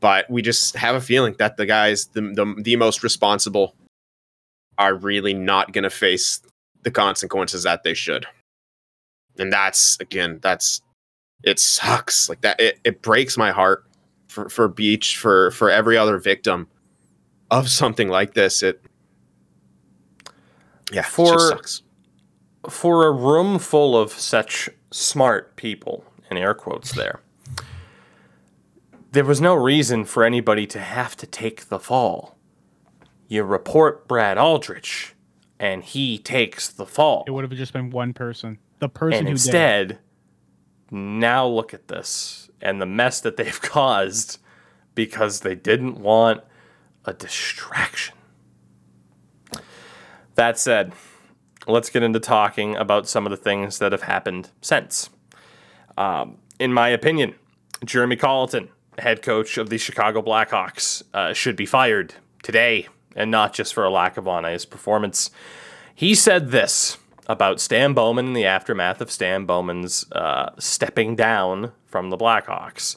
but 0.00 0.28
we 0.28 0.42
just 0.42 0.76
have 0.76 0.94
a 0.94 1.00
feeling 1.00 1.34
that 1.38 1.56
the 1.56 1.66
guys 1.66 2.06
the 2.08 2.20
the, 2.20 2.62
the 2.62 2.76
most 2.76 3.02
responsible 3.02 3.74
are 4.78 4.94
really 4.94 5.34
not 5.34 5.72
going 5.72 5.84
to 5.84 5.90
face 5.90 6.40
the 6.82 6.90
consequences 6.90 7.62
that 7.62 7.84
they 7.84 7.94
should 7.94 8.26
and 9.38 9.52
that's 9.52 9.96
again 10.00 10.38
that's 10.42 10.82
it 11.42 11.58
sucks 11.58 12.28
like 12.28 12.40
that 12.40 12.58
it, 12.60 12.78
it 12.84 13.02
breaks 13.02 13.36
my 13.36 13.50
heart 13.50 13.84
for 14.28 14.48
for 14.48 14.68
beach 14.68 15.16
for 15.16 15.50
for 15.52 15.70
every 15.70 15.96
other 15.96 16.18
victim 16.18 16.66
of 17.58 17.68
something 17.68 18.08
like 18.08 18.34
this 18.34 18.62
it 18.62 18.82
yeah 20.92 21.00
it 21.00 21.06
For- 21.06 21.32
just 21.32 21.48
sucks 21.48 21.82
For 22.68 23.06
a 23.06 23.12
room 23.12 23.58
full 23.58 23.96
of 23.96 24.12
such 24.12 24.70
smart 24.90 25.54
people, 25.56 26.04
in 26.30 26.36
air 26.38 26.54
quotes 26.54 26.92
there, 26.92 27.20
there 29.12 29.24
was 29.24 29.40
no 29.40 29.54
reason 29.54 30.04
for 30.04 30.24
anybody 30.24 30.66
to 30.68 30.80
have 30.80 31.14
to 31.16 31.26
take 31.26 31.68
the 31.68 31.78
fall. 31.78 32.38
You 33.28 33.42
report 33.44 34.08
Brad 34.08 34.38
Aldrich, 34.38 35.14
and 35.58 35.84
he 35.84 36.18
takes 36.18 36.68
the 36.68 36.86
fall. 36.86 37.24
It 37.26 37.32
would 37.32 37.44
have 37.44 37.52
just 37.52 37.72
been 37.72 37.90
one 37.90 38.14
person. 38.14 38.58
The 38.78 38.88
person 38.88 39.18
and 39.20 39.28
who 39.28 39.34
did 39.34 39.44
instead, 39.44 39.98
now 40.90 41.46
look 41.46 41.74
at 41.74 41.88
this 41.88 42.48
and 42.62 42.80
the 42.80 42.86
mess 42.86 43.20
that 43.20 43.36
they've 43.36 43.60
caused 43.76 44.38
because 44.94 45.40
they 45.40 45.54
didn't 45.54 45.98
want 45.98 46.40
a 47.04 47.12
distraction. 47.12 48.14
That 50.34 50.58
said, 50.58 50.92
let's 51.66 51.90
get 51.90 52.02
into 52.02 52.20
talking 52.20 52.76
about 52.76 53.08
some 53.08 53.26
of 53.26 53.30
the 53.30 53.36
things 53.36 53.78
that 53.78 53.92
have 53.92 54.02
happened 54.02 54.50
since. 54.60 55.10
Um, 55.96 56.38
in 56.58 56.72
my 56.72 56.88
opinion, 56.88 57.34
Jeremy 57.84 58.16
Colliton, 58.16 58.68
head 58.98 59.22
coach 59.22 59.58
of 59.58 59.70
the 59.70 59.78
Chicago 59.78 60.22
Blackhawks, 60.22 61.02
uh, 61.12 61.32
should 61.32 61.56
be 61.56 61.66
fired 61.66 62.14
today, 62.42 62.88
and 63.14 63.30
not 63.30 63.52
just 63.52 63.74
for 63.74 63.84
a 63.84 63.90
lack 63.90 64.16
of 64.16 64.26
on 64.26 64.44
ice 64.44 64.64
performance. 64.64 65.30
He 65.94 66.14
said 66.14 66.50
this 66.50 66.98
about 67.26 67.60
Stan 67.60 67.94
Bowman 67.94 68.26
in 68.26 68.32
the 68.32 68.44
aftermath 68.44 69.00
of 69.00 69.10
Stan 69.10 69.46
Bowman's 69.46 70.10
uh, 70.12 70.50
stepping 70.58 71.16
down 71.16 71.72
from 71.86 72.10
the 72.10 72.16
Blackhawks. 72.16 72.96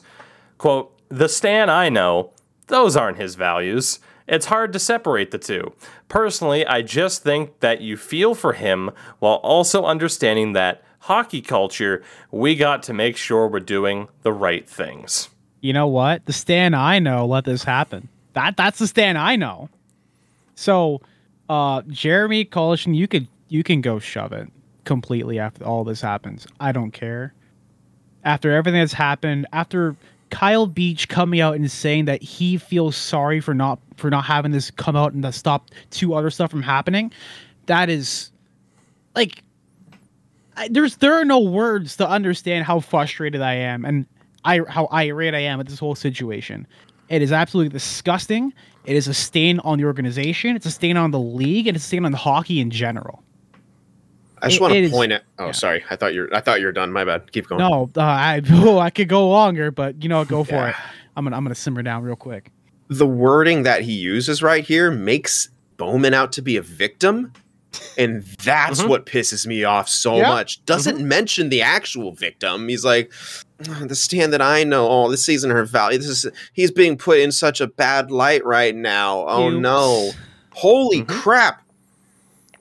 Quote, 0.58 0.92
The 1.08 1.28
Stan 1.28 1.70
I 1.70 1.88
know, 1.88 2.32
those 2.68 2.96
aren't 2.96 3.18
his 3.18 3.34
values. 3.34 3.98
It's 4.26 4.46
hard 4.46 4.72
to 4.74 4.78
separate 4.78 5.30
the 5.30 5.38
two. 5.38 5.72
Personally, 6.08 6.66
I 6.66 6.82
just 6.82 7.22
think 7.22 7.60
that 7.60 7.80
you 7.80 7.96
feel 7.96 8.34
for 8.34 8.52
him 8.52 8.90
while 9.18 9.36
also 9.36 9.84
understanding 9.84 10.52
that 10.52 10.82
hockey 11.00 11.40
culture, 11.40 12.02
we 12.30 12.54
got 12.54 12.82
to 12.84 12.92
make 12.92 13.16
sure 13.16 13.48
we're 13.48 13.60
doing 13.60 14.08
the 14.22 14.32
right 14.32 14.68
things. 14.68 15.30
You 15.60 15.72
know 15.72 15.86
what? 15.86 16.26
The 16.26 16.32
Stan 16.32 16.74
I 16.74 16.98
know 16.98 17.26
let 17.26 17.44
this 17.44 17.64
happen. 17.64 18.08
That 18.34 18.56
that's 18.56 18.78
the 18.78 18.86
Stan 18.86 19.16
I 19.16 19.36
know. 19.36 19.70
So, 20.54 21.00
uh, 21.48 21.82
Jeremy 21.88 22.44
Colliton, 22.44 22.94
you 22.94 23.08
could 23.08 23.26
you 23.48 23.62
can 23.64 23.80
go 23.80 23.98
shove 23.98 24.32
it 24.32 24.48
completely 24.84 25.38
after 25.38 25.64
all 25.64 25.84
this 25.84 26.00
happens. 26.00 26.46
I 26.60 26.72
don't 26.72 26.92
care. 26.92 27.32
After 28.24 28.52
everything 28.52 28.80
that's 28.80 28.92
happened, 28.92 29.46
after 29.52 29.96
Kyle 30.30 30.66
Beach 30.66 31.08
coming 31.08 31.40
out 31.40 31.54
and 31.54 31.70
saying 31.70 32.06
that 32.06 32.22
he 32.22 32.56
feels 32.56 32.96
sorry 32.96 33.40
for 33.40 33.54
not 33.54 33.78
for 33.96 34.10
not 34.10 34.24
having 34.24 34.52
this 34.52 34.70
come 34.70 34.96
out 34.96 35.12
and 35.12 35.22
to 35.22 35.32
stop 35.32 35.70
two 35.90 36.14
other 36.14 36.30
stuff 36.30 36.50
from 36.50 36.62
happening, 36.62 37.12
that 37.66 37.88
is 37.88 38.30
like 39.14 39.42
I, 40.56 40.68
there's 40.68 40.96
there 40.96 41.14
are 41.14 41.24
no 41.24 41.38
words 41.38 41.96
to 41.96 42.08
understand 42.08 42.64
how 42.64 42.80
frustrated 42.80 43.40
I 43.40 43.54
am 43.54 43.84
and 43.84 44.06
I 44.44 44.60
how 44.68 44.88
irate 44.92 45.34
I 45.34 45.40
am 45.40 45.60
at 45.60 45.66
this 45.66 45.78
whole 45.78 45.94
situation. 45.94 46.66
It 47.08 47.22
is 47.22 47.32
absolutely 47.32 47.70
disgusting. 47.70 48.52
It 48.84 48.96
is 48.96 49.08
a 49.08 49.14
stain 49.14 49.60
on 49.60 49.78
the 49.78 49.84
organization. 49.84 50.56
It's 50.56 50.66
a 50.66 50.70
stain 50.70 50.96
on 50.96 51.10
the 51.10 51.18
league, 51.18 51.66
and 51.66 51.76
it's 51.76 51.84
a 51.84 51.88
stain 51.88 52.04
on 52.04 52.12
the 52.12 52.18
hockey 52.18 52.60
in 52.60 52.70
general. 52.70 53.22
I 54.42 54.48
just 54.48 54.56
It- 54.58 54.62
want 54.62 54.74
it 54.74 54.80
to 54.80 54.86
is- 54.86 54.92
point 54.92 55.12
out. 55.12 55.22
Oh, 55.38 55.46
yeah. 55.46 55.52
sorry. 55.52 55.84
I 55.90 55.96
thought 55.96 56.14
you're. 56.14 56.34
I 56.34 56.40
thought 56.40 56.60
you 56.60 56.66
were 56.66 56.72
done. 56.72 56.92
My 56.92 57.04
bad. 57.04 57.30
Keep 57.32 57.48
going. 57.48 57.58
No, 57.60 57.90
uh, 57.96 58.00
I 58.00 58.42
oh, 58.50 58.78
I 58.78 58.90
could 58.90 59.08
go 59.08 59.28
longer, 59.28 59.70
but 59.70 60.02
you 60.02 60.08
know, 60.08 60.24
go 60.24 60.44
for 60.44 60.54
Yeah. 60.54 60.70
it. 60.70 60.76
I'm 61.16 61.24
gonna 61.24 61.36
I'm 61.36 61.44
gonna 61.44 61.54
simmer 61.54 61.82
down 61.82 62.02
real 62.02 62.16
quick. 62.16 62.50
The 62.88 63.06
wording 63.06 63.64
that 63.64 63.82
he 63.82 63.92
uses 63.92 64.42
right 64.42 64.64
here 64.64 64.90
makes 64.90 65.48
Bowman 65.76 66.14
out 66.14 66.32
to 66.32 66.42
be 66.42 66.56
a 66.56 66.62
victim, 66.62 67.32
and 67.98 68.24
that's 68.44 68.82
Mhm. 68.82 68.88
what 68.88 69.04
pisses 69.06 69.46
me 69.46 69.62
off 69.64 69.88
so 69.88 70.16
Yeah. 70.16 70.28
much. 70.28 70.64
Doesn't 70.64 71.00
mention 71.06 71.48
the 71.50 71.60
actual 71.62 72.12
victim. 72.12 72.68
He's 72.68 72.84
like, 72.84 73.12
the 73.58 73.94
stand 73.96 74.32
that 74.32 74.40
I 74.40 74.62
know. 74.64 74.88
Oh, 74.88 75.10
this 75.10 75.28
isn't 75.28 75.50
her 75.50 75.64
value. 75.64 75.98
This 75.98 76.24
is 76.24 76.26
he's 76.52 76.70
being 76.70 76.96
put 76.96 77.18
in 77.18 77.30
such 77.32 77.60
a 77.60 77.66
bad 77.66 78.10
light 78.10 78.44
right 78.44 78.74
now. 78.74 79.24
Oh 79.28 79.48
Oops. 79.50 79.60
no! 79.60 80.10
Holy 80.54 81.02
Mhm. 81.02 81.08
crap! 81.08 81.62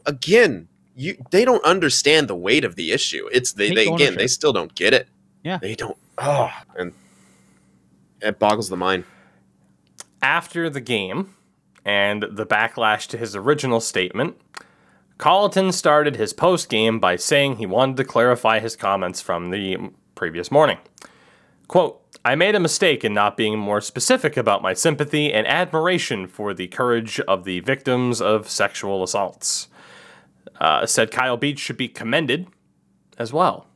Again, 0.05 0.67
you 0.97 1.15
they 1.31 1.45
don't 1.45 1.63
understand 1.63 2.27
the 2.27 2.35
weight 2.35 2.65
of 2.65 2.75
the 2.75 2.91
issue. 2.91 3.29
It's 3.31 3.53
they, 3.53 3.73
they 3.73 3.87
again 3.87 4.15
they 4.15 4.27
still 4.27 4.51
don't 4.51 4.73
get 4.75 4.93
it. 4.93 5.07
Yeah. 5.43 5.59
they 5.59 5.75
don't. 5.75 5.97
Oh, 6.17 6.51
and 6.77 6.93
it 8.21 8.39
boggles 8.39 8.69
the 8.69 8.75
mind. 8.75 9.05
After 10.21 10.69
the 10.69 10.81
game 10.81 11.35
and 11.85 12.25
the 12.31 12.45
backlash 12.45 13.07
to 13.09 13.17
his 13.17 13.35
original 13.35 13.79
statement, 13.79 14.35
Colliton 15.19 15.71
started 15.71 16.15
his 16.15 16.33
post 16.33 16.67
game 16.67 16.99
by 16.99 17.15
saying 17.15 17.57
he 17.57 17.67
wanted 17.67 17.97
to 17.97 18.03
clarify 18.03 18.59
his 18.59 18.75
comments 18.75 19.21
from 19.21 19.51
the 19.51 19.77
previous 20.15 20.51
morning. 20.51 20.79
Quote, 21.67 22.01
I 22.25 22.35
made 22.35 22.55
a 22.55 22.59
mistake 22.59 23.05
in 23.05 23.13
not 23.13 23.37
being 23.37 23.59
more 23.59 23.81
specific 23.81 24.35
about 24.35 24.63
my 24.63 24.73
sympathy 24.73 25.31
and 25.31 25.45
admiration 25.45 26.27
for 26.27 26.53
the 26.53 26.67
courage 26.67 27.19
of 27.21 27.43
the 27.43 27.59
victims 27.59 28.19
of 28.19 28.49
sexual 28.49 29.03
assaults. 29.03 29.67
Uh, 30.59 30.85
said 30.85 31.11
Kyle 31.11 31.37
Beach 31.37 31.59
should 31.59 31.77
be 31.77 31.87
commended 31.87 32.47
as 33.17 33.31
well. 33.33 33.67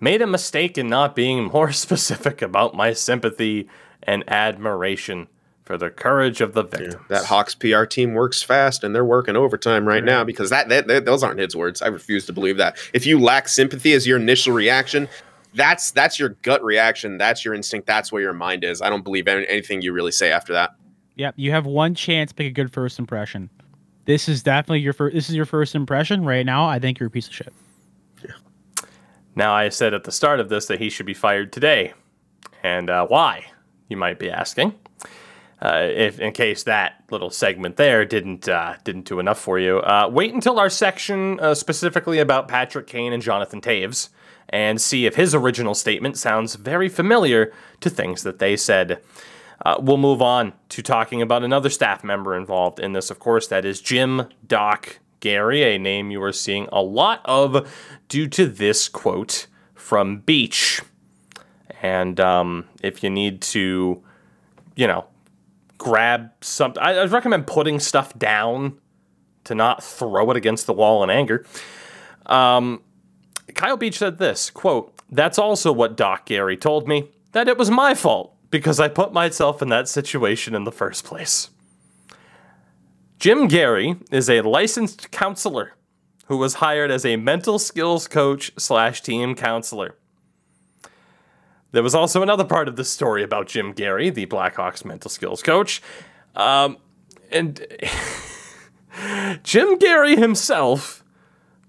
Made 0.00 0.22
a 0.22 0.26
mistake 0.26 0.78
in 0.78 0.88
not 0.88 1.14
being 1.14 1.44
more 1.52 1.72
specific 1.72 2.42
about 2.42 2.74
my 2.74 2.92
sympathy 2.92 3.68
and 4.02 4.24
admiration 4.30 5.28
for 5.62 5.76
the 5.76 5.90
courage 5.90 6.40
of 6.40 6.54
the 6.54 6.62
victims. 6.64 6.96
That 7.08 7.26
Hawks 7.26 7.54
PR 7.54 7.84
team 7.84 8.14
works 8.14 8.42
fast, 8.42 8.82
and 8.82 8.94
they're 8.94 9.04
working 9.04 9.36
overtime 9.36 9.86
right 9.86 10.02
now 10.02 10.24
because 10.24 10.50
that, 10.50 10.68
that, 10.70 10.86
that- 10.88 11.04
those 11.04 11.22
aren't 11.22 11.38
his 11.38 11.54
words. 11.54 11.80
I 11.82 11.86
refuse 11.88 12.26
to 12.26 12.32
believe 12.32 12.56
that. 12.56 12.76
If 12.92 13.06
you 13.06 13.20
lack 13.20 13.46
sympathy 13.48 13.92
as 13.92 14.06
your 14.06 14.18
initial 14.18 14.52
reaction, 14.52 15.08
that's 15.54 15.90
that's 15.90 16.18
your 16.18 16.30
gut 16.42 16.62
reaction. 16.64 17.18
That's 17.18 17.44
your 17.44 17.54
instinct. 17.54 17.86
That's 17.86 18.10
where 18.12 18.22
your 18.22 18.32
mind 18.32 18.64
is. 18.64 18.80
I 18.80 18.88
don't 18.88 19.02
believe 19.04 19.26
any, 19.28 19.46
anything 19.48 19.82
you 19.82 19.92
really 19.92 20.12
say 20.12 20.30
after 20.32 20.52
that. 20.54 20.74
Yep, 21.16 21.34
you 21.36 21.50
have 21.50 21.66
one 21.66 21.94
chance 21.94 22.32
to 22.32 22.42
make 22.42 22.50
a 22.50 22.54
good 22.54 22.72
first 22.72 22.98
impression. 22.98 23.50
This 24.04 24.28
is 24.28 24.42
definitely 24.42 24.80
your 24.80 24.92
first. 24.92 25.14
This 25.14 25.28
is 25.28 25.34
your 25.36 25.46
first 25.46 25.74
impression 25.74 26.24
right 26.24 26.44
now. 26.44 26.66
I 26.66 26.78
think 26.78 26.98
you're 26.98 27.08
a 27.08 27.10
piece 27.10 27.28
of 27.28 27.34
shit. 27.34 27.52
Now, 29.36 29.54
I 29.54 29.68
said 29.68 29.94
at 29.94 30.04
the 30.04 30.12
start 30.12 30.40
of 30.40 30.48
this 30.48 30.66
that 30.66 30.80
he 30.80 30.90
should 30.90 31.06
be 31.06 31.14
fired 31.14 31.52
today. 31.52 31.94
And 32.62 32.90
uh, 32.90 33.06
why, 33.06 33.46
you 33.88 33.96
might 33.96 34.18
be 34.18 34.30
asking. 34.30 34.74
Uh, 35.62 35.88
if 35.90 36.18
in 36.20 36.32
case 36.32 36.62
that 36.62 37.04
little 37.10 37.28
segment 37.28 37.76
there 37.76 38.06
didn't 38.06 38.48
uh, 38.48 38.76
didn't 38.82 39.04
do 39.04 39.18
enough 39.18 39.38
for 39.38 39.58
you, 39.58 39.78
uh, 39.78 40.08
wait 40.10 40.32
until 40.32 40.58
our 40.58 40.70
section 40.70 41.38
uh, 41.40 41.54
specifically 41.54 42.18
about 42.18 42.48
Patrick 42.48 42.86
Kane 42.86 43.12
and 43.12 43.22
Jonathan 43.22 43.60
Toews, 43.60 44.08
and 44.48 44.80
see 44.80 45.04
if 45.04 45.16
his 45.16 45.34
original 45.34 45.74
statement 45.74 46.16
sounds 46.16 46.54
very 46.54 46.88
familiar 46.88 47.52
to 47.80 47.90
things 47.90 48.22
that 48.22 48.38
they 48.38 48.56
said. 48.56 49.02
Uh, 49.64 49.76
we'll 49.80 49.98
move 49.98 50.22
on 50.22 50.52
to 50.70 50.82
talking 50.82 51.20
about 51.20 51.44
another 51.44 51.68
staff 51.68 52.02
member 52.02 52.34
involved 52.36 52.80
in 52.80 52.92
this, 52.92 53.10
of 53.10 53.18
course, 53.18 53.46
that 53.48 53.64
is 53.64 53.80
Jim 53.80 54.26
Doc 54.46 55.00
Gary, 55.20 55.62
a 55.62 55.78
name 55.78 56.10
you 56.10 56.22
are 56.22 56.32
seeing 56.32 56.66
a 56.72 56.82
lot 56.82 57.20
of 57.26 57.70
due 58.08 58.26
to 58.28 58.46
this 58.46 58.88
quote 58.88 59.46
from 59.74 60.20
Beach. 60.20 60.80
And 61.82 62.18
um, 62.20 62.68
if 62.82 63.02
you 63.02 63.10
need 63.10 63.42
to, 63.42 64.02
you 64.76 64.86
know, 64.86 65.06
grab 65.76 66.30
something, 66.40 66.82
I, 66.82 66.94
I 66.94 67.04
recommend 67.04 67.46
putting 67.46 67.80
stuff 67.80 68.18
down 68.18 68.78
to 69.44 69.54
not 69.54 69.82
throw 69.82 70.30
it 70.30 70.36
against 70.36 70.66
the 70.66 70.72
wall 70.72 71.02
in 71.04 71.10
anger. 71.10 71.44
Um, 72.26 72.82
Kyle 73.54 73.76
Beach 73.76 73.98
said 73.98 74.18
this 74.18 74.48
quote, 74.48 74.94
That's 75.10 75.38
also 75.38 75.70
what 75.72 75.96
Doc 75.96 76.26
Gary 76.26 76.56
told 76.56 76.88
me, 76.88 77.10
that 77.32 77.48
it 77.48 77.58
was 77.58 77.70
my 77.70 77.94
fault 77.94 78.34
because 78.50 78.80
I 78.80 78.88
put 78.88 79.12
myself 79.12 79.62
in 79.62 79.68
that 79.68 79.88
situation 79.88 80.54
in 80.54 80.64
the 80.64 80.72
first 80.72 81.04
place. 81.04 81.50
Jim 83.18 83.48
Gary 83.48 83.96
is 84.10 84.30
a 84.30 84.40
licensed 84.40 85.10
counselor 85.10 85.74
who 86.26 86.36
was 86.36 86.54
hired 86.54 86.90
as 86.90 87.04
a 87.04 87.16
mental 87.16 87.58
skills 87.58 88.08
coach 88.08 88.50
slash 88.56 89.02
team 89.02 89.34
counselor. 89.34 89.96
There 91.72 91.82
was 91.82 91.94
also 91.94 92.22
another 92.22 92.44
part 92.44 92.66
of 92.66 92.76
the 92.76 92.84
story 92.84 93.22
about 93.22 93.46
Jim 93.46 93.72
Gary, 93.72 94.10
the 94.10 94.26
Blackhawks 94.26 94.84
mental 94.84 95.10
skills 95.10 95.42
coach. 95.42 95.82
Um, 96.34 96.78
and 97.30 97.64
Jim 99.42 99.78
Gary 99.78 100.16
himself 100.16 101.04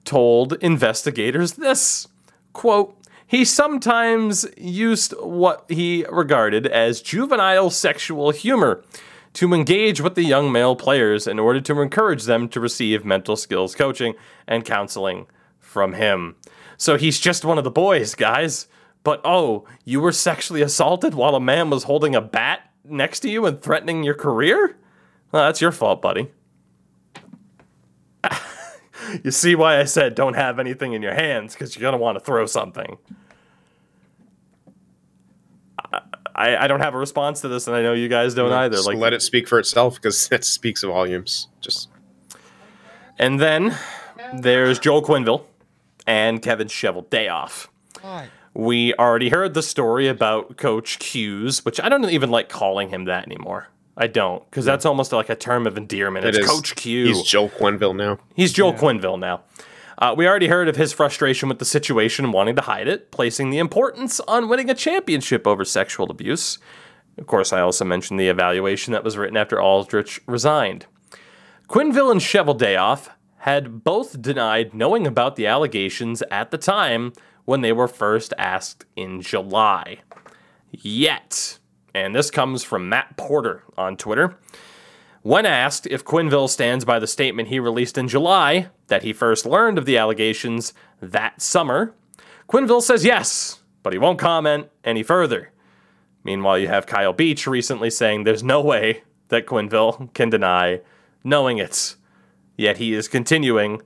told 0.04 0.54
investigators 0.54 1.54
this 1.54 2.08
quote, 2.54 2.98
he 3.32 3.46
sometimes 3.46 4.46
used 4.58 5.14
what 5.14 5.64
he 5.70 6.06
regarded 6.12 6.68
as 6.68 7.02
juvenile 7.02 7.70
sexual 7.70 8.32
humor 8.32 8.84
to 9.32 9.54
engage 9.54 10.02
with 10.02 10.16
the 10.16 10.26
young 10.26 10.52
male 10.52 10.76
players 10.76 11.28
in 11.28 11.40
order 11.40 11.62
to 11.62 11.80
encourage 11.80 12.26
them 12.26 12.50
to 12.50 12.60
receive 12.60 13.06
mental 13.06 13.38
skills 13.38 13.74
coaching 13.74 14.16
and 14.50 14.66
counseling 14.66 15.28
from 15.60 15.94
him. 15.94 16.36
So 16.76 16.98
he's 16.98 17.22
just 17.22 17.46
one 17.46 17.58
of 17.58 17.64
the 17.64 17.72
boys, 17.72 18.16
guys. 18.16 18.68
But 19.02 19.22
oh, 19.24 19.66
you 19.86 20.02
were 20.02 20.12
sexually 20.12 20.62
assaulted 20.62 21.14
while 21.14 21.34
a 21.34 21.40
man 21.40 21.70
was 21.70 21.86
holding 21.86 22.14
a 22.14 22.20
bat 22.20 22.70
next 22.84 23.22
to 23.22 23.30
you 23.30 23.46
and 23.46 23.62
threatening 23.62 24.04
your 24.04 24.14
career? 24.14 24.76
Well, 25.32 25.46
that's 25.46 25.62
your 25.62 25.72
fault, 25.72 26.02
buddy. 26.02 26.28
you 29.24 29.32
see 29.32 29.56
why 29.56 29.80
I 29.80 29.86
said 29.86 30.16
don't 30.16 30.36
have 30.36 30.60
anything 30.60 30.94
in 30.94 31.02
your 31.02 31.14
hands 31.14 31.54
because 31.54 31.76
you're 31.76 31.82
going 31.82 31.94
to 31.94 31.98
want 31.98 32.18
to 32.18 32.24
throw 32.24 32.46
something. 32.46 32.98
I, 36.34 36.56
I 36.58 36.68
don't 36.68 36.80
have 36.80 36.96
a 36.96 36.98
response 36.98 37.42
to 37.42 37.48
this, 37.48 37.68
and 37.68 37.76
I 37.76 37.82
know 37.82 37.94
you 37.94 38.08
guys 38.08 38.34
don't 38.34 38.54
either. 38.54 38.78
Just 38.78 38.88
Like, 38.88 38.98
let 38.98 39.14
it 39.14 39.22
speak 39.22 39.48
for 39.48 39.60
itself 39.60 39.96
because 39.96 40.28
it 40.32 40.44
speaks 40.44 40.84
volumes. 40.84 41.48
Just 41.60 41.90
and 43.20 43.40
then 43.40 43.78
there's 44.34 44.80
Joel 44.80 45.04
Quenneville 45.04 45.44
and 46.08 46.42
Kevin 46.42 46.68
Cheveldayoff. 46.68 47.68
We 48.54 48.94
already 48.96 49.30
heard 49.30 49.54
the 49.54 49.62
story 49.62 50.08
about 50.08 50.58
Coach 50.58 51.00
Q's, 51.00 51.64
which 51.64 51.80
I 51.80 51.90
don't 51.90 52.10
even 52.10 52.30
like 52.32 52.50
calling 52.50 52.90
him 52.90 53.06
that 53.06 53.26
anymore. 53.26 53.70
I 54.02 54.08
don't, 54.08 54.44
because 54.50 54.66
that's 54.66 54.84
almost 54.84 55.12
like 55.12 55.30
a 55.30 55.36
term 55.36 55.68
of 55.68 55.78
endearment. 55.78 56.26
it 56.26 56.30
It's 56.30 56.40
is- 56.40 56.50
Coach 56.50 56.76
Q. 56.76 57.06
He's 57.06 57.22
Joe 57.22 57.50
Quenneville 57.50 57.96
now. 57.96 58.18
He's 58.36 58.52
Joel 58.52 58.74
Quenneville 58.74 59.20
now. 59.20 59.42
Uh, 60.00 60.16
we 60.18 60.28
already 60.28 60.48
heard 60.48 60.68
of 60.68 60.76
his 60.76 60.92
frustration 60.92 61.48
with 61.48 61.60
the 61.60 61.66
situation 61.66 62.26
and 62.26 62.34
wanting 62.34 62.56
to 62.56 62.64
hide 62.64 62.88
it, 62.88 63.12
placing 63.12 63.52
the 63.52 63.60
importance 63.60 64.20
on 64.22 64.50
winning 64.50 64.72
a 64.72 64.74
championship 64.74 65.46
over 65.46 65.64
sexual 65.64 66.10
abuse. 66.10 66.58
Of 67.20 67.28
course, 67.28 67.54
I 67.54 67.62
also 67.62 67.86
mentioned 67.86 68.20
the 68.20 68.28
evaluation 68.28 68.92
that 68.94 69.04
was 69.04 69.18
written 69.20 69.38
after 69.38 69.62
Aldrich 69.62 70.20
resigned. 70.26 70.88
Quenneville 71.70 72.12
and 72.12 72.20
Cheveldayoff 72.22 73.10
had 73.42 73.84
both 73.84 74.20
denied 74.20 74.74
knowing 74.74 75.06
about 75.06 75.36
the 75.36 75.46
allegations 75.46 76.24
at 76.32 76.50
the 76.50 76.58
time 76.58 77.14
when 77.46 77.62
they 77.62 77.72
were 77.72 77.88
first 77.88 78.34
asked 78.40 78.86
in 78.96 79.22
July. 79.22 80.00
Yet, 80.72 81.60
And 81.94 82.16
this 82.16 82.32
comes 82.32 82.64
from 82.64 82.90
Matt 82.90 83.18
Porter 83.18 83.64
on 83.78 83.98
Twitter. 83.98 84.38
When 85.24 85.46
asked 85.46 85.86
if 85.88 86.04
Quenneville 86.04 86.50
stands 86.50 86.84
by 86.84 86.98
the 86.98 87.08
statement 87.08 87.50
he 87.50 87.60
released 87.60 87.98
in 87.98 88.08
July 88.08 88.70
that 88.88 89.04
he 89.04 89.14
first 89.14 89.46
learned 89.46 89.78
of 89.78 89.86
the 89.86 89.98
allegations 89.98 90.74
that 91.00 91.42
summer, 91.42 91.94
Quenneville 92.50 92.82
says 92.82 93.06
yes, 93.06 93.62
but 93.84 93.94
he 93.94 94.00
won't 94.00 94.20
comment 94.20 94.70
any 94.84 95.04
further. 95.04 95.52
Meanwhile, 96.24 96.60
you 96.60 96.68
have 96.68 96.86
Kyle 96.86 97.14
Beach 97.14 97.46
recently 97.46 97.90
saying 97.90 98.24
there's 98.24 98.44
no 98.44 98.62
way 98.62 99.04
that 99.30 99.46
Quenneville 99.46 100.14
can 100.14 100.30
deny 100.30 100.82
knowing 101.24 101.58
it. 101.58 101.96
Yet 102.58 102.78
he 102.78 102.94
is 102.94 103.08
continuing 103.08 103.82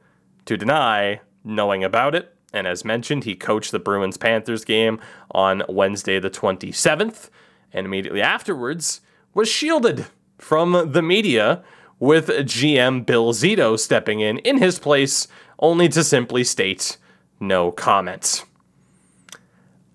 to 0.45 0.57
deny 0.57 1.21
knowing 1.43 1.83
about 1.83 2.15
it. 2.15 2.33
And 2.53 2.67
as 2.67 2.85
mentioned, 2.85 3.25
he 3.25 3.35
coached 3.35 3.71
the 3.71 3.79
Bruins 3.79 4.17
Panthers 4.17 4.63
game 4.63 4.99
on 5.31 5.63
Wednesday, 5.67 6.19
the 6.19 6.29
27th, 6.29 7.29
and 7.75 7.85
immediately 7.85 8.21
afterwards 8.21 9.01
was 9.35 9.49
shielded 9.49 10.07
from 10.39 10.91
the 10.93 11.01
media 11.01 11.63
with 11.99 12.27
GM 12.27 13.05
Bill 13.05 13.33
Zito 13.33 13.77
stepping 13.77 14.21
in 14.21 14.39
in 14.39 14.57
his 14.57 14.79
place 14.79 15.27
only 15.59 15.87
to 15.89 16.03
simply 16.03 16.43
state 16.43 16.97
no 17.39 17.71
comments. 17.71 18.45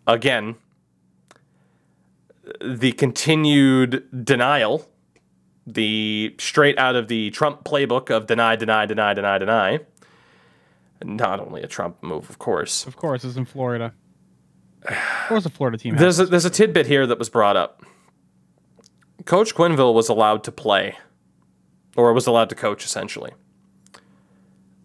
Again, 0.06 0.56
the 2.60 2.92
continued 2.92 4.24
denial, 4.24 4.86
the 5.66 6.34
straight 6.38 6.78
out 6.78 6.96
of 6.96 7.08
the 7.08 7.30
Trump 7.30 7.64
playbook 7.64 8.10
of 8.10 8.26
deny, 8.26 8.56
deny, 8.56 8.86
deny, 8.86 9.14
deny, 9.14 9.38
deny. 9.38 9.80
Not 11.02 11.40
only 11.40 11.62
a 11.62 11.66
Trump 11.66 12.02
move, 12.02 12.28
of 12.28 12.38
course. 12.38 12.86
Of 12.86 12.96
course, 12.96 13.24
it's 13.24 13.36
in 13.36 13.46
Florida. 13.46 13.94
Of 14.86 15.28
course, 15.28 15.44
the 15.44 15.50
Florida 15.50 15.78
team. 15.78 15.96
There's 15.96 16.18
a, 16.18 16.26
there's 16.26 16.44
a 16.44 16.50
tidbit 16.50 16.86
here 16.86 17.06
that 17.06 17.18
was 17.18 17.28
brought 17.28 17.56
up. 17.56 17.82
Coach 19.24 19.54
Quenneville 19.54 19.94
was 19.94 20.08
allowed 20.08 20.44
to 20.44 20.52
play, 20.52 20.96
or 21.96 22.12
was 22.12 22.26
allowed 22.26 22.48
to 22.48 22.54
coach, 22.54 22.84
essentially. 22.84 23.32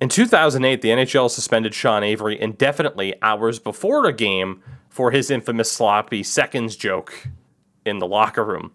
In 0.02 0.10
2008, 0.10 0.82
the 0.82 0.89
NHL 0.89 1.30
suspended 1.30 1.74
Sean 1.74 2.04
Avery 2.04 2.39
indefinitely 2.39 3.16
hours 3.22 3.60
before 3.60 4.06
a 4.06 4.14
game 4.14 4.62
for 4.89 5.12
his 5.12 5.32
infamous 5.32 5.72
sloppy 5.72 6.22
seconds 6.22 6.76
joke 6.76 7.28
in 7.86 8.00
the 8.00 8.08
locker 8.08 8.43
room. 8.43 8.72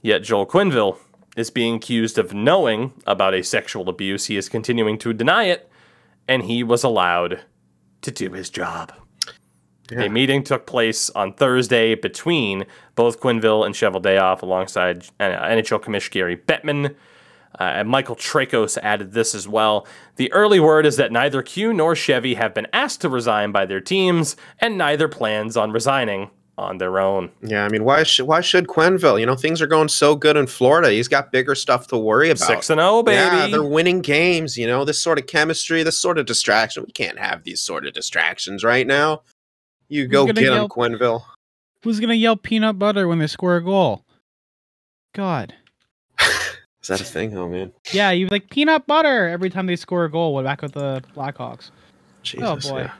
Yet 0.00 0.22
Joel 0.22 0.46
Quenneville 0.46 0.98
is 1.36 1.50
being 1.50 1.76
accused 1.76 2.16
of 2.16 2.32
knowing 2.32 2.94
about 3.06 3.34
a 3.34 3.42
sexual 3.42 3.88
abuse. 3.88 4.26
He 4.26 4.36
is 4.36 4.48
continuing 4.48 4.96
to 4.98 5.12
deny 5.12 5.44
it, 5.44 5.70
and 6.26 6.44
he 6.44 6.62
was 6.62 6.82
allowed 6.82 7.42
to 8.00 8.10
do 8.10 8.32
his 8.32 8.48
job. 8.48 8.92
A 9.92 10.08
meeting 10.08 10.42
took 10.42 10.66
place 10.66 11.10
on 11.10 11.32
Thursday 11.34 11.94
between 11.94 12.66
both 12.94 13.20
Quenneville 13.20 13.64
and 13.64 13.74
Cheval 13.74 14.00
Cheveldayoff 14.00 14.42
alongside 14.42 15.06
uh, 15.20 15.24
NHL 15.24 15.82
Commissioner 15.82 16.12
Gary 16.12 16.36
Bettman. 16.36 16.94
Uh, 17.58 17.62
and 17.62 17.88
Michael 17.88 18.16
Traikos 18.16 18.76
added 18.82 19.12
this 19.12 19.34
as 19.34 19.48
well. 19.48 19.86
The 20.16 20.30
early 20.32 20.60
word 20.60 20.84
is 20.84 20.96
that 20.96 21.10
neither 21.10 21.42
Q 21.42 21.72
nor 21.72 21.94
Chevy 21.94 22.34
have 22.34 22.52
been 22.52 22.66
asked 22.72 23.00
to 23.00 23.08
resign 23.08 23.50
by 23.50 23.64
their 23.64 23.80
teams, 23.80 24.36
and 24.58 24.76
neither 24.76 25.08
plans 25.08 25.56
on 25.56 25.72
resigning 25.72 26.30
on 26.58 26.78
their 26.78 26.98
own. 26.98 27.30
Yeah, 27.42 27.64
I 27.64 27.68
mean, 27.68 27.84
why 27.84 28.02
should 28.02 28.26
why 28.26 28.40
should 28.40 28.66
Quenneville? 28.66 29.18
You 29.20 29.26
know, 29.26 29.36
things 29.36 29.62
are 29.62 29.66
going 29.66 29.88
so 29.88 30.14
good 30.16 30.36
in 30.36 30.46
Florida. 30.46 30.90
He's 30.90 31.08
got 31.08 31.32
bigger 31.32 31.54
stuff 31.54 31.86
to 31.88 31.98
worry 31.98 32.30
about. 32.30 32.46
Six 32.46 32.70
and 32.70 32.78
zero, 32.78 33.02
baby. 33.02 33.16
Yeah, 33.16 33.46
they're 33.48 33.62
winning 33.62 34.00
games. 34.00 34.58
You 34.58 34.66
know, 34.66 34.84
this 34.84 35.00
sort 35.00 35.18
of 35.18 35.26
chemistry, 35.26 35.82
this 35.82 35.98
sort 35.98 36.18
of 36.18 36.26
distraction. 36.26 36.84
We 36.86 36.92
can't 36.92 37.18
have 37.18 37.44
these 37.44 37.60
sort 37.60 37.86
of 37.86 37.94
distractions 37.94 38.64
right 38.64 38.86
now. 38.86 39.22
You 39.88 40.06
go 40.06 40.22
gonna 40.24 40.34
get 40.34 40.44
him, 40.48 40.52
yell- 40.54 40.68
Quenneville. 40.68 41.22
Who's 41.82 42.00
gonna 42.00 42.14
yell 42.14 42.36
peanut 42.36 42.78
butter 42.78 43.06
when 43.08 43.18
they 43.18 43.26
score 43.26 43.56
a 43.56 43.62
goal? 43.62 44.04
God. 45.14 45.54
Is 46.20 46.88
that 46.88 47.00
a 47.00 47.04
thing? 47.04 47.36
Oh 47.36 47.48
man, 47.48 47.72
Yeah, 47.92 48.10
you 48.10 48.26
like 48.28 48.50
peanut 48.50 48.86
butter 48.86 49.28
every 49.28 49.50
time 49.50 49.66
they 49.66 49.76
score 49.76 50.04
a 50.04 50.10
goal. 50.10 50.42
Back 50.42 50.62
with 50.62 50.72
the 50.72 51.02
Blackhawks. 51.14 51.70
Oh, 51.70 52.56
Jesus. 52.56 52.70
boy. 52.70 52.78
yeah. 52.80 52.92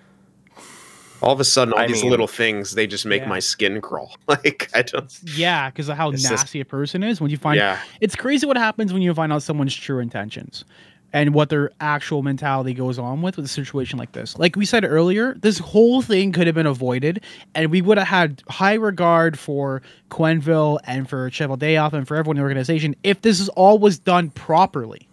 All 1.22 1.32
of 1.32 1.40
a 1.40 1.44
sudden, 1.44 1.72
all 1.72 1.80
I 1.80 1.86
these 1.86 2.02
mean- 2.02 2.10
little 2.10 2.26
things 2.26 2.72
they 2.72 2.86
just 2.86 3.06
make 3.06 3.22
Yeah. 3.22 3.28
my 3.28 3.38
skin 3.38 3.80
crawl. 3.80 4.14
Like 4.28 4.70
I 4.74 4.82
don't. 4.82 5.12
Yeah, 5.34 5.70
because 5.70 5.88
of 5.88 5.96
how 5.96 6.10
It's 6.10 6.22
just- 6.22 6.32
nasty 6.32 6.60
a 6.60 6.64
person 6.64 7.02
is. 7.02 7.20
When 7.20 7.30
you 7.30 7.36
find 7.38 7.56
Yeah, 7.56 7.80
it's 8.00 8.14
crazy 8.16 8.46
what 8.46 8.56
happens 8.56 8.92
when 8.92 9.02
you 9.02 9.12
find 9.14 9.32
out 9.32 9.42
someone's 9.42 9.74
true 9.74 9.98
intentions 9.98 10.64
and 11.12 11.32
what 11.32 11.48
their 11.48 11.70
actual 11.80 12.22
mentality 12.22 12.74
goes 12.74 12.98
on 12.98 13.22
with 13.22 13.36
with 13.36 13.46
a 13.46 13.48
situation 13.48 13.98
like 13.98 14.12
this. 14.12 14.38
Like 14.38 14.56
we 14.56 14.64
said 14.64 14.84
earlier, 14.84 15.34
this 15.34 15.58
whole 15.58 16.02
thing 16.02 16.32
could 16.32 16.46
have 16.46 16.54
been 16.54 16.66
avoided, 16.66 17.22
and 17.54 17.70
we 17.70 17.80
would 17.80 17.98
have 17.98 18.08
had 18.08 18.42
high 18.48 18.74
regard 18.74 19.38
for 19.38 19.82
Quenneville 20.10 20.78
and 20.84 21.08
for 21.08 21.30
Cheveldayoff 21.30 21.92
and 21.92 22.06
for 22.06 22.16
everyone 22.16 22.36
in 22.36 22.40
the 22.40 22.44
organization 22.44 22.94
if 23.02 23.22
this 23.22 23.40
is 23.40 23.48
all 23.50 23.78
was 23.78 23.98
done 23.98 24.30
properly. 24.30 25.08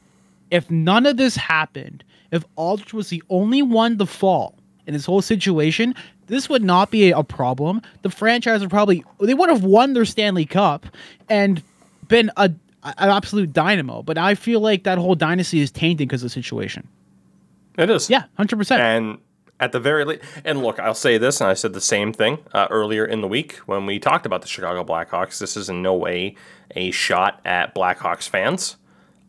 If 0.52 0.70
none 0.70 1.06
of 1.06 1.18
this 1.18 1.36
happened, 1.36 2.04
if 2.32 2.44
Aldrich 2.56 2.94
was 2.94 3.10
the 3.10 3.24
only 3.30 3.62
one 3.62 3.98
to 3.98 4.06
fall 4.06 4.56
in 4.86 4.94
this 4.94 5.06
whole 5.06 5.22
situation, 5.22 5.96
this 6.28 6.50
would 6.50 6.64
not 6.64 6.92
be 6.92 7.12
a 7.12 7.24
problem. 7.24 7.82
The 8.02 8.10
franchise 8.10 8.62
would 8.62 8.70
probably 8.70 9.04
they 9.22 9.34
would 9.34 9.50
have 9.50 9.64
won 9.64 9.94
their 9.94 10.06
Stanley 10.06 10.46
Cup 10.46 10.86
and 11.30 11.62
been 12.08 12.32
a 12.38 12.52
an 12.84 13.10
absolute 13.10 13.54
dynamo. 13.54 14.04
But 14.04 14.18
I 14.18 14.36
feel 14.36 14.60
like 14.60 14.84
that 14.84 14.98
whole 14.98 15.16
dynasty 15.16 15.62
is 15.62 15.72
tainted 15.72 16.08
because 16.08 16.22
of 16.22 16.28
the 16.28 16.34
situation. 16.34 16.88
It 17.78 17.90
is. 17.90 18.10
Yeah, 18.10 18.26
hundred 18.36 18.58
percent. 18.58 18.82
And 18.82 19.18
at 19.60 19.72
the 19.72 19.80
very 19.80 20.06
least, 20.06 20.22
and 20.44 20.62
look, 20.62 20.80
I'll 20.80 20.94
say 20.94 21.18
this, 21.18 21.42
and 21.42 21.50
I 21.50 21.54
said 21.54 21.74
the 21.74 21.82
same 21.82 22.14
thing 22.14 22.40
uh, 22.54 22.68
earlier 22.70 23.06
in 23.06 23.22
the 23.22 23.28
week 23.28 23.58
when 23.66 23.86
we 23.86 24.00
talked 24.00 24.26
about 24.26 24.42
the 24.42 24.48
Chicago 24.48 24.84
Blackhawks. 24.84 25.40
This 25.40 25.56
is 25.56 25.70
in 25.70 25.82
no 25.82 25.94
way 25.96 26.36
a 26.76 26.92
shot 26.92 27.40
at 27.46 27.74
Blackhawks 27.74 28.28
fans. 28.28 28.78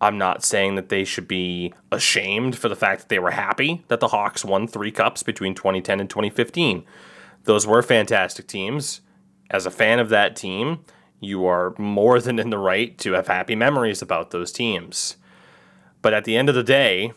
I'm 0.00 0.18
not 0.18 0.44
saying 0.44 0.74
that 0.74 0.88
they 0.88 1.04
should 1.04 1.28
be 1.28 1.72
ashamed 1.90 2.58
for 2.58 2.68
the 2.68 2.76
fact 2.76 3.02
that 3.02 3.08
they 3.08 3.18
were 3.18 3.30
happy 3.30 3.84
that 3.88 4.00
the 4.00 4.08
Hawks 4.08 4.44
won 4.44 4.66
three 4.66 4.90
cups 4.90 5.22
between 5.22 5.54
2010 5.54 6.00
and 6.00 6.10
2015. 6.10 6.84
Those 7.44 7.66
were 7.66 7.82
fantastic 7.82 8.46
teams. 8.46 9.00
As 9.50 9.66
a 9.66 9.70
fan 9.70 9.98
of 9.98 10.08
that 10.08 10.36
team, 10.36 10.80
you 11.20 11.46
are 11.46 11.74
more 11.78 12.20
than 12.20 12.38
in 12.38 12.50
the 12.50 12.58
right 12.58 12.96
to 12.98 13.12
have 13.12 13.26
happy 13.26 13.54
memories 13.54 14.02
about 14.02 14.30
those 14.30 14.52
teams. 14.52 15.16
But 16.02 16.14
at 16.14 16.24
the 16.24 16.36
end 16.36 16.48
of 16.48 16.54
the 16.54 16.62
day, 16.62 17.12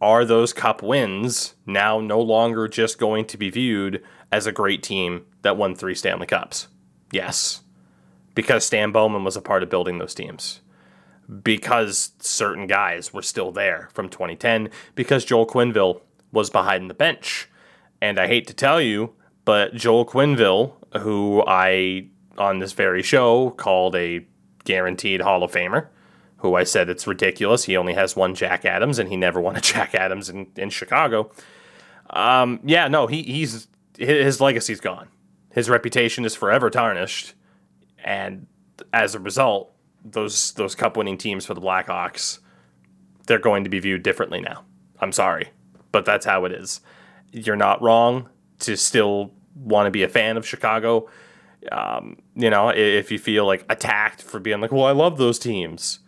are 0.00 0.24
those 0.24 0.52
cup 0.52 0.82
wins 0.82 1.54
now 1.66 2.00
no 2.00 2.20
longer 2.20 2.66
just 2.66 2.98
going 2.98 3.26
to 3.26 3.36
be 3.36 3.50
viewed 3.50 4.02
as 4.32 4.46
a 4.46 4.52
great 4.52 4.82
team 4.82 5.26
that 5.42 5.56
won 5.56 5.74
three 5.74 5.94
Stanley 5.94 6.26
Cups? 6.26 6.68
Yes. 7.12 7.60
Because 8.34 8.64
Stan 8.64 8.92
Bowman 8.92 9.24
was 9.24 9.36
a 9.36 9.42
part 9.42 9.62
of 9.62 9.68
building 9.68 9.98
those 9.98 10.14
teams. 10.14 10.60
Because 11.42 12.12
certain 12.18 12.66
guys 12.66 13.12
were 13.12 13.22
still 13.22 13.52
there 13.52 13.90
from 13.92 14.08
2010. 14.08 14.70
Because 14.94 15.24
Joel 15.24 15.46
Quenneville 15.46 16.00
was 16.32 16.48
behind 16.48 16.88
the 16.88 16.94
bench. 16.94 17.48
And 18.00 18.18
I 18.18 18.26
hate 18.26 18.46
to 18.46 18.54
tell 18.54 18.80
you, 18.80 19.12
but 19.44 19.74
Joel 19.74 20.06
Quenneville, 20.06 20.72
who 21.00 21.44
I, 21.46 22.06
on 22.40 22.58
this 22.58 22.72
very 22.72 23.02
show, 23.02 23.50
called 23.50 23.94
a 23.94 24.26
guaranteed 24.64 25.20
Hall 25.20 25.44
of 25.44 25.52
Famer, 25.52 25.88
who 26.38 26.54
I 26.54 26.64
said 26.64 26.88
it's 26.88 27.06
ridiculous. 27.06 27.64
He 27.64 27.76
only 27.76 27.92
has 27.92 28.16
one 28.16 28.34
Jack 28.34 28.64
Adams, 28.64 28.98
and 28.98 29.10
he 29.10 29.16
never 29.16 29.40
won 29.40 29.56
a 29.56 29.60
Jack 29.72 29.94
Adams 29.94 30.28
in, 30.30 30.46
in 30.56 30.70
Chicago. 30.70 31.30
Um, 32.08 32.60
yeah, 32.64 32.88
no, 32.88 33.06
he, 33.06 33.22
he's 33.22 33.68
his 33.96 34.40
legacy's 34.40 34.80
gone. 34.80 35.08
His 35.52 35.68
reputation 35.68 36.24
is 36.24 36.34
forever 36.34 36.70
tarnished, 36.70 37.34
and 38.02 38.46
as 38.92 39.14
a 39.14 39.20
result, 39.20 39.72
those 40.02 40.52
those 40.52 40.74
cup 40.74 40.96
winning 40.96 41.18
teams 41.18 41.44
for 41.44 41.54
the 41.54 41.60
Blackhawks, 41.60 42.38
they're 43.26 43.38
going 43.38 43.64
to 43.64 43.70
be 43.70 43.78
viewed 43.78 44.02
differently 44.02 44.40
now. 44.40 44.64
I'm 44.98 45.12
sorry, 45.12 45.50
but 45.92 46.04
that's 46.06 46.24
how 46.24 46.46
it 46.46 46.52
is. 46.52 46.80
You're 47.32 47.56
not 47.56 47.82
wrong 47.82 48.28
to 48.60 48.76
still 48.76 49.32
want 49.54 49.86
to 49.86 49.90
be 49.90 50.02
a 50.02 50.08
fan 50.08 50.36
of 50.36 50.46
Chicago. 50.46 51.08
Um, 51.70 52.16
you 52.34 52.48
know, 52.50 52.70
if 52.70 53.10
you 53.12 53.18
feel 53.18 53.44
like 53.46 53.64
attacked 53.68 54.22
for 54.22 54.40
being 54.40 54.60
like, 54.60 54.72
well, 54.72 54.84
I 54.84 54.92
love 54.92 55.18
those 55.18 55.38
teams 55.38 56.00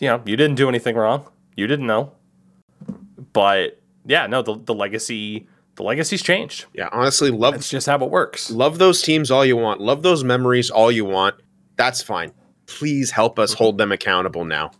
you 0.00 0.08
know, 0.08 0.22
you 0.24 0.36
didn't 0.36 0.56
do 0.56 0.68
anything 0.68 0.96
wrong. 0.96 1.26
You 1.56 1.66
didn't 1.66 1.86
know. 1.86 2.12
But 3.32 3.80
yeah, 4.04 4.26
no, 4.26 4.42
the 4.42 4.56
the 4.56 4.74
legacy 4.74 5.48
the 5.76 5.82
legacy's 5.82 6.22
changed. 6.22 6.66
yeah. 6.72 6.88
Honestly, 6.92 7.30
love 7.30 7.54
That's 7.54 7.68
just 7.68 7.86
how 7.86 7.96
it 7.96 8.10
works. 8.10 8.50
love 8.50 8.78
those 8.78 9.02
teams 9.02 9.30
all 9.30 9.44
you 9.44 9.56
want. 9.56 9.80
Love 9.80 10.02
those 10.02 10.22
memories 10.22 10.70
all 10.70 10.92
you 10.92 11.04
want. 11.04 11.34
That's 11.76 12.00
fine. 12.00 12.32
Please 12.66 13.10
help 13.10 13.38
us 13.38 13.52
hold 13.52 13.78
them 13.78 13.90
accountable 13.90 14.44
now. 14.44 14.70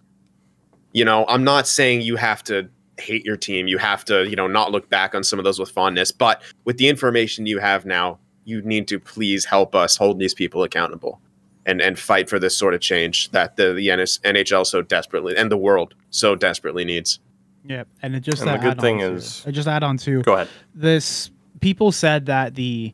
You 0.92 1.04
know, 1.04 1.26
I'm 1.28 1.42
not 1.42 1.66
saying 1.66 2.02
you 2.02 2.14
have 2.16 2.44
to 2.44 2.68
hate 2.98 3.24
your 3.24 3.36
team. 3.36 3.66
You 3.66 3.78
have 3.78 4.04
to, 4.04 4.28
you 4.28 4.36
know, 4.36 4.46
not 4.46 4.70
look 4.70 4.88
back 4.88 5.16
on 5.16 5.24
some 5.24 5.40
of 5.40 5.44
those 5.44 5.58
with 5.58 5.70
fondness. 5.70 6.12
But 6.12 6.42
with 6.64 6.76
the 6.76 6.88
information 6.88 7.46
you 7.46 7.58
have 7.58 7.84
now, 7.84 8.20
you 8.44 8.62
need 8.62 8.88
to 8.88 8.98
please 8.98 9.44
help 9.46 9.74
us 9.74 9.96
hold 9.96 10.18
these 10.18 10.34
people 10.34 10.62
accountable 10.62 11.20
and 11.66 11.80
and 11.80 11.98
fight 11.98 12.28
for 12.28 12.38
this 12.38 12.56
sort 12.56 12.74
of 12.74 12.80
change 12.80 13.30
that 13.30 13.56
the, 13.56 13.72
the 13.72 13.94
NS 13.94 14.18
NHL 14.24 14.66
so 14.66 14.82
desperately 14.82 15.34
and 15.36 15.50
the 15.50 15.56
world 15.56 15.94
so 16.10 16.34
desperately 16.34 16.84
needs. 16.84 17.20
Yeah, 17.66 17.84
and 18.02 18.14
it 18.14 18.20
just 18.20 18.42
And 18.42 18.50
the 18.50 18.58
good 18.58 18.80
thing 18.80 19.02
on 19.02 19.10
to- 19.10 19.16
is- 19.16 19.42
I 19.46 19.50
just 19.50 19.66
add 19.68 19.82
on 19.82 19.96
to 19.98 20.22
Go 20.22 20.34
ahead. 20.34 20.48
this. 20.74 21.30
People 21.60 21.92
said 21.92 22.26
that 22.26 22.54
the 22.56 22.92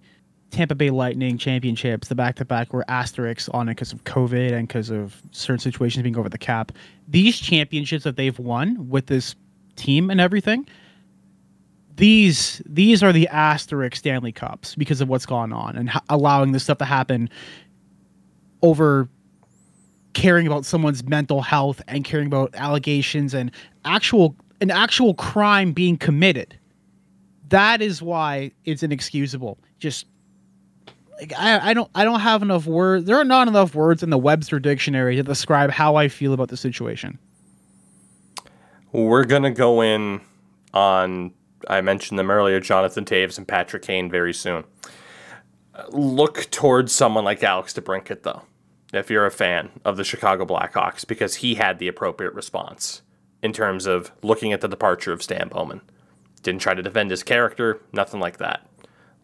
Tampa 0.52 0.74
Bay 0.76 0.90
Lightning 0.90 1.38
championships, 1.38 2.06
the 2.08 2.14
back 2.14 2.36
to 2.36 2.44
back 2.44 2.72
were 2.72 2.84
asterisks 2.88 3.48
on 3.48 3.68
it 3.68 3.72
because 3.72 3.92
of 3.92 4.04
COVID 4.04 4.52
and 4.52 4.68
because 4.68 4.90
of 4.90 5.20
certain 5.32 5.58
situations 5.58 6.02
being 6.04 6.16
over 6.16 6.28
the 6.28 6.38
cap. 6.38 6.70
These 7.08 7.38
championships 7.38 8.04
that 8.04 8.14
they've 8.16 8.38
won 8.38 8.88
with 8.88 9.06
this 9.06 9.34
team 9.76 10.10
and 10.10 10.20
everything, 10.20 10.68
these 11.96 12.62
these 12.66 13.02
are 13.02 13.12
the 13.12 13.28
asterisk 13.28 13.96
Stanley 13.96 14.32
Cups 14.32 14.74
because 14.74 15.00
of 15.00 15.08
what's 15.08 15.26
gone 15.26 15.52
on 15.52 15.76
and 15.76 15.88
h- 15.90 16.02
allowing 16.08 16.52
this 16.52 16.64
stuff 16.64 16.78
to 16.78 16.84
happen 16.84 17.28
over 18.62 19.08
caring 20.12 20.46
about 20.46 20.64
someone's 20.64 21.04
mental 21.04 21.40
health 21.40 21.80
and 21.88 22.04
caring 22.04 22.26
about 22.26 22.54
allegations 22.54 23.34
and 23.34 23.50
actual 23.84 24.34
an 24.60 24.70
actual 24.70 25.14
crime 25.14 25.72
being 25.72 25.96
committed. 25.96 26.58
That 27.48 27.82
is 27.82 28.00
why 28.02 28.52
it's 28.64 28.82
inexcusable. 28.82 29.58
Just 29.78 30.06
like, 31.18 31.32
I, 31.36 31.70
I 31.70 31.74
don't 31.74 31.90
I 31.94 32.04
don't 32.04 32.20
have 32.20 32.42
enough 32.42 32.66
words. 32.66 33.06
There 33.06 33.16
are 33.16 33.24
not 33.24 33.48
enough 33.48 33.74
words 33.74 34.02
in 34.02 34.10
the 34.10 34.18
Webster 34.18 34.58
dictionary 34.58 35.16
to 35.16 35.22
describe 35.22 35.70
how 35.70 35.96
I 35.96 36.08
feel 36.08 36.32
about 36.32 36.48
the 36.48 36.56
situation. 36.56 37.18
We're 38.92 39.24
gonna 39.24 39.50
go 39.50 39.82
in 39.82 40.20
on 40.74 41.32
I 41.68 41.80
mentioned 41.80 42.18
them 42.18 42.30
earlier, 42.30 42.60
Jonathan 42.60 43.04
Toews 43.04 43.38
and 43.38 43.46
Patrick 43.46 43.82
Kane 43.82 44.10
very 44.10 44.32
soon. 44.32 44.64
Look 45.90 46.50
towards 46.50 46.92
someone 46.92 47.24
like 47.24 47.42
Alex 47.42 47.72
DeBrincat 47.72 48.22
though, 48.22 48.42
if 48.92 49.10
you're 49.10 49.26
a 49.26 49.30
fan 49.30 49.70
of 49.84 49.96
the 49.96 50.04
Chicago 50.04 50.44
Blackhawks, 50.44 51.06
because 51.06 51.36
he 51.36 51.54
had 51.54 51.78
the 51.78 51.88
appropriate 51.88 52.34
response 52.34 53.02
in 53.42 53.52
terms 53.52 53.86
of 53.86 54.12
looking 54.22 54.52
at 54.52 54.60
the 54.60 54.68
departure 54.68 55.12
of 55.12 55.22
Stan 55.22 55.48
Bowman. 55.48 55.80
Didn't 56.42 56.60
try 56.60 56.74
to 56.74 56.82
defend 56.82 57.10
his 57.10 57.22
character, 57.22 57.80
nothing 57.92 58.20
like 58.20 58.38
that. 58.38 58.66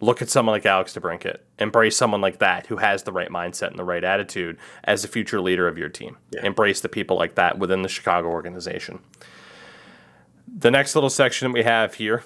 Look 0.01 0.21
at 0.21 0.29
someone 0.29 0.53
like 0.53 0.67
Alex 0.67 0.95
DeBrincat. 0.95 1.39
Embrace 1.59 1.97
someone 1.97 2.21
like 2.21 2.39
that 2.39 2.67
who 2.67 2.77
has 2.77 3.03
the 3.03 3.13
right 3.13 3.31
mindset 3.31 3.69
and 3.69 3.79
the 3.79 3.85
right 3.85 4.05
attitude 4.05 4.59
as 4.85 5.05
a 5.05 5.09
future 5.09 5.41
leader 5.41 5.67
of 5.67 5.79
your 5.79 5.89
team. 5.89 6.19
Embrace 6.43 6.83
the 6.83 6.89
people 6.89 7.17
like 7.17 7.35
that 7.37 7.59
within 7.59 7.81
the 7.81 7.89
Chicago 7.89 8.29
organization. 8.29 9.01
The 10.59 10.71
next 10.71 10.95
little 10.95 11.11
section 11.11 11.49
that 11.49 11.55
we 11.55 11.65
have 11.65 11.95
here, 11.95 12.25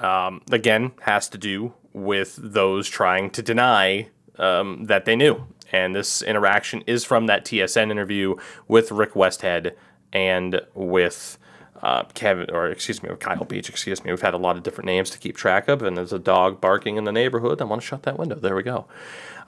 um, 0.00 0.42
again, 0.50 0.90
has 1.02 1.28
to 1.28 1.38
do 1.38 1.74
with 1.92 2.36
those 2.42 2.88
trying 2.88 3.30
to 3.30 3.42
deny 3.42 4.08
um, 4.36 4.86
that 4.86 5.04
they 5.04 5.14
knew. 5.14 5.46
And 5.70 5.94
this 5.94 6.22
interaction 6.22 6.82
is 6.88 7.04
from 7.04 7.26
that 7.26 7.44
TSN 7.44 7.92
interview 7.92 8.34
with 8.66 8.90
Rick 8.90 9.12
Westhead 9.12 9.76
and 10.12 10.60
with 10.74 11.38
uh, 11.82 12.02
Kevin, 12.14 12.50
or 12.50 12.66
excuse 12.66 13.00
me, 13.00 13.10
with 13.10 13.20
Kyle 13.20 13.44
Beach. 13.44 13.68
Excuse 13.68 14.02
me. 14.02 14.10
We've 14.10 14.20
had 14.20 14.34
a 14.34 14.38
lot 14.38 14.56
of 14.56 14.64
different 14.64 14.86
names 14.86 15.08
to 15.10 15.18
keep 15.18 15.36
track 15.36 15.68
of, 15.68 15.82
and 15.82 15.96
there's 15.96 16.12
a 16.12 16.18
dog 16.18 16.60
barking 16.60 16.96
in 16.96 17.04
the 17.04 17.12
neighborhood. 17.12 17.62
I 17.62 17.64
want 17.64 17.80
to 17.80 17.86
shut 17.86 18.02
that 18.02 18.18
window. 18.18 18.34
There 18.34 18.56
we 18.56 18.64
go. 18.64 18.86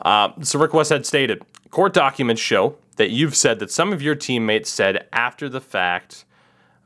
Uh, 0.01 0.31
so 0.43 0.61
Rick 0.61 0.71
Westhead 0.71 1.05
stated, 1.05 1.43
court 1.71 1.95
documents 1.95 2.41
show 2.41 2.77
that 2.95 3.11
you've 3.11 3.35
said 3.35 3.59
that 3.59 3.73
some 3.73 3.93
of 3.93 4.01
your 4.01 4.15
teammates 4.15 4.71
said 4.71 5.09
after 5.13 5.49
the 5.49 5.61
fact 5.61 6.25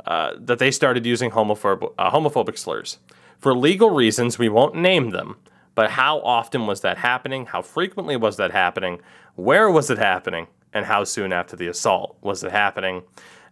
uh, 0.09 0.33
that 0.39 0.59
they 0.59 0.71
started 0.71 1.05
using 1.05 1.31
homophob- 1.31 1.93
uh, 1.99 2.11
homophobic 2.11 2.57
slurs. 2.57 2.99
For 3.39 3.55
legal 3.55 3.91
reasons, 3.91 4.39
we 4.39 4.49
won't 4.49 4.75
name 4.75 5.11
them, 5.11 5.37
but 5.75 5.91
how 5.91 6.21
often 6.21 6.67
was 6.67 6.81
that 6.81 6.97
happening? 6.97 7.45
How 7.45 7.61
frequently 7.61 8.17
was 8.17 8.39
that 8.39 8.51
happening? 8.51 9.03
Where 9.37 9.71
was 9.71 9.91
it 9.91 9.99
happening? 9.99 10.47
And 10.73 10.87
how 10.87 11.05
soon 11.05 11.31
after 11.31 11.57
the 11.57 11.69
assault 11.69 12.17
was 12.23 12.43
it 12.43 12.53
happening? 12.53 13.03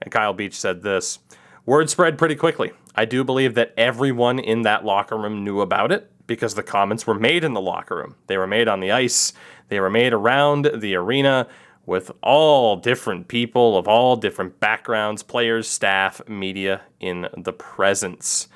And 0.01 0.11
Kyle 0.11 0.33
Beach 0.33 0.55
said 0.55 0.83
this 0.83 1.19
Word 1.67 1.91
spread 1.91 2.17
pretty 2.17 2.37
quickly. 2.37 2.73
I 2.95 3.05
do 3.05 3.23
believe 3.23 3.55
that 3.55 3.75
everyone 3.77 4.39
in 4.39 4.63
that 4.63 4.83
locker 4.83 5.19
room 5.19 5.45
knew 5.45 5.61
about 5.61 5.93
it 5.93 6.11
because 6.27 6.55
the 6.55 6.63
comments 6.63 7.07
were 7.07 7.15
made 7.15 7.45
in 7.45 7.53
the 7.53 7.61
locker 7.61 7.97
room. 7.97 8.15
They 8.29 8.39
were 8.39 8.47
made 8.47 8.67
on 8.67 8.81
the 8.81 8.93
ice, 8.93 9.35
they 9.69 9.79
were 9.79 9.91
made 9.91 10.15
around 10.15 10.71
the 10.75 10.95
arena 10.95 11.49
with 11.87 12.11
all 12.23 12.77
different 12.77 13.29
people 13.29 13.79
of 13.79 13.87
all 13.87 14.17
different 14.17 14.59
backgrounds, 14.61 15.23
players, 15.23 15.69
staff, 15.69 16.21
media 16.29 16.83
in 17.01 17.29
the 17.37 17.53
presence. 17.53 18.49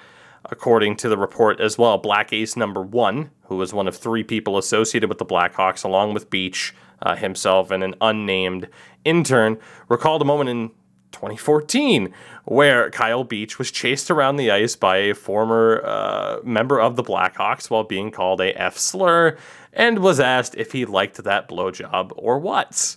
According 0.45 0.97
to 0.97 1.09
the 1.09 1.17
report 1.17 1.61
as 1.61 1.79
well, 1.79 1.97
Black 1.97 2.33
Ace 2.33 2.57
number 2.57 2.83
one, 2.83 3.31
who 3.45 3.57
was 3.57 3.73
one 3.73 3.87
of 3.87 3.97
three 3.97 4.25
people 4.25 4.59
associated 4.59 5.09
with 5.09 5.19
the 5.19 5.27
Blackhawks, 5.27 5.85
along 5.85 6.13
with 6.13 6.29
Beach 6.29 6.75
uh, 7.03 7.15
himself 7.15 7.71
and 7.71 7.85
an 7.85 7.95
unnamed 8.01 8.69
intern, 9.05 9.59
recalled 9.89 10.23
a 10.23 10.25
moment 10.25 10.51
in 10.51 10.71
2014 11.13 12.13
where 12.45 12.91
Kyle 12.91 13.25
Beach 13.25 13.59
was 13.59 13.71
chased 13.71 14.11
around 14.11 14.37
the 14.37 14.51
ice 14.51 14.77
by 14.77 14.97
a 14.99 15.15
former 15.15 15.83
uh, 15.85 16.39
member 16.43 16.81
of 16.81 16.97
the 16.97 17.03
Blackhawks 17.03 17.69
while 17.69 17.85
being 17.85 18.11
called 18.11 18.41
a 18.41 18.59
F 18.61 18.77
slur 18.79 19.37
and 19.73 19.99
was 20.01 20.21
asked 20.21 20.55
if 20.57 20.73
he 20.73 20.85
liked 20.85 21.23
that 21.23 21.49
blowjob 21.49 22.13
or 22.17 22.39
what. 22.39 22.97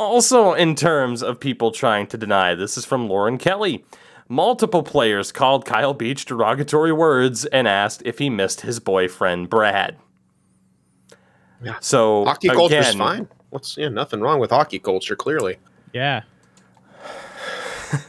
Also, 0.00 0.54
in 0.54 0.74
terms 0.74 1.22
of 1.22 1.38
people 1.38 1.70
trying 1.70 2.06
to 2.06 2.16
deny, 2.16 2.54
this 2.54 2.78
is 2.78 2.86
from 2.86 3.06
Lauren 3.06 3.36
Kelly. 3.36 3.84
Multiple 4.30 4.82
players 4.82 5.30
called 5.30 5.66
Kyle 5.66 5.92
Beach 5.92 6.24
derogatory 6.24 6.90
words 6.90 7.44
and 7.44 7.68
asked 7.68 8.00
if 8.06 8.18
he 8.18 8.30
missed 8.30 8.62
his 8.62 8.80
boyfriend 8.80 9.50
Brad. 9.50 9.98
Yeah. 11.62 11.76
So 11.80 12.24
Hockey 12.24 12.48
culture's 12.48 12.88
again, 12.88 12.98
fine. 12.98 13.28
What's 13.50 13.76
yeah, 13.76 13.90
nothing 13.90 14.22
wrong 14.22 14.40
with 14.40 14.48
hockey 14.48 14.78
culture, 14.78 15.16
clearly. 15.16 15.58
Yeah. 15.92 16.22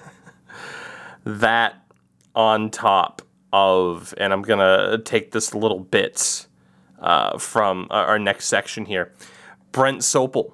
that 1.26 1.76
on 2.36 2.70
top 2.70 3.22
of, 3.52 4.14
and 4.18 4.32
I'm 4.32 4.44
gonna 4.44 4.98
take 5.04 5.32
this 5.32 5.54
little 5.54 5.82
bit 5.82 6.48
uh, 7.02 7.38
from 7.38 7.88
our 7.89 8.18
next 8.18 8.46
section 8.46 8.86
here. 8.86 9.12
Brent 9.74 10.00
Sopel, 10.00 10.54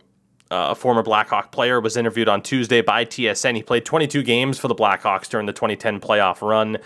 uh, 0.51 0.69
a 0.71 0.75
former 0.75 1.03
Blackhawk 1.03 1.51
player, 1.51 1.79
was 1.79 1.97
interviewed 1.97 2.29
on 2.29 2.41
Tuesday 2.41 2.81
by 2.81 3.05
TSN. 3.05 3.55
He 3.55 3.63
played 3.63 3.85
22 3.85 4.23
games 4.23 4.57
for 4.57 4.67
the 4.67 4.75
Blackhawks 4.75 5.27
during 5.27 5.45
the 5.45 5.53
2010 5.53 5.99
playoff 5.99 6.41
run. 6.41 6.77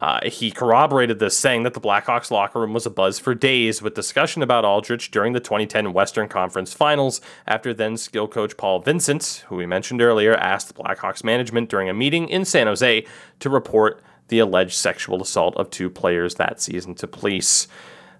Uh, 0.00 0.20
he 0.28 0.50
corroborated 0.50 1.18
this, 1.18 1.36
saying 1.36 1.62
that 1.62 1.74
the 1.74 1.80
Blackhawks 1.80 2.30
locker 2.30 2.60
room 2.60 2.74
was 2.74 2.86
abuzz 2.86 3.20
for 3.20 3.34
days 3.34 3.80
with 3.80 3.94
discussion 3.94 4.42
about 4.42 4.64
Aldrich 4.64 5.10
during 5.10 5.32
the 5.32 5.40
2010 5.40 5.92
Western 5.92 6.28
Conference 6.28 6.72
Finals. 6.74 7.20
After 7.46 7.72
then 7.72 7.96
skill 7.96 8.28
coach 8.28 8.56
Paul 8.56 8.80
Vincent, 8.80 9.44
who 9.48 9.56
we 9.56 9.66
mentioned 9.66 10.02
earlier, 10.02 10.34
asked 10.34 10.68
the 10.68 10.74
Blackhawks 10.74 11.24
management 11.24 11.70
during 11.70 11.88
a 11.88 11.94
meeting 11.94 12.28
in 12.28 12.44
San 12.44 12.66
Jose 12.66 13.06
to 13.40 13.50
report 13.50 14.02
the 14.28 14.38
alleged 14.38 14.74
sexual 14.74 15.22
assault 15.22 15.56
of 15.56 15.70
two 15.70 15.88
players 15.88 16.34
that 16.34 16.60
season 16.60 16.94
to 16.96 17.06
police. 17.06 17.66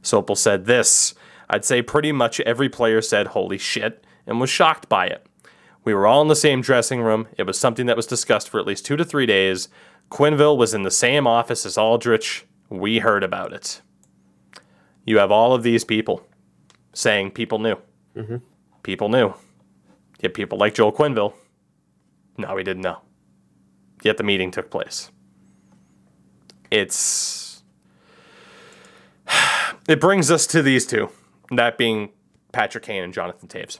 Sopel 0.03 0.36
said 0.36 0.64
this 0.64 1.14
I'd 1.51 1.64
say 1.64 1.82
pretty 1.82 2.12
much 2.12 2.41
every 2.41 2.68
player 2.68 3.01
said, 3.01 3.28
holy 3.28 3.59
shit, 3.59 4.05
and 4.29 4.41
was 4.41 4.51
shocked 4.51 4.89
by 4.89 5.07
it. 5.07 5.26
We 5.85 5.95
were 5.95 6.07
all 6.07 6.22
in 6.22 6.29
the 6.29 6.37
same 6.37 6.61
dressing 6.61 7.01
room. 7.01 7.26
It 7.37 7.45
was 7.45 7.59
something 7.59 7.87
that 7.87 7.97
was 7.97 8.07
discussed 8.07 8.49
for 8.49 8.61
at 8.61 8.66
least 8.66 8.85
two 8.85 8.97
to 8.97 9.05
three 9.05 9.26
days. 9.26 9.68
Quenneville 10.11 10.57
was 10.57 10.74
in 10.74 10.83
the 10.83 10.91
same 10.91 11.26
office 11.26 11.64
as 11.66 11.79
Aldrich. 11.79 12.45
We 12.68 12.99
heard 12.99 13.24
about 13.24 13.53
it. 13.53 13.81
You 15.05 15.18
have 15.18 15.33
all 15.33 15.55
of 15.55 15.62
these 15.62 15.85
people 15.85 16.26
saying 16.93 17.31
people 17.31 17.59
knew. 17.59 17.76
Mm-hmm. 18.14 18.37
People 18.83 19.09
knew. 19.09 19.35
Yet 20.20 20.35
people 20.35 20.59
like 20.59 20.74
Joel 20.74 20.93
Quenneville, 20.93 21.33
no, 22.37 22.57
he 22.57 22.64
didn't 22.64 22.83
know. 22.83 23.01
Yet 24.03 24.16
the 24.16 24.22
meeting 24.22 24.51
took 24.51 24.70
place. 24.70 25.11
It's. 26.70 27.62
It 29.89 30.03
brings 30.03 30.31
us 30.31 30.47
to 30.49 30.61
these 30.61 30.85
two, 30.85 31.09
that 31.51 31.79
being 31.79 32.11
Patrick 32.53 32.85
Kane 32.85 33.03
and 33.03 33.14
Jonathan 33.14 33.49
Toews. 33.49 33.79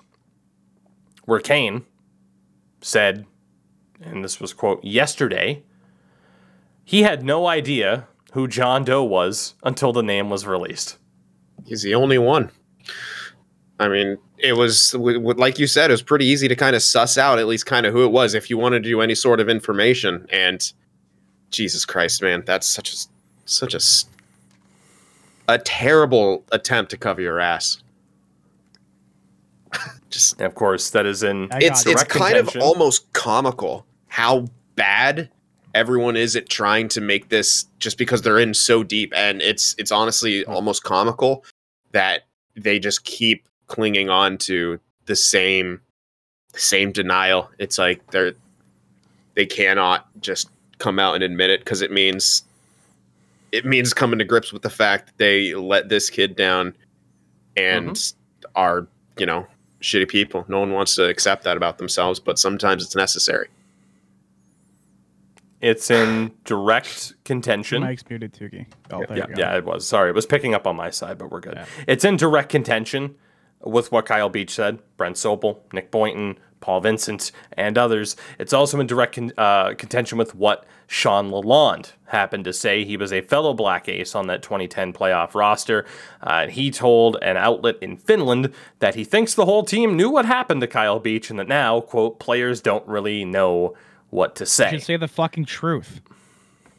Where 1.29 1.41
Kane 1.41 1.85
said, 2.81 3.27
and 4.01 4.25
this 4.25 4.41
was 4.41 4.55
quote, 4.55 4.83
yesterday, 4.83 5.63
he 6.87 7.03
had 7.03 7.23
no 7.23 7.47
idea 7.47 8.09
who 8.33 8.49
John 8.49 8.83
Doe 8.83 9.05
was 9.05 9.53
until 9.63 9.93
the 9.93 10.03
name 10.03 10.31
was 10.31 10.47
released. 10.47 10.97
He's 11.67 11.83
the 11.83 11.95
only 11.95 12.17
one. 12.17 12.51
I 13.79 13.89
mean, 13.89 14.17
it 14.39 14.55
was 14.55 14.95
like 14.95 15.59
you 15.59 15.67
said, 15.67 15.91
it 15.91 15.93
was 15.93 16.01
pretty 16.01 16.25
easy 16.25 16.49
to 16.49 16.57
kind 16.57 16.75
of 16.75 16.83
suss 16.83 17.19
out 17.19 17.39
at 17.39 17.47
least 17.47 17.67
kind 17.67 17.85
of 17.85 17.93
who 17.93 18.05
it 18.05 18.11
was 18.11 18.33
if 18.33 18.49
you 18.49 18.57
wanted 18.57 18.83
to 18.85 18.89
do 18.89 19.03
any 19.03 19.15
sort 19.15 19.39
of 19.39 19.51
information. 19.51 20.27
And 20.33 20.73
Jesus 21.51 21.85
Christ, 21.85 22.23
man, 22.23 22.43
that's 22.47 22.67
such 22.67 22.95
a 22.95 22.97
such 23.45 23.75
a 23.75 23.81
a 25.47 25.59
terrible 25.59 26.43
attempt 26.53 26.91
to 26.93 26.97
cover 26.97 27.21
your 27.21 27.39
ass. 27.39 27.83
Just 30.11 30.35
And 30.39 30.47
of 30.47 30.55
course, 30.55 30.91
that 30.91 31.07
is 31.07 31.23
in 31.23 31.49
I 31.53 31.59
it's 31.61 31.85
kind 31.85 32.07
contention. 32.09 32.61
of 32.61 32.67
almost 32.67 33.13
comical 33.13 33.87
how 34.09 34.47
bad 34.75 35.31
everyone 35.75 36.17
is 36.17 36.35
at 36.35 36.49
trying 36.49 36.89
to 36.89 37.01
make 37.01 37.29
this 37.29 37.67
just 37.79 37.99
because 37.99 38.23
they're 38.23 38.39
in 38.39 38.55
so 38.55 38.83
deep. 38.83 39.13
And 39.15 39.43
it's 39.43 39.75
it's 39.79 39.93
honestly 39.93 40.43
hmm. 40.45 40.51
almost 40.51 40.83
comical 40.85 41.45
that 41.93 42.23
they 42.57 42.79
just 42.79 43.05
keep 43.05 43.49
clinging 43.67 44.09
on 44.09 44.39
to 44.39 44.81
the 45.07 45.17
same 45.17 45.81
same 46.55 46.93
denial. 46.93 47.51
It's 47.59 47.79
like 47.79 48.11
they're 48.11 48.35
they 49.35 49.47
cannot 49.47 50.09
just 50.21 50.49
come 50.79 50.99
out 50.99 51.15
and 51.15 51.23
admit 51.23 51.51
it 51.51 51.61
because 51.61 51.83
it 51.83 51.93
means 51.93 52.43
it 53.53 53.65
means 53.65 53.95
coming 53.95 54.19
to 54.19 54.25
grips 54.25 54.53
with 54.53 54.63
the 54.63 54.71
fact 54.71 55.07
that 55.07 55.19
they 55.19 55.55
let 55.55 55.89
this 55.89 56.11
kid 56.11 56.37
down 56.37 56.75
and 57.57 57.91
mm-hmm. 57.91 58.51
are 58.55 58.87
you 59.17 59.27
know 59.27 59.47
shitty 59.81 60.09
people. 60.09 60.45
No 60.49 60.61
one 60.61 60.73
wants 60.73 60.95
to 60.97 61.09
accept 61.09 61.45
that 61.45 61.57
about 61.57 61.79
themselves, 61.79 62.21
but 62.21 62.39
sometimes 62.39 62.85
it's 62.85 62.97
necessary. 62.97 63.49
It's 65.61 65.91
in 65.91 66.33
direct 66.45 67.15
contention. 67.25 67.83
Mike's 67.83 68.05
muted 68.09 68.33
Tuki. 68.33 68.67
Oh, 68.93 69.05
there 69.09 69.19
yeah, 69.19 69.27
you 69.29 69.35
go. 69.35 69.41
yeah, 69.41 69.57
it 69.57 69.65
was. 69.65 69.87
Sorry, 69.87 70.09
it 70.11 70.15
was 70.15 70.27
picking 70.27 70.55
up 70.55 70.67
on 70.67 70.77
my 70.77 70.91
side, 70.91 71.19
but 71.19 71.31
we're 71.31 71.41
good. 71.41 71.55
Yeah. 71.57 71.67
It's 71.89 72.05
in 72.05 72.17
direct 72.17 72.49
contention 72.49 73.17
with 73.63 73.91
what 73.91 74.07
Kyle 74.07 74.29
Beach 74.29 74.55
said, 74.55 74.79
Brent 74.97 75.17
Sopel, 75.17 75.59
Nick 75.73 75.91
Boynton, 75.91 76.39
Paul 76.61 76.81
Vincent, 76.81 77.33
and 77.57 77.77
others. 77.79 78.17
It's 78.39 78.53
also 78.53 78.81
in 78.81 78.87
direct 78.87 79.15
con- 79.15 79.33
uh, 79.39 79.75
contention 79.75 80.19
with 80.19 80.35
what 80.35 80.65
Shawn 80.87 81.31
Lalonde 81.31 81.93
happened 82.07 82.45
to 82.47 82.53
say. 82.53 82.85
He 82.85 82.97
was 82.97 83.13
a 83.13 83.21
fellow 83.21 83.53
Black 83.55 83.89
Ace 83.89 84.15
on 84.15 84.27
that 84.29 84.43
2010 84.43 84.93
playoff 84.93 85.35
roster. 85.35 85.85
Uh, 86.23 86.47
he 86.47 86.71
told 86.71 87.17
an 87.21 87.37
outlet 87.37 87.77
in 87.83 87.97
Finland 87.97 88.53
that 88.79 88.95
he 88.95 89.05
thinks 89.05 89.35
the 89.35 89.45
whole 89.45 89.63
team 89.65 89.97
knew 89.97 90.09
what 90.11 90.25
happened 90.25 90.61
to 90.63 90.67
Kyle 90.67 90.99
Beach 90.99 91.29
and 91.31 91.39
that 91.39 91.49
now, 91.49 91.81
quote, 91.81 92.19
players 92.19 92.61
don't 92.63 92.87
really 92.89 93.25
know 93.25 93.75
what 94.11 94.35
to 94.37 94.43
You 94.43 94.47
say. 94.47 94.71
should 94.71 94.83
say 94.83 94.97
the 94.97 95.09
fucking 95.09 95.45
truth. 95.45 96.01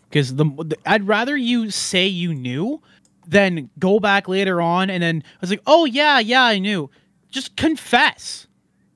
Because 0.10 0.36
the, 0.36 0.46
the 0.46 0.76
I'd 0.88 1.08
rather 1.08 1.38
you 1.38 1.70
say 1.70 2.08
you 2.08 2.34
knew 2.34 2.82
than 3.28 3.70
go 3.78 4.00
back 4.00 4.28
later 4.28 4.60
on 4.60 4.90
and 4.90 5.04
then 5.04 5.24
I 5.24 5.38
was 5.42 5.52
like, 5.52 5.62
oh 5.68 5.86
yeah, 5.86 6.18
yeah, 6.18 6.44
I 6.44 6.58
knew. 6.58 6.90
Just 7.30 7.56
confess. 7.56 8.48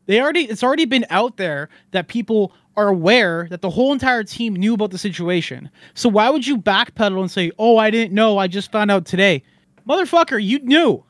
They 0.05 0.21
already 0.21 0.41
it's 0.41 0.63
already 0.63 0.85
been 0.85 1.05
out 1.09 1.37
there 1.37 1.69
that 1.91 2.07
people 2.07 2.53
are 2.75 2.87
aware 2.87 3.47
that 3.49 3.61
the 3.61 3.69
whole 3.69 3.93
entire 3.93 4.23
team 4.23 4.55
knew 4.55 4.73
about 4.73 4.91
the 4.91 4.97
situation. 4.97 5.69
So 5.93 6.09
why 6.09 6.29
would 6.29 6.45
you 6.45 6.57
backpedal 6.57 7.21
and 7.21 7.31
say, 7.31 7.51
"Oh, 7.59 7.77
I 7.77 7.91
didn't 7.91 8.13
know. 8.13 8.37
I 8.37 8.47
just 8.47 8.71
found 8.71 8.91
out 8.91 9.05
today." 9.05 9.43
Motherfucker, 9.87 10.43
you 10.43 10.59
knew. 10.59 11.03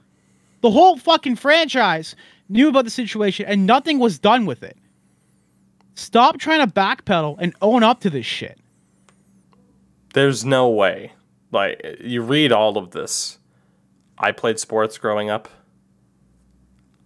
The 0.62 0.72
whole 0.72 0.98
fucking 0.98 1.36
franchise 1.36 2.16
knew 2.50 2.70
about 2.70 2.86
the 2.86 2.92
situation 2.92 3.46
and 3.46 3.66
nothing 3.66 4.00
was 4.00 4.20
done 4.20 4.46
with 4.46 4.64
it. 4.64 4.78
Stop 5.96 6.40
trying 6.40 6.66
to 6.66 6.74
backpedal 6.74 7.36
and 7.40 7.54
own 7.62 7.84
up 7.84 8.00
to 8.02 8.10
this 8.10 8.26
shit. 8.26 8.60
There's 10.14 10.44
no 10.46 10.70
way. 10.70 11.14
Like 11.52 11.98
you 12.02 12.22
read 12.22 12.52
all 12.52 12.78
of 12.78 12.92
this. 12.92 13.40
I 14.18 14.32
played 14.32 14.60
sports 14.60 14.98
growing 14.98 15.30
up. 15.30 15.50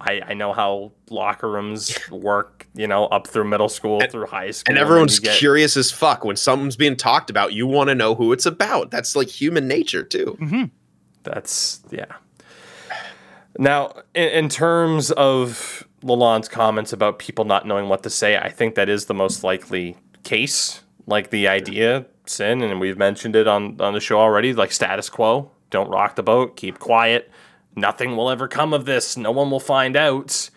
I 0.00 0.20
I 0.26 0.34
know 0.34 0.52
how 0.52 0.92
locker 1.10 1.50
rooms 1.50 1.96
work, 2.10 2.66
you 2.74 2.86
know, 2.86 3.06
up 3.06 3.26
through 3.26 3.44
middle 3.44 3.68
school, 3.68 4.00
through 4.10 4.26
high 4.26 4.50
school. 4.50 4.72
And 4.72 4.78
everyone's 4.78 5.16
you 5.16 5.22
get- 5.22 5.38
curious 5.38 5.76
as 5.76 5.90
fuck 5.90 6.24
when 6.24 6.36
something's 6.36 6.76
being 6.76 6.96
talked 6.96 7.30
about. 7.30 7.52
You 7.52 7.66
want 7.66 7.88
to 7.88 7.94
know 7.94 8.14
who 8.14 8.32
it's 8.32 8.46
about. 8.46 8.90
That's 8.90 9.16
like 9.16 9.28
human 9.28 9.66
nature 9.66 10.02
too. 10.02 10.36
Mm-hmm. 10.40 10.64
That's 11.24 11.80
yeah. 11.90 12.06
Now, 13.58 13.92
in, 14.14 14.28
in 14.28 14.48
terms 14.48 15.10
of 15.12 15.84
Lalonde's 16.02 16.48
comments 16.48 16.92
about 16.92 17.18
people 17.18 17.44
not 17.44 17.66
knowing 17.66 17.88
what 17.88 18.04
to 18.04 18.10
say, 18.10 18.36
I 18.36 18.50
think 18.50 18.76
that 18.76 18.88
is 18.88 19.06
the 19.06 19.14
most 19.14 19.42
likely 19.42 19.96
case. 20.22 20.82
Like 21.06 21.30
the 21.30 21.48
idea, 21.48 22.04
sin, 22.26 22.62
and 22.62 22.78
we've 22.80 22.98
mentioned 22.98 23.34
it 23.34 23.48
on 23.48 23.80
on 23.80 23.94
the 23.94 24.00
show 24.00 24.20
already. 24.20 24.52
Like 24.52 24.72
status 24.72 25.08
quo, 25.08 25.50
don't 25.70 25.88
rock 25.88 26.16
the 26.16 26.22
boat, 26.22 26.54
keep 26.56 26.78
quiet. 26.78 27.30
Nothing 27.80 28.16
will 28.16 28.30
ever 28.30 28.48
come 28.48 28.72
of 28.72 28.84
this. 28.84 29.16
No 29.16 29.30
one 29.30 29.50
will 29.50 29.60
find 29.60 29.96
out. 29.96 30.50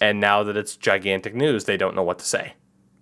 And 0.00 0.20
now 0.20 0.42
that 0.42 0.56
it's 0.56 0.76
gigantic 0.76 1.34
news, 1.34 1.64
they 1.64 1.76
don't 1.76 1.94
know 1.94 2.02
what 2.02 2.18
to 2.18 2.24
say 2.24 2.54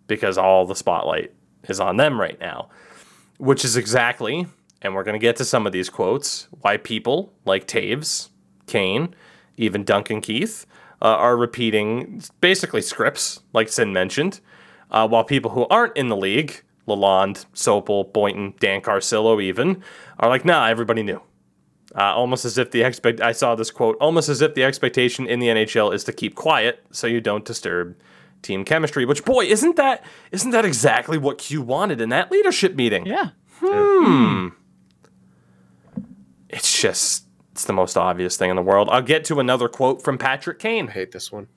because 0.07 0.39
all 0.39 0.67
the 0.67 0.77
spotlight 0.77 1.33
is 1.69 1.81
on 1.81 1.97
them 1.97 2.21
right 2.21 2.39
now 2.39 2.69
which 3.39 3.65
is 3.65 3.77
exactly, 3.77 4.47
and 4.83 4.95
we're 4.95 5.05
going 5.05 5.15
to 5.15 5.19
get 5.19 5.37
to 5.37 5.45
some 5.45 5.67
of 5.67 5.73
these 5.73 5.91
quotes, 5.91 6.49
why 6.61 6.77
people 6.77 7.33
like 7.45 7.67
Toews, 7.67 8.29
Kane, 8.67 9.15
even 9.57 9.85
Duncan 9.85 10.21
Keith 10.21 10.67
uh, 11.03 11.07
are 11.07 11.37
repeating 11.37 12.23
basically 12.41 12.83
scripts, 12.83 13.41
like 13.53 13.69
Sin 13.69 13.93
mentioned, 13.93 14.41
uh, 14.91 15.07
while 15.07 15.25
people 15.25 15.53
who 15.53 15.67
aren't 15.67 15.97
in 15.97 16.09
the 16.09 16.17
league, 16.17 16.63
Lalonde, 16.87 17.47
Sopel, 17.55 18.13
Boynton, 18.13 18.55
Dan 18.61 18.81
Carcillo, 18.81 19.43
even, 19.43 19.83
are 20.19 20.29
like, 20.29 20.45
nah, 20.45 20.67
everybody 20.67 21.03
knew. 21.03 21.21
Uh, 21.97 22.03
almost 22.03 22.45
as 22.45 22.59
if 22.59 22.73
the 22.73 22.83
expect 22.83 23.21
I 23.21 23.31
saw 23.31 23.55
this 23.55 23.71
quote 23.71 23.97
almost 24.01 24.29
as 24.29 24.43
if 24.43 24.55
the 24.55 24.65
expectation 24.65 25.29
in 25.29 25.39
the 25.39 25.47
NHL 25.47 25.95
is 25.95 26.03
to 26.05 26.13
keep 26.13 26.35
quiet 26.35 26.85
so 26.91 27.07
you 27.07 27.21
don't 27.21 27.45
disturb 27.45 27.97
team 28.43 28.65
chemistry. 28.65 29.05
Which 29.05 29.25
boy, 29.25 29.45
isn't 29.45 29.77
that 29.77 30.05
isn't 30.33 30.51
that 30.51 30.65
exactly 30.65 31.19
what 31.19 31.39
Q 31.39 31.63
wanted 31.63 32.01
in 32.01 32.09
that 32.09 32.31
leadership 32.31 32.75
meeting? 32.75 33.07
Yeah. 33.07 33.31
Hmm. 33.61 34.49
It's 36.49 36.81
just 36.81 37.25
it's 37.53 37.65
the 37.65 37.73
most 37.73 37.97
obvious 37.97 38.37
thing 38.37 38.51
in 38.51 38.57
the 38.57 38.63
world. 38.63 38.89
I'll 38.91 39.03
get 39.03 39.25
to 39.27 39.39
another 39.39 39.69
quote 39.69 40.03
from 40.03 40.19
Patrick 40.19 40.59
Kane. 40.59 40.89
I 40.89 40.93
hate 40.93 41.13
this 41.13 41.31
one. 41.31 41.49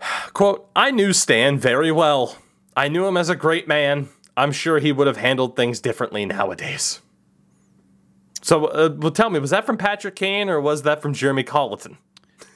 Quote, 0.32 0.68
I 0.74 0.90
knew 0.90 1.12
Stan 1.12 1.58
very 1.58 1.92
well. 1.92 2.36
I 2.76 2.88
knew 2.88 3.06
him 3.06 3.16
as 3.16 3.28
a 3.28 3.36
great 3.36 3.68
man. 3.68 4.08
I'm 4.36 4.52
sure 4.52 4.78
he 4.78 4.92
would 4.92 5.06
have 5.06 5.16
handled 5.16 5.56
things 5.56 5.80
differently 5.80 6.26
nowadays. 6.26 7.00
So, 8.46 8.66
uh, 8.66 8.90
well, 8.96 9.10
tell 9.10 9.28
me, 9.28 9.40
was 9.40 9.50
that 9.50 9.66
from 9.66 9.76
Patrick 9.76 10.14
Kane 10.14 10.48
or 10.48 10.60
was 10.60 10.82
that 10.82 11.02
from 11.02 11.12
Jeremy 11.12 11.42
Colliton? 11.42 11.98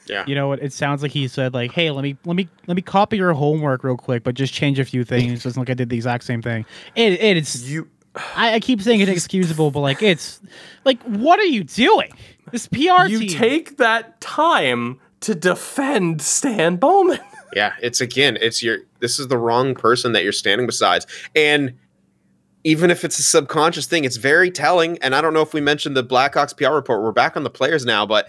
Yeah. 0.07 0.23
You 0.25 0.37
know 0.37 0.47
what? 0.47 0.63
It 0.63 0.73
sounds 0.73 1.03
like 1.03 1.11
he 1.11 1.27
said 1.27 1.53
like, 1.53 1.73
"Hey, 1.73 1.91
let 1.91 2.03
me 2.03 2.17
let 2.25 2.37
me 2.37 2.49
let 2.69 2.77
me 2.77 2.83
copy 2.83 3.17
your 3.17 3.33
homework 3.33 3.83
real 3.83 3.97
quick, 3.97 4.23
but 4.23 4.37
just 4.37 4.55
change 4.55 4.79
a 4.79 4.85
few 4.85 5.03
things." 5.03 5.43
Doesn't 5.43 5.59
like 5.59 5.69
I 5.69 5.75
did 5.75 5.89
the 5.89 5.97
exact 5.97 6.23
same 6.23 6.43
thing. 6.43 6.65
It, 6.95 7.15
it 7.15 7.37
it's 7.37 7.63
You, 7.63 7.89
I, 8.37 8.55
I 8.55 8.61
keep 8.61 8.81
saying 8.81 9.01
it's 9.01 9.11
excusable, 9.11 9.73
but 9.73 9.81
like 9.81 10.01
it's 10.01 10.41
like 10.85 11.03
what 11.03 11.41
are 11.41 11.45
you 11.45 11.65
doing? 11.65 12.13
This 12.53 12.69
PR 12.69 13.07
you 13.09 13.21
team. 13.21 13.29
take 13.29 13.77
that 13.79 14.21
time 14.21 15.01
to 15.21 15.35
defend 15.35 16.23
Stan 16.23 16.77
Bowman. 16.77 17.19
Yeah, 17.57 17.73
it's 17.83 18.01
again, 18.01 18.39
it's 18.41 18.63
your 18.63 18.79
this 19.01 19.19
is 19.19 19.27
the 19.27 19.37
wrong 19.37 19.75
person 19.75 20.13
that 20.13 20.23
you're 20.23 20.31
standing 20.31 20.69
beside. 20.69 21.05
And 21.35 21.75
even 22.65 22.91
if 22.91 23.05
it's 23.05 23.19
a 23.19 23.23
subconscious 23.23 23.87
thing, 23.87 24.05
it's 24.05 24.17
very 24.17 24.51
telling. 24.51 24.99
And 24.99 25.15
I 25.15 25.21
don't 25.21 25.33
know 25.33 25.43
if 25.43 25.55
we 25.55 25.61
mentioned 25.61 25.97
the 25.97 26.05
Blackhawks 26.05 26.57
PR 26.57 26.75
report. 26.75 27.03
We're 27.03 27.13
back 27.13 27.37
on 27.37 27.43
the 27.43 27.51
players 27.51 27.85
now, 27.85 28.05
but 28.05 28.29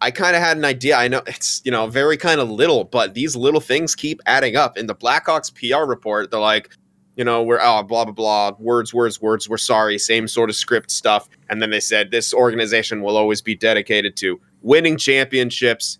I 0.00 0.10
kind 0.10 0.36
of 0.36 0.42
had 0.42 0.56
an 0.56 0.64
idea. 0.64 0.96
I 0.96 1.08
know 1.08 1.22
it's, 1.26 1.62
you 1.64 1.70
know, 1.70 1.86
very 1.86 2.16
kind 2.16 2.40
of 2.40 2.50
little, 2.50 2.84
but 2.84 3.14
these 3.14 3.34
little 3.36 3.60
things 3.60 3.94
keep 3.94 4.20
adding 4.26 4.56
up. 4.56 4.78
In 4.78 4.86
the 4.86 4.94
Blackhawks 4.94 5.52
PR 5.52 5.88
report, 5.88 6.30
they're 6.30 6.40
like, 6.40 6.70
you 7.16 7.24
know, 7.24 7.42
we're 7.42 7.60
oh 7.60 7.82
blah 7.82 8.04
blah 8.04 8.12
blah, 8.12 8.52
words, 8.58 8.94
words, 8.94 9.20
words, 9.20 9.48
we're 9.48 9.58
sorry, 9.58 9.98
same 9.98 10.26
sort 10.26 10.48
of 10.48 10.56
script 10.56 10.90
stuff. 10.90 11.28
And 11.50 11.60
then 11.60 11.70
they 11.70 11.80
said 11.80 12.10
this 12.10 12.32
organization 12.32 13.02
will 13.02 13.16
always 13.16 13.42
be 13.42 13.54
dedicated 13.54 14.16
to 14.16 14.40
winning 14.62 14.96
championships, 14.96 15.98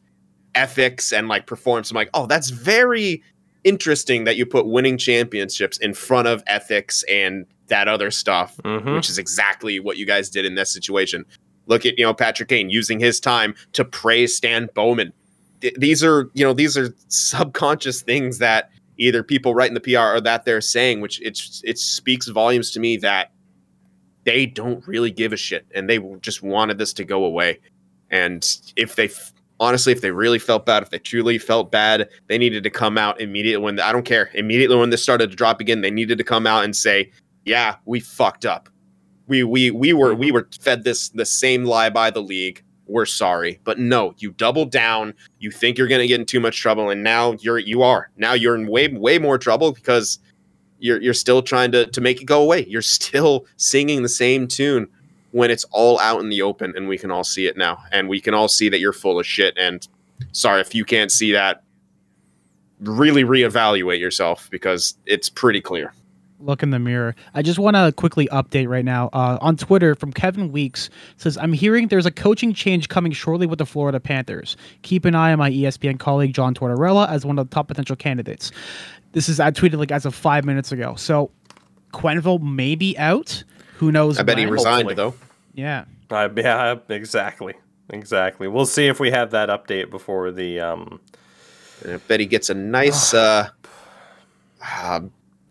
ethics, 0.55 1.13
and 1.13 1.29
like 1.29 1.47
performance. 1.47 1.91
I'm 1.91 1.97
like, 1.97 2.11
oh, 2.15 2.27
that's 2.27 2.51
very 2.51 3.23
interesting 3.65 4.25
that 4.25 4.37
you 4.37 4.47
put 4.47 4.67
winning 4.67 4.99
championships 4.99 5.79
in 5.79 5.95
front 5.95 6.29
of 6.29 6.43
ethics 6.47 7.05
and 7.09 7.47
that 7.73 7.89
other 7.89 8.11
stuff, 8.11 8.57
Mhm. 8.65 8.95
which 8.95 9.09
is 9.09 9.17
exactly 9.19 9.81
what 9.81 9.97
you 9.97 10.05
guys 10.05 10.29
did 10.29 10.45
in 10.45 10.55
this 10.57 10.71
situation. 10.71 11.25
Look 11.67 11.87
at 11.87 11.99
you 11.99 12.05
know 12.05 12.13
Patrick 12.13 12.51
Kane 12.51 12.69
using 12.69 13.01
his 13.01 13.19
time 13.19 13.55
to 13.73 13.83
praise 13.85 14.37
Stan 14.37 14.69
Bowman. 14.75 15.13
Th- 15.63 15.75
these 15.79 16.05
are 16.05 16.31
you 16.35 16.45
know 16.45 16.53
these 16.53 16.77
are 16.77 16.95
subconscious 17.09 18.03
things 18.03 18.39
that 18.39 18.71
either 18.99 19.23
people 19.23 19.55
writing 19.55 19.73
the 19.75 19.81
PR 19.81 20.17
or 20.17 20.21
that 20.21 20.45
they're 20.45 20.61
saying, 20.61 21.01
which 21.01 21.19
it's 21.23 21.63
it 21.65 21.79
speaks 21.79 22.29
volumes 22.29 22.71
to 22.73 22.81
me 22.81 22.99
that 22.99 23.33
they 24.25 24.45
don't 24.45 24.87
really 24.87 25.11
give 25.11 25.33
a 25.33 25.37
shit 25.37 25.65
and 25.75 25.89
they 25.89 25.99
just 26.21 26.43
wanted 26.43 26.77
this 26.79 26.93
to 26.93 27.05
go 27.05 27.25
away. 27.25 27.59
And 28.11 28.47
if 28.77 28.95
they 28.97 29.07
f- 29.07 29.33
honestly, 29.59 29.93
if 29.93 30.01
they 30.03 30.11
really 30.11 30.39
felt 30.39 30.67
bad, 30.67 30.83
if 30.83 30.91
they 30.91 30.99
truly 30.99 31.39
felt 31.39 31.73
bad, 31.73 32.09
they 32.29 32.37
needed 32.39 32.63
to 32.65 32.71
come 32.71 32.99
out 32.99 33.21
immediately 33.21 33.65
when 33.65 33.81
I 33.81 33.93
don't 33.93 34.05
care. 34.05 34.31
Immediately 34.35 34.77
when 34.77 34.91
this 34.91 35.03
started 35.03 35.31
to 35.31 35.37
drop 35.37 35.61
again, 35.61 35.81
they 35.81 35.91
needed 35.91 36.19
to 36.19 36.25
come 36.25 36.47
out 36.47 36.65
and 36.65 36.77
say, 36.77 37.11
"Yeah, 37.45 37.77
we 37.85 38.01
fucked 38.01 38.45
up. 38.47 38.69
We 39.27 39.43
we 39.45 39.71
we 39.71 39.93
were 39.93 40.15
we 40.15 40.27
mm-hmm. 40.27 40.35
were 40.35 40.49
fed 40.61 40.85
this 40.85 41.09
the 41.11 41.27
same 41.27 41.65
lie 41.65 41.91
by 41.91 42.11
the 42.11 42.23
league. 42.23 42.63
We're 42.87 43.07
sorry." 43.07 43.61
But 43.65 43.79
no, 43.79 44.15
you 44.19 44.33
double 44.33 44.65
down. 44.65 45.15
You 45.39 45.51
think 45.51 45.79
you're 45.79 45.89
going 45.89 46.01
to 46.01 46.07
get 46.07 46.21
in 46.21 46.27
too 46.27 46.41
much 46.41 46.61
trouble 46.61 46.91
and 46.91 47.03
now 47.03 47.33
you're 47.41 47.59
you 47.59 47.83
are. 47.83 48.11
Now 48.17 48.35
you're 48.35 48.55
in 48.55 48.67
way 48.67 48.89
way 48.89 49.19
more 49.19 49.39
trouble 49.39 49.73
because 49.73 50.19
you're 50.79 51.01
you're 51.01 51.15
still 51.15 51.43
trying 51.43 51.73
to 51.73 51.87
to 51.87 52.01
make 52.01 52.21
it 52.21 52.25
go 52.25 52.43
away. 52.43 52.67
You're 52.67 52.83
still 52.83 53.47
singing 53.57 54.03
the 54.03 54.09
same 54.09 54.49
tune 54.49 54.89
when 55.33 55.51
it's 55.51 55.65
all 55.71 55.99
out 56.01 56.21
in 56.21 56.29
the 56.29 56.43
open 56.43 56.73
and 56.77 56.87
we 56.87 56.97
can 56.97 57.11
all 57.11 57.25
see 57.25 57.47
it 57.47 57.57
now 57.57 57.83
and 57.91 58.09
we 58.09 58.21
can 58.21 58.35
all 58.35 58.49
see 58.49 58.69
that 58.69 58.79
you're 58.79 58.93
full 58.93 59.19
of 59.19 59.27
shit 59.27 59.55
and 59.59 59.89
sorry 60.33 60.61
if 60.61 60.75
you 60.75 60.85
can't 60.85 61.11
see 61.11 61.33
that 61.33 61.63
really 62.81 63.25
reevaluate 63.25 63.99
yourself 63.99 64.49
because 64.51 64.97
it's 65.07 65.29
pretty 65.29 65.61
clear 65.61 65.93
look 66.45 66.63
in 66.63 66.71
the 66.71 66.79
mirror. 66.79 67.15
I 67.35 67.43
just 67.43 67.59
want 67.59 67.77
to 67.77 67.93
quickly 67.93 68.29
update 68.33 68.69
right 68.69 68.85
now 68.85 69.09
uh, 69.13 69.39
on 69.41 69.57
Twitter 69.57 69.95
from 69.95 70.13
Kevin 70.13 70.53
Weeks 70.53 70.91
says 71.17 71.39
I'm 71.39 71.53
hearing 71.53 71.89
there's 71.89 72.07
a 72.07 72.11
coaching 72.11 72.53
change 72.53 72.89
coming 72.89 73.13
shortly 73.13 73.47
with 73.47 73.59
the 73.59 73.67
Florida 73.67 74.01
Panthers. 74.01 74.57
Keep 74.83 75.05
an 75.05 75.15
eye 75.15 75.33
on 75.33 75.39
my 75.39 75.51
ESPN 75.51 75.99
colleague 75.99 76.35
John 76.35 76.55
Tortorella 76.55 77.09
as 77.09 77.25
one 77.25 77.39
of 77.39 77.49
the 77.49 77.55
top 77.55 77.69
potential 77.69 77.97
candidates. 77.97 78.51
This 79.13 79.29
is 79.29 79.41
I 79.41 79.51
tweeted 79.51 79.79
like 79.79 79.93
as 79.93 80.07
of 80.07 80.15
five 80.15 80.45
minutes 80.45 80.73
ago. 80.73 80.95
So 80.97 81.31
Quenneville 81.93 82.43
may 82.43 82.75
be 82.75 82.97
out. 82.99 83.45
Who 83.77 83.93
knows? 83.93 84.19
i 84.19 84.23
bet 84.23 84.39
he 84.39 84.47
resigned 84.47 84.89
Hopefully. 84.89 84.95
though 84.95 85.15
Yeah. 85.55 85.85
Uh, 86.11 86.29
yeah, 86.37 86.77
exactly. 86.89 87.55
exactly. 87.89 88.47
We'll 88.47 88.67
see 88.67 88.87
if 88.87 89.01
we 89.01 89.11
have 89.11 89.31
that 89.31 89.49
update 89.49 89.91
before 89.91 90.31
the 90.31 90.61
um, 90.61 91.01
I 91.89 91.97
bet 91.97 92.21
he 92.21 92.27
gets 92.27 92.51
a 92.51 92.55
nice 92.55 93.15
uh, 93.15 93.49
uh, 94.65 95.01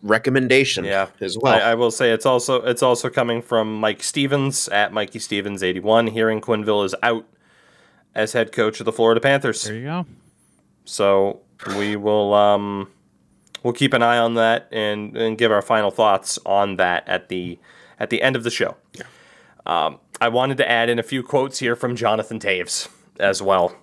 recommendation 0.01 0.83
Yeah. 0.85 1.07
as 1.19 1.37
well. 1.39 1.53
I, 1.53 1.71
I 1.71 1.75
will 1.75 1.91
say 1.91 2.11
it's 2.11 2.25
also 2.25 2.61
it's 2.63 2.83
also 2.83 3.09
coming 3.09 3.41
from 3.41 3.79
Mike 3.79 4.03
Stevens 4.03 4.67
at 4.69 4.91
Mikey 4.93 5.19
Stevens 5.19 5.61
eighty 5.63 5.79
one. 5.79 6.07
Hearing 6.07 6.41
Quenneville 6.41 6.85
is 6.85 6.95
out 7.03 7.25
as 8.15 8.33
head 8.33 8.51
coach 8.51 8.79
of 8.79 8.85
the 8.85 8.91
Florida 8.91 9.21
Panthers, 9.21 9.63
There 9.63 9.75
you 9.75 9.83
go. 9.85 10.05
so 10.85 11.41
we 11.77 11.95
will 11.95 12.33
um, 12.33 12.89
we'll 13.63 13.73
keep 13.73 13.93
an 13.93 14.01
eye 14.03 14.17
on 14.17 14.33
that 14.33 14.67
and, 14.71 15.15
and 15.15 15.37
give 15.37 15.51
our 15.51 15.61
final 15.61 15.91
thoughts 15.91 16.37
on 16.45 16.75
that 16.77 17.07
at 17.07 17.29
the 17.29 17.57
at 17.99 18.09
the 18.09 18.21
end 18.21 18.35
of 18.35 18.43
the 18.43 18.49
show. 18.49 18.75
Um, 19.65 19.99
I 20.19 20.27
wanted 20.29 20.57
to 20.57 20.69
add 20.69 20.89
in 20.89 20.97
a 20.99 21.03
few 21.03 21.21
quotes 21.23 21.59
here 21.59 21.75
from 21.75 21.95
Jonathan 21.95 22.39
Toews 22.39 22.89
as 23.19 23.41
well. 23.41 23.75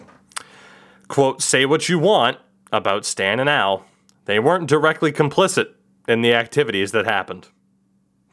Quote: 1.09 1.41
"Say 1.41 1.65
what 1.65 1.89
you 1.89 1.99
want 1.99 2.37
about 2.73 3.07
Stan 3.07 3.41
and 3.41 3.49
Al, 3.49 3.87
they 4.27 4.39
weren't 4.39 4.69
directly 4.69 5.11
complicit 5.13 5.69
in 6.09 6.23
the 6.23 6.35
activities 6.35 6.91
that 6.93 7.05
happened." 7.07 7.49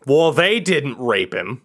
Well, 0.07 0.31
they 0.31 0.59
didn't 0.59 0.97
rape 0.99 1.33
him. 1.33 1.61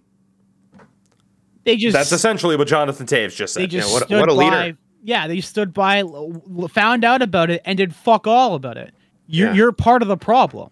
They 1.64 1.76
just 1.76 1.92
That's 1.94 2.12
essentially 2.12 2.56
what 2.56 2.68
Jonathan 2.68 3.06
Toews 3.06 3.34
just 3.36 3.54
said. 3.54 3.61
they 3.61 3.64
said. 3.64 3.70
just 3.82 3.92
what 3.92 4.02
a- 4.02 4.06
stood 4.06 4.20
what 4.20 4.28
a 4.28 4.32
leader. 4.34 4.50
by. 4.50 4.76
Yeah, 5.02 5.26
they 5.28 5.40
stood 5.40 5.72
by, 5.72 6.00
l- 6.00 6.42
l- 6.58 6.68
found 6.68 7.04
out 7.04 7.22
about 7.22 7.48
it, 7.50 7.62
and 7.64 7.76
did 7.78 7.94
fuck 7.94 8.26
all 8.26 8.54
about 8.54 8.76
it. 8.76 8.94
You're 9.26 9.48
Yeah. 9.48 9.54
you're 9.54 9.72
part 9.72 10.02
of 10.02 10.08
the 10.08 10.16
problem. 10.16 10.70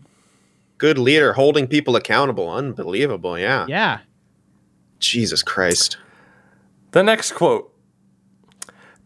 Good 0.78 0.99
leader, 0.99 1.32
holding 1.34 1.66
people 1.66 1.97
accountable. 1.97 2.51
Unbelievable. 2.51 3.39
Yeah. 3.39 3.66
Yeah. 3.68 3.99
Jesus 4.99 5.43
Christ. 5.43 5.97
The 6.93 7.03
next 7.03 7.32
quote 7.32 7.72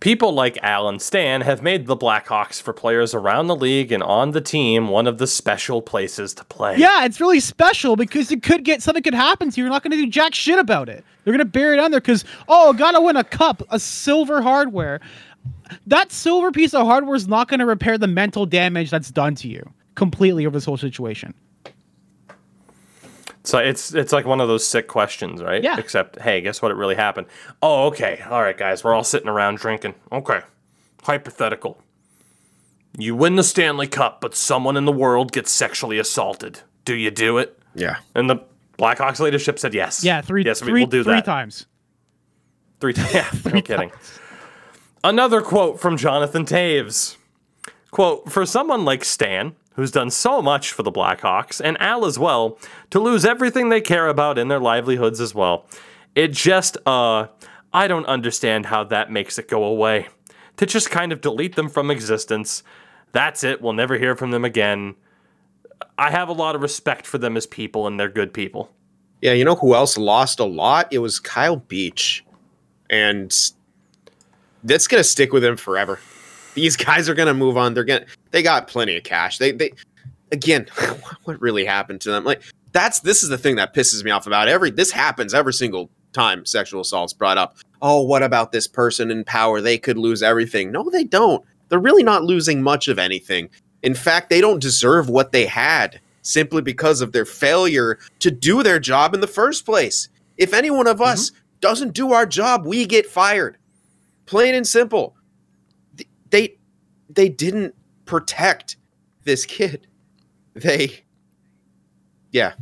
People 0.03 0.33
like 0.33 0.59
Alan 0.65 0.99
Stan 0.99 1.43
have 1.43 1.63
made 1.63 1.87
the 1.87 1.97
Blackhawks 1.97 2.61
for 2.61 2.73
players 2.73 3.15
around 3.15 3.47
the 3.47 3.55
league 3.55 3.93
and 3.93 4.03
on 4.03 4.33
the 4.33 4.41
team 4.41 4.89
one 4.89 5.07
of 5.07 5.19
the 5.19 5.29
special 5.29 5.81
places 5.81 6.35
to 6.35 6.45
play. 6.45 6.77
Yeah, 6.77 7.05
it's 7.05 7.21
really 7.21 7.39
special 7.39 7.95
because 7.95 8.33
it 8.33 8.43
could 8.43 8.65
get 8.65 8.83
something 8.83 9.05
could 9.05 9.15
happen 9.15 9.53
to 9.53 9.57
you. 9.57 9.63
You're 9.63 9.71
not 9.71 9.85
going 9.85 9.93
to 9.93 9.97
do 9.97 10.09
jack 10.09 10.35
shit 10.35 10.59
about 10.59 10.89
it. 10.89 11.05
They're 11.23 11.33
going 11.33 11.39
to 11.39 11.45
bury 11.45 11.79
it 11.79 11.81
under 11.81 12.01
because 12.01 12.25
oh, 12.49 12.73
gotta 12.73 13.01
win 13.01 13.17
a 13.17 13.23
cup, 13.23 13.63
a 13.71 13.79
silver 13.79 14.43
hardware. 14.43 15.01
That 15.87 16.11
silver 16.11 16.51
piece 16.51 16.75
of 16.75 16.85
hardware 16.85 17.15
is 17.15 17.29
not 17.29 17.47
going 17.47 17.61
to 17.61 17.67
repair 17.67 17.97
the 17.97 18.09
mental 18.09 18.45
damage 18.45 18.91
that's 18.91 19.13
done 19.13 19.37
to 19.37 19.47
you 19.47 19.73
completely 19.95 20.47
over 20.47 20.57
this 20.57 20.65
whole 20.65 20.77
situation. 20.77 21.33
So 23.45 23.59
it's 23.59 23.93
it's 23.93 24.13
like 24.13 24.25
one 24.25 24.41
of 24.41 24.49
those 24.49 24.67
sick 24.67 24.87
questions, 24.89 25.43
right? 25.43 25.63
Yeah. 25.63 25.77
Except, 25.79 26.21
hey, 26.21 26.41
guess 26.41 26.63
what? 26.63 26.71
It 26.71 26.75
really 26.77 26.95
happened. 26.95 27.27
Oh, 27.61 27.87
okay. 27.87 28.23
All 28.29 28.41
right, 28.41 28.57
guys. 28.57 28.85
We're 28.85 28.95
all 28.95 29.03
sitting 29.05 29.29
around 29.29 29.59
drinking. 29.59 29.95
Okay. 30.13 30.41
Hypothetical. 31.03 31.83
You 32.99 33.17
win 33.17 33.37
the 33.37 33.43
Stanley 33.43 33.87
Cup, 33.89 34.21
but 34.21 34.35
someone 34.35 34.77
in 34.77 34.85
the 34.85 34.93
world 34.93 35.33
gets 35.33 35.51
sexually 35.51 35.99
assaulted. 35.99 36.61
Do 36.85 36.95
you 36.95 37.11
do 37.11 37.39
it? 37.39 37.59
Yeah. 37.75 37.97
And 38.15 38.29
the 38.31 38.37
Blackhawks 38.79 39.19
leadership 39.19 39.59
said 39.59 39.75
yes. 39.75 40.05
Yeah, 40.05 40.21
three, 40.21 40.45
Yes, 40.45 40.63
we 40.63 40.73
will 40.73 40.87
do 40.87 41.03
three 41.03 41.15
that. 41.15 41.25
times. 41.25 41.67
Three 42.81 42.93
times. 42.93 43.15
Yeah, 43.15 43.29
no 43.53 43.63
kidding. 43.63 43.91
Another 45.03 45.41
quote 45.41 45.81
from 45.81 45.97
Jonathan 45.97 46.45
Toews. 46.45 47.17
Quote, 47.91 48.31
for 48.31 48.47
someone 48.47 48.85
like 48.85 49.05
Stan, 49.05 49.55
who's 49.75 49.91
done 49.91 50.11
so 50.11 50.43
much 50.43 50.73
for 50.73 50.83
the 50.83 50.93
Blackhawks, 50.93 51.61
and 51.63 51.81
Al 51.81 52.05
as 52.05 52.19
well, 52.19 52.59
to 52.91 53.01
lose 53.01 53.25
everything 53.25 53.69
they 53.69 53.81
care 53.81 54.09
about 54.09 54.39
in 54.39 54.49
their 54.49 54.61
livelihoods 54.61 55.21
as 55.21 55.35
well, 55.35 55.67
it 56.15 56.33
just, 56.33 56.77
uh, 56.87 57.27
I 57.73 57.89
don't 57.89 58.07
understand 58.07 58.67
how 58.67 58.85
that 58.85 59.11
makes 59.11 59.39
it 59.39 59.49
go 59.49 59.65
away. 59.65 60.09
To 60.59 60.67
just 60.67 60.91
kind 60.91 61.13
of 61.13 61.23
delete 61.23 61.57
them 61.57 61.71
from 61.71 61.91
existence. 61.91 62.63
That's 63.13 63.43
it. 63.43 63.63
We'll 63.63 63.73
never 63.73 63.97
hear 63.97 64.15
from 64.15 64.31
them 64.31 64.45
again. 64.45 64.95
I 65.97 66.11
have 66.11 66.29
a 66.29 66.33
lot 66.33 66.55
of 66.55 66.63
respect 66.63 67.07
for 67.07 67.19
them 67.19 67.37
as 67.37 67.47
people, 67.47 67.87
and 67.87 67.99
they're 67.99 68.09
good 68.11 68.35
people. 68.35 68.71
Yeah, 69.23 69.33
you 69.33 69.45
know 69.45 69.55
who 69.55 69.75
else 69.75 69.97
lost 69.97 70.41
a 70.41 70.45
lot? 70.45 70.89
It 70.93 70.99
was 70.99 71.19
Kyle 71.19 71.57
Beach. 71.57 72.25
And 72.91 73.33
that's 74.63 74.87
gonna 74.87 75.05
stick 75.05 75.33
with 75.33 75.43
him 75.43 75.57
forever. 75.57 75.99
These 76.55 76.77
guys 76.77 77.09
are 77.09 77.15
gonna 77.15 77.35
move 77.35 77.57
on. 77.57 77.75
They're 77.75 77.85
gonna 77.85 78.07
they 78.31 78.43
got 78.43 78.69
plenty 78.69 78.97
of 78.97 79.05
cash. 79.05 79.39
They 79.39 79.53
they 79.53 79.73
again, 80.31 80.67
what 81.25 81.41
really 81.41 81.65
happened 81.65 82.01
to 82.03 82.11
them? 82.11 82.25
Like 82.25 82.43
that's 82.73 83.01
this 83.01 83.23
is 83.23 83.29
the 83.29 83.39
thing 83.39 83.57
that 83.57 83.75
pisses 83.75 84.05
me 84.05 84.11
off 84.11 84.27
about 84.27 84.49
every 84.49 84.71
this 84.71 84.91
happens 84.91 85.35
every 85.35 85.53
single 85.53 85.91
time 86.13 86.45
sexual 86.45 86.83
assault's 86.83 87.13
brought 87.13 87.39
up. 87.39 87.57
Oh, 87.81 88.03
what 88.03 88.23
about 88.23 88.53
this 88.53 88.67
person 88.67 89.11
in 89.11 89.25
power? 89.25 89.61
They 89.61 89.79
could 89.79 89.99
lose 89.99 90.23
everything. 90.23 90.71
No, 90.71 90.89
they 90.89 91.05
don't. 91.05 91.45
They're 91.69 91.79
really 91.79 92.03
not 92.03 92.25
losing 92.25 92.63
much 92.63 92.89
of 92.89 92.99
anything. 92.99 93.49
In 93.83 93.95
fact, 93.95 94.31
they 94.31 94.41
don't 94.41 94.61
deserve 94.61 95.09
what 95.09 95.33
they 95.33 95.47
had 95.47 96.01
simply 96.23 96.63
because 96.63 97.01
of 97.01 97.13
their 97.13 97.25
failure 97.25 97.99
to 98.21 98.31
do 98.31 98.63
their 98.63 98.79
job 98.79 99.15
in 99.15 99.21
the 99.21 99.27
first 99.27 99.65
place. 99.65 100.09
If 100.37 100.55
any 100.55 100.71
one 100.71 100.87
of 100.87 100.97
mm-hmm. 100.97 101.13
us 101.13 101.33
doesn't 101.61 101.95
do 101.95 102.13
our 102.13 102.27
job, 102.27 102.67
we 102.67 102.87
get 102.87 103.07
fired. 103.07 103.59
Plain 104.27 104.55
and 104.55 104.67
simple. 104.67 105.17
Th- 106.33 106.51
They 107.13 107.23
they 107.25 107.29
didn't 107.29 107.75
protect 108.07 108.77
this 109.25 109.47
kid. 109.47 109.87
They 110.55 111.05
Yeah. 112.33 112.55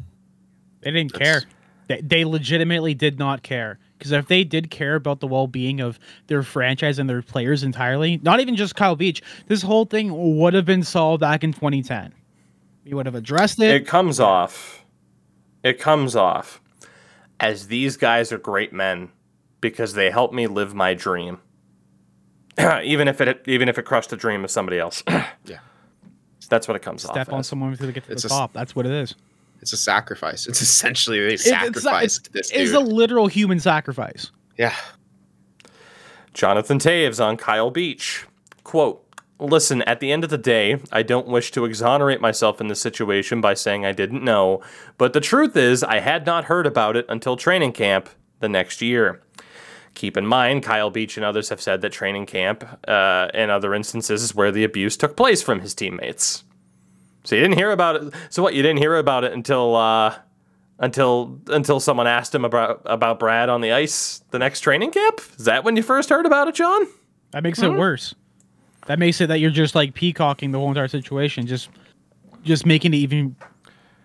They 0.82 0.90
didn't 0.90 1.12
That's- 1.12 1.42
care. 1.42 1.50
They, 1.88 2.00
they 2.02 2.24
legitimately 2.24 2.94
did 2.94 3.18
not 3.18 3.42
care. 3.42 3.78
Because 3.98 4.12
if 4.12 4.28
they 4.28 4.44
did 4.44 4.70
care 4.70 4.94
about 4.94 5.20
the 5.20 5.26
well 5.26 5.46
being 5.46 5.80
of 5.80 5.98
their 6.28 6.42
franchise 6.42 6.98
and 6.98 7.08
their 7.10 7.20
players 7.22 7.62
entirely, 7.62 8.18
not 8.22 8.40
even 8.40 8.56
just 8.56 8.74
Kyle 8.76 8.96
Beach, 8.96 9.22
this 9.48 9.60
whole 9.62 9.84
thing 9.84 10.38
would 10.38 10.54
have 10.54 10.64
been 10.64 10.82
solved 10.82 11.20
back 11.20 11.42
in 11.44 11.52
2010. 11.52 12.14
We 12.84 12.94
would 12.94 13.06
have 13.06 13.14
addressed 13.14 13.58
it. 13.60 13.70
it 13.70 13.86
comes 13.86 14.18
off 14.20 14.84
it 15.62 15.78
comes 15.78 16.16
off 16.16 16.62
as 17.38 17.66
these 17.66 17.98
guys 17.98 18.32
are 18.32 18.38
great 18.38 18.72
men 18.72 19.10
because 19.60 19.92
they 19.92 20.10
help 20.10 20.32
me 20.32 20.46
live 20.46 20.74
my 20.74 20.94
dream 20.94 21.38
even 22.82 23.08
if 23.08 23.20
it 23.20 23.42
even 23.46 23.68
if 23.68 23.78
it 23.78 23.84
crushed 23.84 24.10
the 24.10 24.16
dream 24.16 24.44
of 24.44 24.50
somebody 24.50 24.78
else 24.78 25.02
Yeah. 25.08 25.58
that's 26.48 26.66
what 26.68 26.76
it 26.76 26.82
comes 26.82 27.04
off 27.04 27.12
Step 27.12 27.32
on 27.32 27.40
as. 27.40 27.46
someone 27.46 27.76
to 27.76 27.92
get 27.92 28.04
to 28.04 28.12
It's 28.12 28.22
the 28.22 28.28
a 28.28 28.32
s- 28.32 28.38
top. 28.38 28.52
That's 28.52 28.74
what 28.74 28.86
it 28.86 28.92
is. 28.92 29.14
It's 29.62 29.72
a 29.72 29.76
sacrifice. 29.76 30.46
It's 30.46 30.62
essentially 30.62 31.20
they 31.20 31.26
It- 31.28 31.32
it's, 31.34 31.44
sacrificed 31.44 32.26
it's, 32.26 32.28
this 32.28 32.50
it's 32.50 32.70
dude. 32.72 32.76
a 32.76 32.80
literal 32.80 33.26
human 33.26 33.60
sacrifice. 33.60 34.30
yeah. 34.58 34.74
jonathan 36.34 36.78
toews 36.78 37.24
on 37.24 37.36
kyle 37.36 37.70
beach 37.70 38.24
quote 38.64 39.04
listen 39.40 39.82
at 39.82 40.00
the 40.00 40.12
end 40.12 40.22
of 40.22 40.30
the 40.30 40.38
day 40.38 40.78
i 40.92 41.02
don't 41.02 41.26
wish 41.26 41.50
to 41.50 41.64
exonerate 41.64 42.20
myself 42.20 42.60
in 42.60 42.68
this 42.68 42.80
situation 42.80 43.40
by 43.40 43.52
saying 43.54 43.84
i 43.84 43.90
didn't 43.92 44.22
know 44.22 44.62
but 44.96 45.12
the 45.12 45.20
truth 45.20 45.56
is 45.56 45.82
i 45.82 45.98
had 45.98 46.24
not 46.26 46.44
heard 46.44 46.66
about 46.66 46.96
it 46.96 47.04
until 47.08 47.36
training 47.36 47.72
camp 47.72 48.08
the 48.38 48.48
next 48.48 48.80
year 48.80 49.20
Keep 49.94 50.16
in 50.16 50.26
mind, 50.26 50.62
Kyle 50.62 50.90
Beach 50.90 51.16
and 51.16 51.26
others 51.26 51.48
have 51.48 51.60
said 51.60 51.80
that 51.82 51.90
training 51.90 52.26
camp 52.26 52.64
uh, 52.88 53.28
and 53.34 53.50
other 53.50 53.74
instances 53.74 54.22
is 54.22 54.34
where 54.34 54.52
the 54.52 54.64
abuse 54.64 54.96
took 54.96 55.16
place 55.16 55.42
from 55.42 55.60
his 55.60 55.74
teammates. 55.74 56.44
So 57.24 57.34
you 57.34 57.42
didn't 57.42 57.58
hear 57.58 57.70
about 57.70 57.96
it. 57.96 58.14
So 58.30 58.42
what? 58.42 58.54
You 58.54 58.62
didn't 58.62 58.78
hear 58.78 58.96
about 58.96 59.24
it 59.24 59.32
until 59.32 59.76
uh, 59.76 60.16
until 60.78 61.38
until 61.48 61.80
someone 61.80 62.06
asked 62.06 62.34
him 62.34 62.44
about 62.44 62.82
about 62.86 63.18
Brad 63.18 63.48
on 63.48 63.60
the 63.60 63.72
ice 63.72 64.24
the 64.30 64.38
next 64.38 64.60
training 64.60 64.90
camp. 64.92 65.20
Is 65.38 65.44
that 65.44 65.64
when 65.64 65.76
you 65.76 65.82
first 65.82 66.08
heard 66.08 66.24
about 66.24 66.48
it, 66.48 66.54
John? 66.54 66.86
That 67.32 67.42
makes 67.42 67.62
it 67.62 67.72
worse. 67.72 68.14
That 68.86 68.98
makes 68.98 69.20
it 69.20 69.26
that 69.26 69.38
you're 69.38 69.50
just 69.50 69.74
like 69.74 69.94
peacocking 69.94 70.50
the 70.50 70.58
whole 70.58 70.68
entire 70.68 70.88
situation, 70.88 71.46
just 71.46 71.68
just 72.42 72.64
making 72.64 72.94
it 72.94 72.98
even 72.98 73.36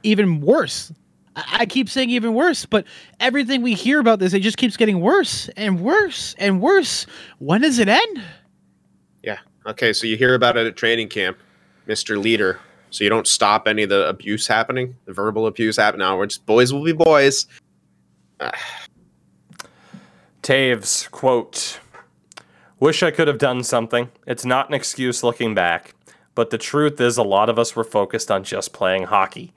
even 0.04 0.42
worse. 0.42 0.92
I, 1.36 1.58
I 1.60 1.66
keep 1.66 1.90
saying 1.90 2.10
even 2.10 2.34
worse, 2.34 2.66
but 2.66 2.86
everything 3.20 3.62
we 3.62 3.74
hear 3.74 4.00
about 4.00 4.20
this, 4.20 4.34
it 4.34 4.42
just 4.42 4.58
keeps 4.58 4.78
getting 4.78 5.02
worse 5.02 5.50
and 5.56 5.80
worse 5.80 6.36
and 6.38 6.62
worse. 6.62 7.06
When 7.40 7.62
does 7.62 7.80
it 7.80 7.88
end? 7.88 8.22
Yeah. 9.24 9.40
Okay, 9.66 9.94
so 9.94 10.08
you 10.08 10.18
hear 10.18 10.34
about 10.34 10.58
it 10.58 10.68
at 10.68 10.76
training 10.76 11.10
camp, 11.10 11.38
Mr. 11.88 12.22
Leader. 12.22 12.60
So 12.92 13.04
you 13.04 13.10
don't 13.10 13.28
stop 13.28 13.68
any 13.68 13.84
of 13.84 13.90
the 13.90 14.08
abuse 14.08 14.48
happening, 14.48 14.96
the 15.06 15.12
verbal 15.14 15.48
abuse 15.48 15.76
happening. 15.76 16.00
Now 16.00 16.18
we're 16.18 16.28
just 16.28 16.46
boys 16.46 16.72
will 16.72 16.84
be 16.84 16.94
boys. 16.94 17.48
Toews, 20.44 21.10
quote, 21.10 21.80
Wish 22.80 23.02
I 23.02 23.10
could 23.10 23.28
have 23.28 23.40
done 23.40 23.64
something. 23.64 24.12
It's 24.28 24.46
not 24.46 24.70
an 24.70 24.76
excuse 24.76 25.24
looking 25.24 25.56
back, 25.56 25.96
but 26.36 26.52
the 26.52 26.58
truth 26.58 27.02
is 27.02 27.18
a 27.18 27.24
lot 27.24 27.50
of 27.50 27.58
us 27.58 27.76
were 27.76 27.84
focused 27.84 28.30
on 28.30 28.44
just 28.44 28.72
playing 28.72 29.04
hockey. 29.04 29.54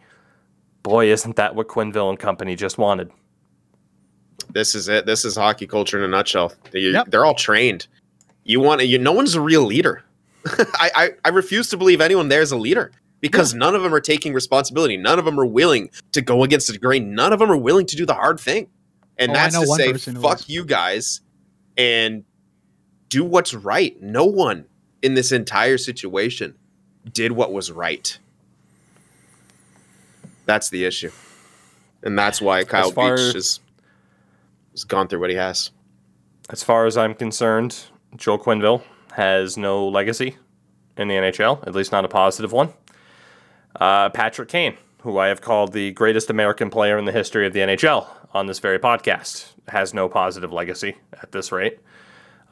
Boy, 0.88 1.12
isn't 1.12 1.36
that 1.36 1.54
what 1.54 1.68
Quenneville 1.68 2.08
and 2.08 2.18
company 2.18 2.56
just 2.56 2.78
wanted. 2.78 3.10
This 4.50 4.74
is 4.74 4.88
it. 4.88 5.04
This 5.04 5.24
is 5.26 5.36
hockey 5.36 5.66
culture 5.66 5.98
in 5.98 6.04
a 6.04 6.08
nutshell. 6.08 6.54
They, 6.70 6.80
Yep. 6.80 7.10
They're 7.10 7.26
all 7.26 7.34
trained. 7.34 7.86
You 8.44 8.60
want 8.60 8.86
you 8.86 8.98
no 8.98 9.12
one's 9.12 9.34
a 9.34 9.40
real 9.42 9.64
leader. 9.64 10.02
I, 10.46 10.90
I 10.94 11.10
I 11.26 11.28
refuse 11.28 11.68
to 11.70 11.76
believe 11.76 12.00
anyone 12.00 12.28
there 12.28 12.40
is 12.40 12.52
a 12.52 12.56
leader 12.56 12.92
because 13.20 13.52
none 13.52 13.74
of 13.74 13.82
them 13.82 13.92
are 13.92 14.00
taking 14.00 14.32
responsibility. 14.32 14.96
None 14.96 15.18
of 15.18 15.26
them 15.26 15.38
are 15.38 15.44
willing 15.44 15.90
to 16.12 16.22
go 16.22 16.42
against 16.42 16.72
the 16.72 16.78
grain. 16.78 17.14
None 17.14 17.34
of 17.34 17.38
them 17.38 17.52
are 17.52 17.56
willing 17.56 17.84
to 17.84 17.96
do 17.96 18.06
the 18.06 18.14
hard 18.14 18.40
thing. 18.40 18.68
And 19.18 19.32
Oh, 19.32 19.34
that's 19.34 19.54
know 19.54 19.64
to 19.76 19.98
say, 19.98 20.14
fuck 20.14 20.48
you 20.48 20.64
guys, 20.64 21.20
and 21.76 22.24
do 23.10 23.24
what's 23.24 23.52
right. 23.52 24.00
No 24.00 24.24
one 24.24 24.64
in 25.02 25.12
this 25.12 25.32
entire 25.32 25.76
situation 25.76 26.54
did 27.12 27.32
what 27.32 27.52
was 27.52 27.70
right. 27.70 28.18
That's 30.48 30.70
the 30.70 30.86
issue. 30.86 31.10
And 32.02 32.18
that's 32.18 32.40
why 32.40 32.64
Kyle 32.64 32.90
far- 32.90 33.16
Beach 33.16 33.34
has, 33.34 33.60
has 34.72 34.84
gone 34.84 35.06
through 35.06 35.20
what 35.20 35.28
he 35.28 35.36
has. 35.36 35.72
As 36.48 36.62
far 36.62 36.86
as 36.86 36.96
I'm 36.96 37.12
concerned, 37.12 37.76
Joel 38.16 38.38
Quenneville 38.38 38.82
has 39.12 39.58
no 39.58 39.86
legacy 39.86 40.38
in 40.96 41.08
the 41.08 41.16
NHL, 41.16 41.66
at 41.66 41.74
least 41.74 41.92
not 41.92 42.06
a 42.06 42.08
positive 42.08 42.50
one. 42.50 42.72
Uh, 43.78 44.08
Patrick 44.08 44.48
Kane, 44.48 44.78
who 45.02 45.18
I 45.18 45.26
have 45.26 45.42
called 45.42 45.74
the 45.74 45.90
greatest 45.90 46.30
American 46.30 46.70
player 46.70 46.96
in 46.96 47.04
the 47.04 47.12
history 47.12 47.46
of 47.46 47.52
the 47.52 47.60
NHL 47.60 48.08
on 48.32 48.46
this 48.46 48.58
very 48.58 48.78
podcast, 48.78 49.48
has 49.68 49.92
no 49.92 50.08
positive 50.08 50.50
legacy 50.50 50.96
at 51.12 51.30
this 51.30 51.52
rate. 51.52 51.78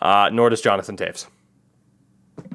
Uh, 0.02 0.28
nor 0.30 0.50
does 0.50 0.60
Jonathan 0.60 0.98
Toews. 0.98 1.28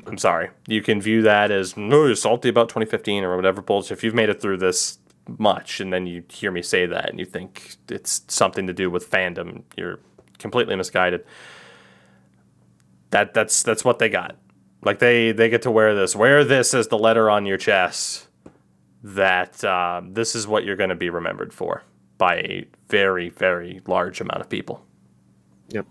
I'm 0.06 0.20
sorry. 0.20 0.52
You 0.68 0.84
can 0.84 1.02
view 1.02 1.24
that 1.24 1.50
as 1.50 1.76
no, 1.76 2.06
you're 2.06 2.16
salty 2.16 2.50
about 2.50 2.70
2015 2.70 3.24
or 3.24 3.36
whatever 3.36 3.64
bullshit. 3.64 3.98
If 3.98 4.04
you've 4.04 4.14
made 4.14 4.30
it 4.30 4.40
through 4.40 4.58
this 4.58 5.00
much 5.38 5.80
and 5.80 5.92
then 5.92 6.06
you 6.06 6.24
hear 6.30 6.52
me 6.52 6.62
say 6.62 6.86
that 6.86 7.10
and 7.10 7.20
you 7.20 7.26
think 7.26 7.76
it's 7.90 8.24
something 8.28 8.68
to 8.68 8.74
do 8.74 8.90
with 8.90 9.10
fandom, 9.10 9.64
you're 9.78 10.00
completely 10.38 10.76
misguided. 10.76 11.24
That 13.12 13.34
that's 13.34 13.64
that's 13.64 13.86
what 13.86 14.00
they 14.00 14.10
got. 14.10 14.38
Like 14.84 15.00
they 15.00 15.32
they 15.32 15.50
get 15.50 15.62
to 15.64 15.72
wear 15.72 15.96
this. 15.96 16.16
Wear 16.16 16.44
this 16.44 16.74
as 16.74 16.88
the 16.88 16.98
letter 16.98 17.30
on 17.30 17.46
your 17.46 17.58
chest. 17.58 18.28
That 19.04 19.64
uh, 19.64 20.02
this 20.04 20.36
is 20.36 20.48
what 20.48 20.64
you're 20.64 20.76
going 20.76 20.90
to 20.90 20.96
be 20.96 21.10
remembered 21.10 21.54
for 21.54 21.84
by 22.18 22.36
a 22.38 22.66
very 22.90 23.30
very 23.30 23.82
large 23.88 24.22
amount 24.22 24.42
of 24.42 24.50
people. 24.50 24.86
Yep. 25.70 25.86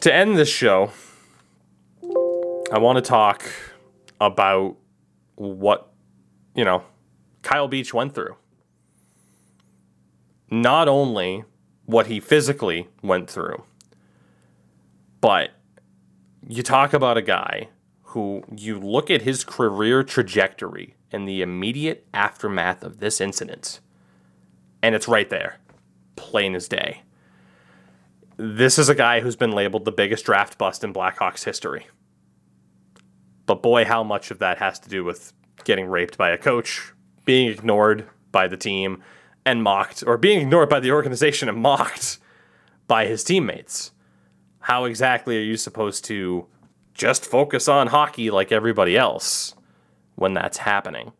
To 0.00 0.14
end 0.14 0.36
this 0.36 0.48
show, 0.48 0.92
I 2.72 2.78
want 2.78 2.96
to 2.96 3.02
talk 3.02 3.44
about 4.20 4.76
what 5.36 5.92
you 6.56 6.64
know 6.64 6.82
Kyle 7.42 7.68
Beach 7.68 7.94
went 7.94 8.14
through. 8.14 8.34
Not 10.50 10.88
only 10.88 11.44
what 11.84 12.08
he 12.08 12.18
physically 12.18 12.88
went 13.02 13.30
through, 13.30 13.62
but 15.20 15.50
you 16.48 16.62
talk 16.62 16.92
about 16.92 17.16
a 17.16 17.22
guy 17.22 17.68
who 18.02 18.42
you 18.56 18.80
look 18.80 19.10
at 19.10 19.22
his 19.22 19.44
career 19.44 20.02
trajectory 20.02 20.94
and 21.12 21.28
the 21.28 21.42
immediate 21.42 22.06
aftermath 22.14 22.82
of 22.82 22.98
this 22.98 23.20
incident, 23.20 23.80
and 24.82 24.94
it's 24.94 25.06
right 25.06 25.30
there, 25.30 25.58
plain 26.16 26.54
as 26.54 26.66
day. 26.66 27.02
This 28.36 28.78
is 28.78 28.88
a 28.88 28.94
guy 28.94 29.20
who's 29.20 29.36
been 29.36 29.52
labeled 29.52 29.84
the 29.84 29.92
biggest 29.92 30.24
draft 30.24 30.58
bust 30.58 30.84
in 30.84 30.92
Blackhawks 30.92 31.44
history. 31.44 31.86
But 33.46 33.62
boy, 33.62 33.84
how 33.84 34.02
much 34.02 34.30
of 34.30 34.40
that 34.40 34.58
has 34.58 34.78
to 34.80 34.88
do 34.88 35.04
with 35.04 35.32
getting 35.64 35.86
raped 35.86 36.16
by 36.16 36.30
a 36.30 36.38
coach, 36.38 36.92
being 37.24 37.48
ignored 37.48 38.08
by 38.32 38.48
the 38.48 38.56
team, 38.56 39.02
and 39.44 39.62
mocked, 39.62 40.02
or 40.06 40.18
being 40.18 40.40
ignored 40.40 40.68
by 40.68 40.80
the 40.80 40.90
organization 40.90 41.48
and 41.48 41.58
mocked 41.58 42.18
by 42.86 43.06
his 43.06 43.24
teammates. 43.24 43.92
How 44.60 44.84
exactly 44.84 45.38
are 45.38 45.42
you 45.42 45.56
supposed 45.56 46.04
to 46.06 46.46
just 46.94 47.24
focus 47.24 47.68
on 47.68 47.88
hockey 47.88 48.30
like 48.30 48.50
everybody 48.50 48.96
else 48.96 49.54
when 50.16 50.34
that's 50.34 50.58
happening? 50.58 51.12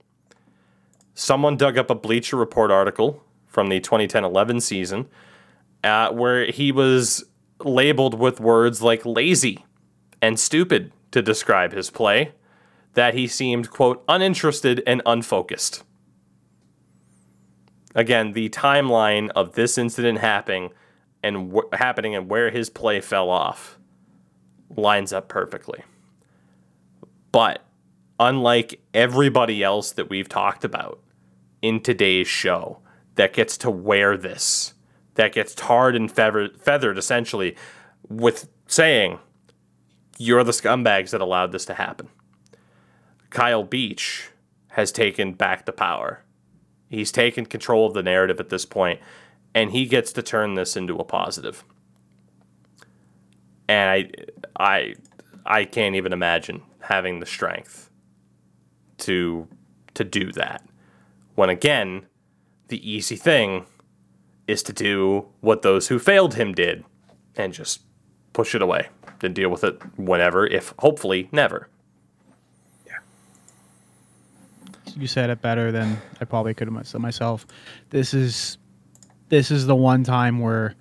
Someone 1.14 1.56
dug 1.56 1.78
up 1.78 1.88
a 1.88 1.94
Bleacher 1.94 2.36
Report 2.36 2.70
article 2.70 3.22
from 3.46 3.68
the 3.68 3.80
2010 3.80 4.24
11 4.24 4.60
season 4.60 5.08
uh, 5.82 6.10
where 6.10 6.50
he 6.50 6.72
was 6.72 7.24
labeled 7.64 8.18
with 8.18 8.40
words 8.40 8.82
like 8.82 9.06
lazy 9.06 9.64
and 10.20 10.38
stupid 10.38 10.92
to 11.12 11.22
describe 11.22 11.72
his 11.72 11.88
play, 11.88 12.32
that 12.96 13.12
he 13.12 13.26
seemed, 13.26 13.70
quote, 13.70 14.02
uninterested 14.08 14.82
and 14.86 15.02
unfocused. 15.04 15.84
Again, 17.94 18.32
the 18.32 18.48
timeline 18.48 19.30
of 19.36 19.52
this 19.52 19.76
incident 19.76 20.18
happening 20.18 20.70
and 21.22 21.52
wh- 21.54 21.76
happening 21.76 22.14
and 22.14 22.30
where 22.30 22.50
his 22.50 22.70
play 22.70 23.02
fell 23.02 23.28
off 23.28 23.78
lines 24.74 25.12
up 25.12 25.28
perfectly. 25.28 25.82
But 27.32 27.62
unlike 28.18 28.80
everybody 28.94 29.62
else 29.62 29.92
that 29.92 30.08
we've 30.08 30.28
talked 30.28 30.64
about 30.64 30.98
in 31.60 31.80
today's 31.80 32.26
show 32.26 32.78
that 33.16 33.34
gets 33.34 33.58
to 33.58 33.70
wear 33.70 34.16
this, 34.16 34.72
that 35.16 35.34
gets 35.34 35.54
tarred 35.54 35.96
and 35.96 36.10
feathered, 36.10 36.58
feathered 36.58 36.96
essentially 36.96 37.56
with 38.08 38.48
saying, 38.66 39.18
you're 40.16 40.44
the 40.44 40.52
scumbags 40.52 41.10
that 41.10 41.20
allowed 41.20 41.52
this 41.52 41.66
to 41.66 41.74
happen. 41.74 42.08
Kyle 43.36 43.64
Beach 43.64 44.30
has 44.68 44.90
taken 44.90 45.34
back 45.34 45.66
the 45.66 45.72
power. 45.72 46.24
He's 46.88 47.12
taken 47.12 47.44
control 47.44 47.86
of 47.86 47.92
the 47.92 48.02
narrative 48.02 48.40
at 48.40 48.48
this 48.48 48.64
point, 48.64 48.98
and 49.54 49.72
he 49.72 49.84
gets 49.84 50.10
to 50.14 50.22
turn 50.22 50.54
this 50.54 50.74
into 50.74 50.96
a 50.96 51.04
positive. 51.04 51.62
And 53.68 53.90
I, 53.90 54.10
I, 54.58 54.94
I 55.44 55.64
can't 55.66 55.96
even 55.96 56.14
imagine 56.14 56.62
having 56.80 57.20
the 57.20 57.26
strength 57.26 57.90
to 58.98 59.46
to 59.92 60.02
do 60.02 60.32
that. 60.32 60.66
When 61.34 61.50
again, 61.50 62.06
the 62.68 62.90
easy 62.90 63.16
thing 63.16 63.66
is 64.46 64.62
to 64.62 64.72
do 64.72 65.28
what 65.42 65.60
those 65.60 65.88
who 65.88 65.98
failed 65.98 66.36
him 66.36 66.54
did, 66.54 66.86
and 67.36 67.52
just 67.52 67.82
push 68.32 68.54
it 68.54 68.62
away 68.62 68.88
and 69.20 69.34
deal 69.34 69.50
with 69.50 69.62
it 69.62 69.78
whenever, 69.98 70.46
if 70.46 70.72
hopefully 70.78 71.28
never. 71.32 71.68
You 74.96 75.06
said 75.06 75.30
it 75.30 75.40
better 75.42 75.70
than 75.70 76.00
I 76.20 76.24
probably 76.24 76.54
could 76.54 76.68
have 76.72 76.86
said 76.88 77.00
myself. 77.00 77.46
This 77.90 78.14
is 78.14 78.58
this 79.28 79.50
is 79.50 79.66
the 79.66 79.76
one 79.76 80.04
time 80.04 80.38
where 80.40 80.74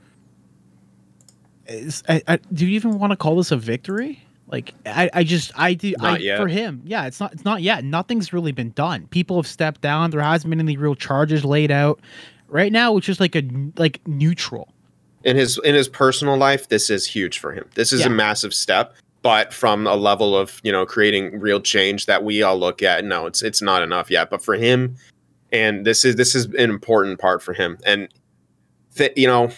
is, 1.67 2.03
I, 2.07 2.21
I, 2.27 2.37
do 2.53 2.65
you 2.65 2.75
even 2.75 2.99
want 2.99 3.11
to 3.11 3.17
call 3.17 3.35
this 3.37 3.51
a 3.51 3.57
victory? 3.57 4.21
Like 4.47 4.73
I, 4.85 5.09
I 5.11 5.23
just 5.23 5.51
I 5.59 5.73
do 5.73 5.93
I 5.99 6.17
yet. 6.17 6.37
for 6.37 6.47
him. 6.47 6.83
Yeah, 6.85 7.07
it's 7.07 7.19
not 7.19 7.33
it's 7.33 7.43
not 7.43 7.63
yet. 7.63 7.83
Nothing's 7.83 8.31
really 8.31 8.51
been 8.51 8.69
done. 8.71 9.07
People 9.07 9.37
have 9.37 9.47
stepped 9.47 9.81
down. 9.81 10.11
There 10.11 10.21
hasn't 10.21 10.49
been 10.51 10.59
any 10.59 10.77
real 10.77 10.93
charges 10.93 11.43
laid 11.43 11.71
out. 11.71 11.99
Right 12.47 12.71
now, 12.71 12.95
it's 12.95 13.07
just 13.07 13.19
like 13.19 13.35
a 13.35 13.43
like 13.75 14.07
neutral. 14.07 14.69
in 15.23 15.35
his 15.35 15.59
in 15.65 15.73
his 15.73 15.87
personal 15.89 16.37
life 16.37 16.69
this 16.69 16.91
is 16.91 17.07
huge 17.07 17.39
for 17.39 17.51
him 17.53 17.65
this 17.73 17.91
is 17.91 18.01
Yeah. 18.01 18.05
a 18.07 18.09
massive 18.11 18.53
step 18.53 18.93
but 19.25 19.51
from 19.51 19.87
a 19.87 19.95
level 19.95 20.37
of 20.37 20.61
you 20.63 20.71
know 20.71 20.85
creating 20.85 21.39
real 21.39 21.59
change 21.59 22.05
that 22.05 22.23
we 22.23 22.43
all 22.43 22.59
look 22.59 22.83
at 22.83 23.03
no 23.03 23.25
it's 23.25 23.41
it's 23.41 23.59
not 23.59 23.81
enough 23.81 24.11
yet. 24.11 24.29
But 24.29 24.43
for 24.43 24.53
him 24.53 24.97
and 25.51 25.83
this 25.83 26.05
is 26.05 26.15
this 26.15 26.35
is 26.35 26.45
an 26.45 26.69
important 26.69 27.19
part 27.19 27.41
for 27.41 27.53
him. 27.53 27.79
And 27.87 28.07
th- 28.95 29.13
you 29.15 29.25
know 29.25 29.49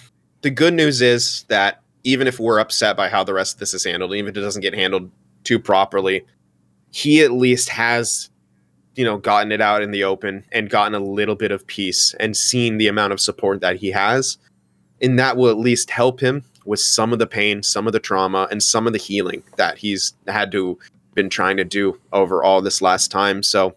the 0.41 0.51
good 0.51 0.73
news 0.73 1.01
is 1.01 1.43
that 1.49 1.81
even 2.05 2.27
if 2.27 2.39
we're 2.39 2.59
upset 2.59 2.95
by 2.95 3.09
how 3.09 3.25
the 3.25 3.33
rest 3.33 3.55
of 3.55 3.59
this 3.59 3.73
is 3.73 3.83
handled 3.83 4.13
even 4.13 4.29
if 4.29 4.37
it 4.37 4.41
doesn't 4.41 4.61
get 4.61 4.73
handled 4.73 5.11
too 5.43 5.59
properly 5.59 6.25
he 6.91 7.21
at 7.21 7.33
least 7.33 7.67
has 7.67 8.29
you 8.95 9.03
know 9.03 9.17
gotten 9.17 9.51
it 9.51 9.59
out 9.59 9.81
in 9.81 9.91
the 9.91 10.05
open 10.05 10.45
and 10.53 10.69
gotten 10.69 10.95
a 10.95 10.99
little 10.99 11.35
bit 11.35 11.51
of 11.51 11.67
peace 11.67 12.15
and 12.21 12.37
seen 12.37 12.77
the 12.77 12.87
amount 12.87 13.11
of 13.11 13.19
support 13.19 13.59
that 13.59 13.75
he 13.75 13.91
has. 13.91 14.37
And 15.01 15.19
that 15.19 15.35
will 15.35 15.49
at 15.49 15.57
least 15.57 15.91
help 15.91 16.21
him 16.21 16.45
with 16.67 16.79
some 16.79 17.13
of 17.13 17.19
the 17.19 17.25
pain, 17.25 17.63
some 17.63 17.87
of 17.87 17.93
the 17.93 17.99
trauma, 17.99 18.47
and 18.51 18.61
some 18.61 18.85
of 18.85 18.93
the 18.93 18.99
healing 18.99 19.41
that 19.55 19.77
he's 19.77 20.13
had 20.27 20.51
to 20.51 20.77
been 21.15 21.29
trying 21.29 21.57
to 21.57 21.63
do 21.63 21.99
over 22.13 22.43
all 22.43 22.61
this 22.61 22.81
last 22.81 23.09
time. 23.09 23.41
So, 23.41 23.75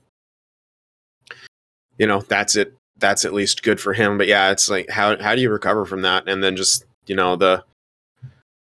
you 1.97 2.07
know, 2.07 2.20
that's 2.20 2.55
it. 2.57 2.74
That's 2.99 3.24
at 3.24 3.32
least 3.32 3.62
good 3.62 3.80
for 3.80 3.95
him. 3.95 4.18
But 4.18 4.26
yeah, 4.26 4.51
it's 4.51 4.68
like 4.68 4.91
how 4.91 5.16
how 5.22 5.34
do 5.34 5.41
you 5.41 5.51
recover 5.51 5.86
from 5.86 6.03
that? 6.03 6.28
And 6.28 6.43
then 6.43 6.57
just 6.57 6.84
you 7.07 7.14
know 7.14 7.36
the 7.36 7.64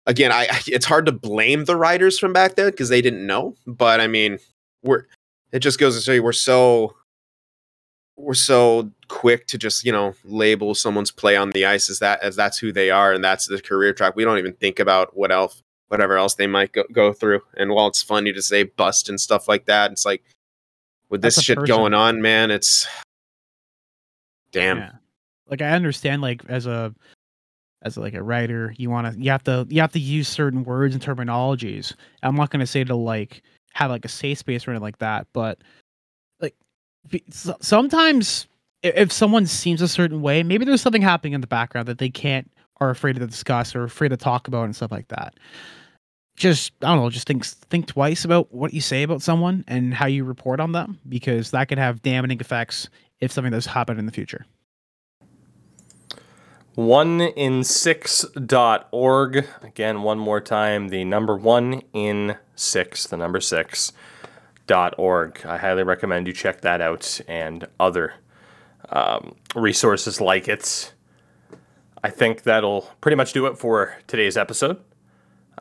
again, 0.05 0.31
I 0.31 0.47
it's 0.67 0.85
hard 0.85 1.05
to 1.05 1.11
blame 1.13 1.65
the 1.65 1.77
writers 1.77 2.19
from 2.19 2.33
back 2.33 2.55
then 2.55 2.71
because 2.71 2.89
they 2.89 3.01
didn't 3.01 3.25
know. 3.25 3.55
But 3.65 4.01
I 4.01 4.07
mean, 4.07 4.39
we're 4.83 5.05
it 5.51 5.59
just 5.59 5.79
goes 5.79 6.03
to 6.03 6.15
you 6.15 6.23
we're 6.23 6.33
so 6.33 6.95
we're 8.17 8.33
so 8.33 8.89
quick 9.07 9.45
to 9.47 9.57
just 9.57 9.83
you 9.85 9.91
know 9.91 10.13
label 10.23 10.73
someone's 10.73 11.11
play 11.11 11.35
on 11.35 11.49
the 11.51 11.65
ice 11.65 11.89
as 11.89 11.99
that 11.99 12.21
as 12.23 12.35
that's 12.35 12.57
who 12.57 12.71
they 12.71 12.89
are 12.89 13.11
and 13.13 13.23
that's 13.23 13.45
the 13.47 13.61
career 13.61 13.93
track 13.93 14.15
we 14.15 14.23
don't 14.23 14.37
even 14.37 14.53
think 14.53 14.79
about 14.79 15.15
what 15.15 15.31
else 15.31 15.61
whatever 15.89 16.17
else 16.17 16.35
they 16.35 16.47
might 16.47 16.71
go, 16.71 16.83
go 16.91 17.11
through 17.13 17.41
and 17.57 17.71
while 17.71 17.87
it's 17.87 18.01
funny 18.01 18.31
to 18.31 18.41
say 18.41 18.63
bust 18.63 19.09
and 19.09 19.19
stuff 19.19 19.47
like 19.47 19.65
that 19.65 19.91
it's 19.91 20.05
like 20.05 20.23
with 21.09 21.21
That's 21.21 21.35
this 21.35 21.45
shit 21.45 21.57
person. 21.57 21.75
going 21.75 21.93
on 21.93 22.21
man 22.21 22.51
it's 22.51 22.87
damn 24.51 24.77
Yeah. 24.77 24.91
Like 25.47 25.61
I 25.61 25.71
understand 25.71 26.21
like 26.23 26.41
as 26.49 26.65
a 26.65 26.93
as 27.83 27.97
like 27.97 28.15
a 28.15 28.23
writer, 28.23 28.73
you 28.79 28.89
want 28.89 29.13
to 29.13 29.21
you 29.21 29.29
have 29.29 29.43
to 29.43 29.67
you 29.69 29.79
have 29.79 29.91
to 29.91 29.99
use 29.99 30.27
certain 30.27 30.63
words 30.63 30.95
and 30.95 31.03
terminologies. 31.03 31.93
I'm 32.23 32.35
not 32.35 32.49
going 32.49 32.61
to 32.61 32.65
say 32.65 32.83
to 32.83 32.95
like 32.95 33.43
have 33.73 33.91
like 33.91 34.05
a 34.05 34.07
safe 34.09 34.39
space 34.39 34.67
or 34.67 34.71
anything 34.71 34.81
like 34.81 34.97
that, 34.97 35.27
but 35.33 35.59
like 35.59 35.59
be- 35.59 35.61
so- 35.61 35.84
sometimes 37.31 38.47
if 38.83 39.11
someone 39.11 39.45
seems 39.45 39.81
a 39.81 39.87
certain 39.87 40.21
way, 40.21 40.43
maybe 40.43 40.65
there's 40.65 40.81
something 40.81 41.01
happening 41.01 41.33
in 41.33 41.41
the 41.41 41.47
background 41.47 41.87
that 41.87 41.97
they 41.97 42.09
can't 42.09 42.49
are 42.81 42.89
afraid 42.89 43.15
to 43.15 43.25
discuss 43.25 43.75
or 43.75 43.83
afraid 43.83 44.09
to 44.09 44.17
talk 44.17 44.47
about 44.47 44.65
and 44.65 44.75
stuff 44.75 44.91
like 44.91 45.07
that. 45.07 45.35
Just 46.35 46.73
I 46.81 46.93
don't 46.93 47.03
know, 47.03 47.09
just 47.09 47.27
think 47.27 47.45
think 47.45 47.87
twice 47.87 48.25
about 48.25 48.53
what 48.53 48.73
you 48.73 48.81
say 48.81 49.03
about 49.03 49.21
someone 49.21 49.63
and 49.67 49.93
how 49.93 50.05
you 50.05 50.25
report 50.25 50.59
on 50.59 50.73
them 50.73 50.99
because 51.07 51.51
that 51.51 51.69
could 51.69 51.77
have 51.77 52.01
damaging 52.01 52.39
effects 52.41 52.89
if 53.21 53.31
something 53.31 53.51
does 53.51 53.65
happen 53.65 53.97
in 53.97 54.05
the 54.05 54.11
future. 54.11 54.45
One 56.75 57.21
in 57.21 57.63
six 57.63 58.25
dot 58.45 58.89
org. 58.91 59.47
Again, 59.63 60.03
one 60.03 60.19
more 60.19 60.41
time, 60.41 60.89
the 60.89 61.05
number 61.05 61.37
one 61.37 61.81
in 61.93 62.35
six, 62.55 63.07
the 63.07 63.15
number 63.15 63.39
six 63.39 63.93
org. 64.97 65.45
I 65.45 65.57
highly 65.57 65.83
recommend 65.83 66.27
you 66.27 66.33
check 66.33 66.61
that 66.61 66.81
out 66.81 67.21
and 67.27 67.67
other 67.79 68.13
um, 68.89 69.35
resources 69.55 70.21
like 70.21 70.47
it. 70.47 70.93
I 72.03 72.09
think 72.09 72.43
that'll 72.43 72.89
pretty 73.01 73.15
much 73.15 73.33
do 73.33 73.47
it 73.47 73.57
for 73.57 73.97
today's 74.07 74.37
episode. 74.37 74.79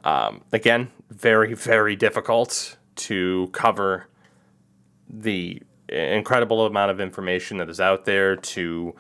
Um, 0.05 0.43
again, 0.53 0.91
very, 1.11 1.55
very 1.55 1.97
difficult 1.97 2.77
to 2.97 3.49
cover 3.53 4.09
the 5.09 5.63
incredible 5.89 6.67
amount 6.67 6.91
of 6.91 7.01
information 7.01 7.59
that 7.59 7.69
is 7.69 7.81
out 7.81 8.05
there 8.05 8.37
to 8.37 8.95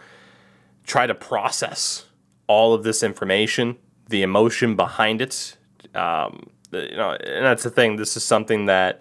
try 0.84 1.06
to 1.06 1.14
process 1.14 2.06
all 2.46 2.74
of 2.74 2.82
this 2.82 3.02
information, 3.02 3.76
the 4.08 4.22
emotion 4.22 4.76
behind 4.76 5.20
it. 5.20 5.56
Um, 5.94 6.50
you 6.72 6.96
know, 6.96 7.12
and 7.12 7.44
that's 7.44 7.62
the 7.62 7.70
thing. 7.70 7.96
This 7.96 8.16
is 8.16 8.24
something 8.24 8.66
that 8.66 9.00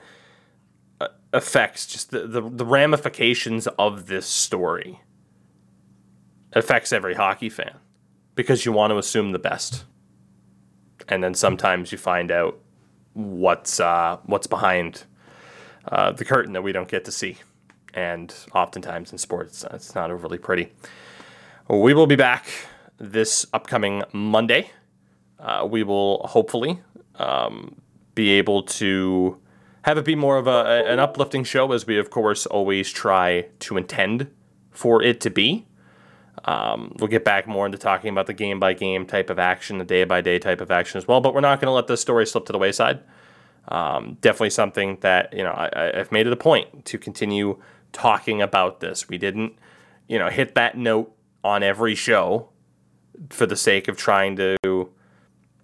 affects 1.34 1.88
just 1.88 2.12
the, 2.12 2.28
the, 2.28 2.42
the 2.42 2.66
ramifications 2.66 3.68
of 3.80 4.06
this 4.06 4.26
story. 4.26 5.02
Affects 6.54 6.94
every 6.94 7.16
hockey 7.16 7.50
fan 7.50 7.78
because 8.36 8.64
you 8.64 8.72
want 8.72 8.92
to 8.92 8.98
assume 8.98 9.32
the 9.32 9.40
best, 9.40 9.86
and 11.10 11.24
then 11.24 11.34
sometimes 11.34 11.92
you 11.92 11.98
find 11.98 12.32
out 12.32 12.60
what's 13.14 13.80
uh, 13.80 14.18
what's 14.26 14.46
behind 14.46 15.04
uh, 15.88 16.12
the 16.12 16.24
curtain 16.24 16.54
that 16.54 16.62
we 16.62 16.72
don't 16.72 16.88
get 16.88 17.06
to 17.06 17.12
see, 17.12 17.38
and 17.96 18.36
oftentimes 18.54 19.12
in 19.12 19.18
sports, 19.18 19.66
it's 19.72 19.96
not 19.96 20.12
overly 20.12 20.38
pretty. 20.38 20.72
We 21.68 21.96
will 21.96 22.08
be 22.08 22.16
back 22.16 22.46
this 23.00 23.48
upcoming 23.52 24.04
Monday. 24.14 24.70
Uh, 25.40 25.68
we 25.70 25.82
will 25.82 26.20
hopefully 26.28 26.82
um, 27.16 27.82
be 28.14 28.30
able 28.34 28.62
to 28.64 29.40
have 29.84 29.98
it 29.98 30.06
be 30.06 30.16
more 30.16 30.38
of 30.38 30.48
a, 30.48 30.84
an 30.88 31.00
uplifting 31.00 31.44
show, 31.44 31.72
as 31.72 31.86
we, 31.86 31.98
of 31.98 32.10
course, 32.10 32.46
always 32.46 32.90
try 32.90 33.48
to 33.60 33.78
intend 33.78 34.32
for 34.72 35.02
it 35.02 35.22
to 35.22 35.30
be. 35.30 35.68
Um, 36.46 36.96
we'll 37.00 37.08
get 37.08 37.24
back 37.24 37.48
more 37.48 37.66
into 37.66 37.78
talking 37.78 38.10
about 38.10 38.28
the 38.28 38.34
game 38.34 38.60
by 38.60 38.74
game 38.74 39.06
type 39.06 39.30
of 39.30 39.40
action, 39.40 39.78
the 39.78 39.86
day 39.86 40.04
by 40.04 40.22
day 40.22 40.40
type 40.40 40.62
of 40.62 40.72
action 40.72 40.98
as 40.98 41.08
well, 41.08 41.22
but 41.22 41.34
we're 41.34 41.42
not 41.42 41.62
going 41.62 41.68
to 41.68 41.74
let 41.74 41.88
the 41.88 41.96
story 41.96 42.26
slip 42.26 42.46
to 42.48 42.52
the 42.52 42.58
wayside. 42.58 43.02
Um, 43.68 44.18
definitely 44.20 44.50
something 44.50 44.98
that 45.02 45.32
you 45.32 45.44
know 45.44 45.52
I, 45.52 46.00
I've 46.00 46.12
made 46.12 46.28
it 46.28 46.34
a 46.34 46.38
point 46.38 46.84
to 46.86 46.98
continue 46.98 47.62
talking 47.94 48.42
about 48.42 48.82
this. 48.82 49.08
We 49.08 49.18
didn't, 49.18 49.54
you 50.08 50.20
know, 50.20 50.30
hit 50.30 50.56
that 50.56 50.78
note 50.78 51.16
on 51.44 51.64
every 51.64 51.96
show 51.96 52.50
for 53.30 53.46
the 53.46 53.56
sake 53.56 53.88
of 53.88 53.96
trying 53.96 54.36
to, 54.38 54.58
you 54.64 54.90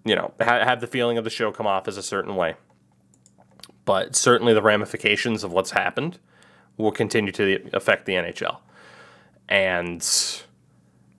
know, 0.04 0.32
ha- 0.40 0.64
have 0.64 0.80
the 0.80 0.86
feeling 0.86 1.18
of 1.18 1.24
the 1.24 1.30
show 1.30 1.52
come 1.52 1.66
off 1.66 1.88
as 1.88 1.96
a 1.98 2.02
certain 2.02 2.36
way. 2.36 2.54
But 3.90 4.14
certainly 4.14 4.54
the 4.54 4.62
ramifications 4.62 5.42
of 5.42 5.50
what's 5.50 5.72
happened 5.72 6.20
will 6.76 6.92
continue 6.92 7.32
to 7.32 7.68
affect 7.72 8.06
the 8.06 8.12
NHL. 8.12 8.58
And, 9.48 10.08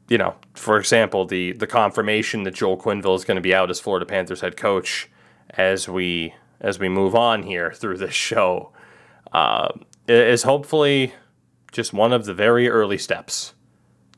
you 0.08 0.18
know, 0.18 0.36
for 0.54 0.78
example, 0.78 1.26
the, 1.26 1.52
the 1.52 1.68
confirmation 1.68 2.44
that 2.44 2.54
Joel 2.54 2.78
Quenneville 2.78 3.18
is 3.18 3.26
going 3.26 3.36
to 3.36 3.42
be 3.42 3.54
out 3.54 3.70
as 3.70 3.82
Florida 3.82 4.06
Panthers 4.06 4.40
head 4.40 4.56
coach 4.56 5.10
as 5.50 5.90
we 5.90 6.34
as 6.62 6.80
we 6.80 6.88
move 6.88 7.14
on 7.14 7.44
here 7.44 7.74
through 7.74 7.98
this 7.98 8.14
show 8.14 8.72
uh, 9.34 9.74
is 10.08 10.44
hopefully 10.44 11.14
just 11.74 11.92
one 11.92 12.14
of 12.14 12.24
the 12.24 12.34
very 12.34 12.70
early 12.70 12.98
steps 12.98 13.54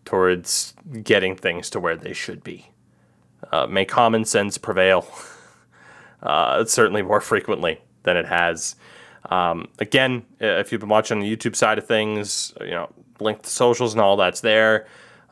towards 0.06 0.76
getting 1.02 1.36
things 1.36 1.72
to 1.72 1.80
where 1.80 1.96
they 1.96 2.14
should 2.14 2.44
be. 2.44 2.70
Uh, 3.52 3.66
may 3.66 3.84
common 3.84 4.24
sense 4.24 4.60
prevail 4.60 5.08
uh, 6.22 6.64
certainly 6.66 7.02
more 7.02 7.20
frequently 7.20 7.82
than 8.04 8.18
it 8.18 8.26
has. 8.26 8.76
Um, 9.30 9.68
again, 9.80 10.26
if 10.40 10.72
you've 10.72 10.82
been 10.82 10.90
watching 10.90 11.20
the 11.20 11.36
YouTube 11.36 11.56
side 11.56 11.78
of 11.78 11.88
things, 11.88 12.54
you 12.62 12.72
know, 12.72 12.90
link 13.20 13.42
to 13.44 13.50
socials 13.50 13.94
and 13.94 14.02
all 14.02 14.18
that's 14.18 14.42
there. 14.42 14.88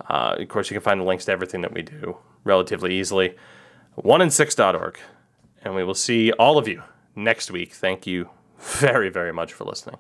Uh, 0.10 0.36
of 0.40 0.48
course, 0.48 0.70
you 0.70 0.76
can 0.76 0.82
find 0.82 1.00
the 1.00 1.06
links 1.06 1.26
to 1.26 1.32
everything 1.32 1.62
that 1.62 1.74
we 1.74 1.82
do 1.82 2.18
relatively 2.44 3.00
easily. 3.00 3.36
One 3.96 4.22
in 4.22 4.32
six.org. 4.32 5.00
And 5.64 5.76
we 5.76 5.84
will 5.84 5.96
see 5.96 6.32
all 6.34 6.58
of 6.58 6.68
you 6.68 6.82
next 7.16 7.52
week. 7.52 7.74
Thank 7.74 8.08
you 8.08 8.30
very, 8.60 9.10
very 9.10 9.32
much 9.34 9.54
for 9.54 9.66
listening. 9.66 9.98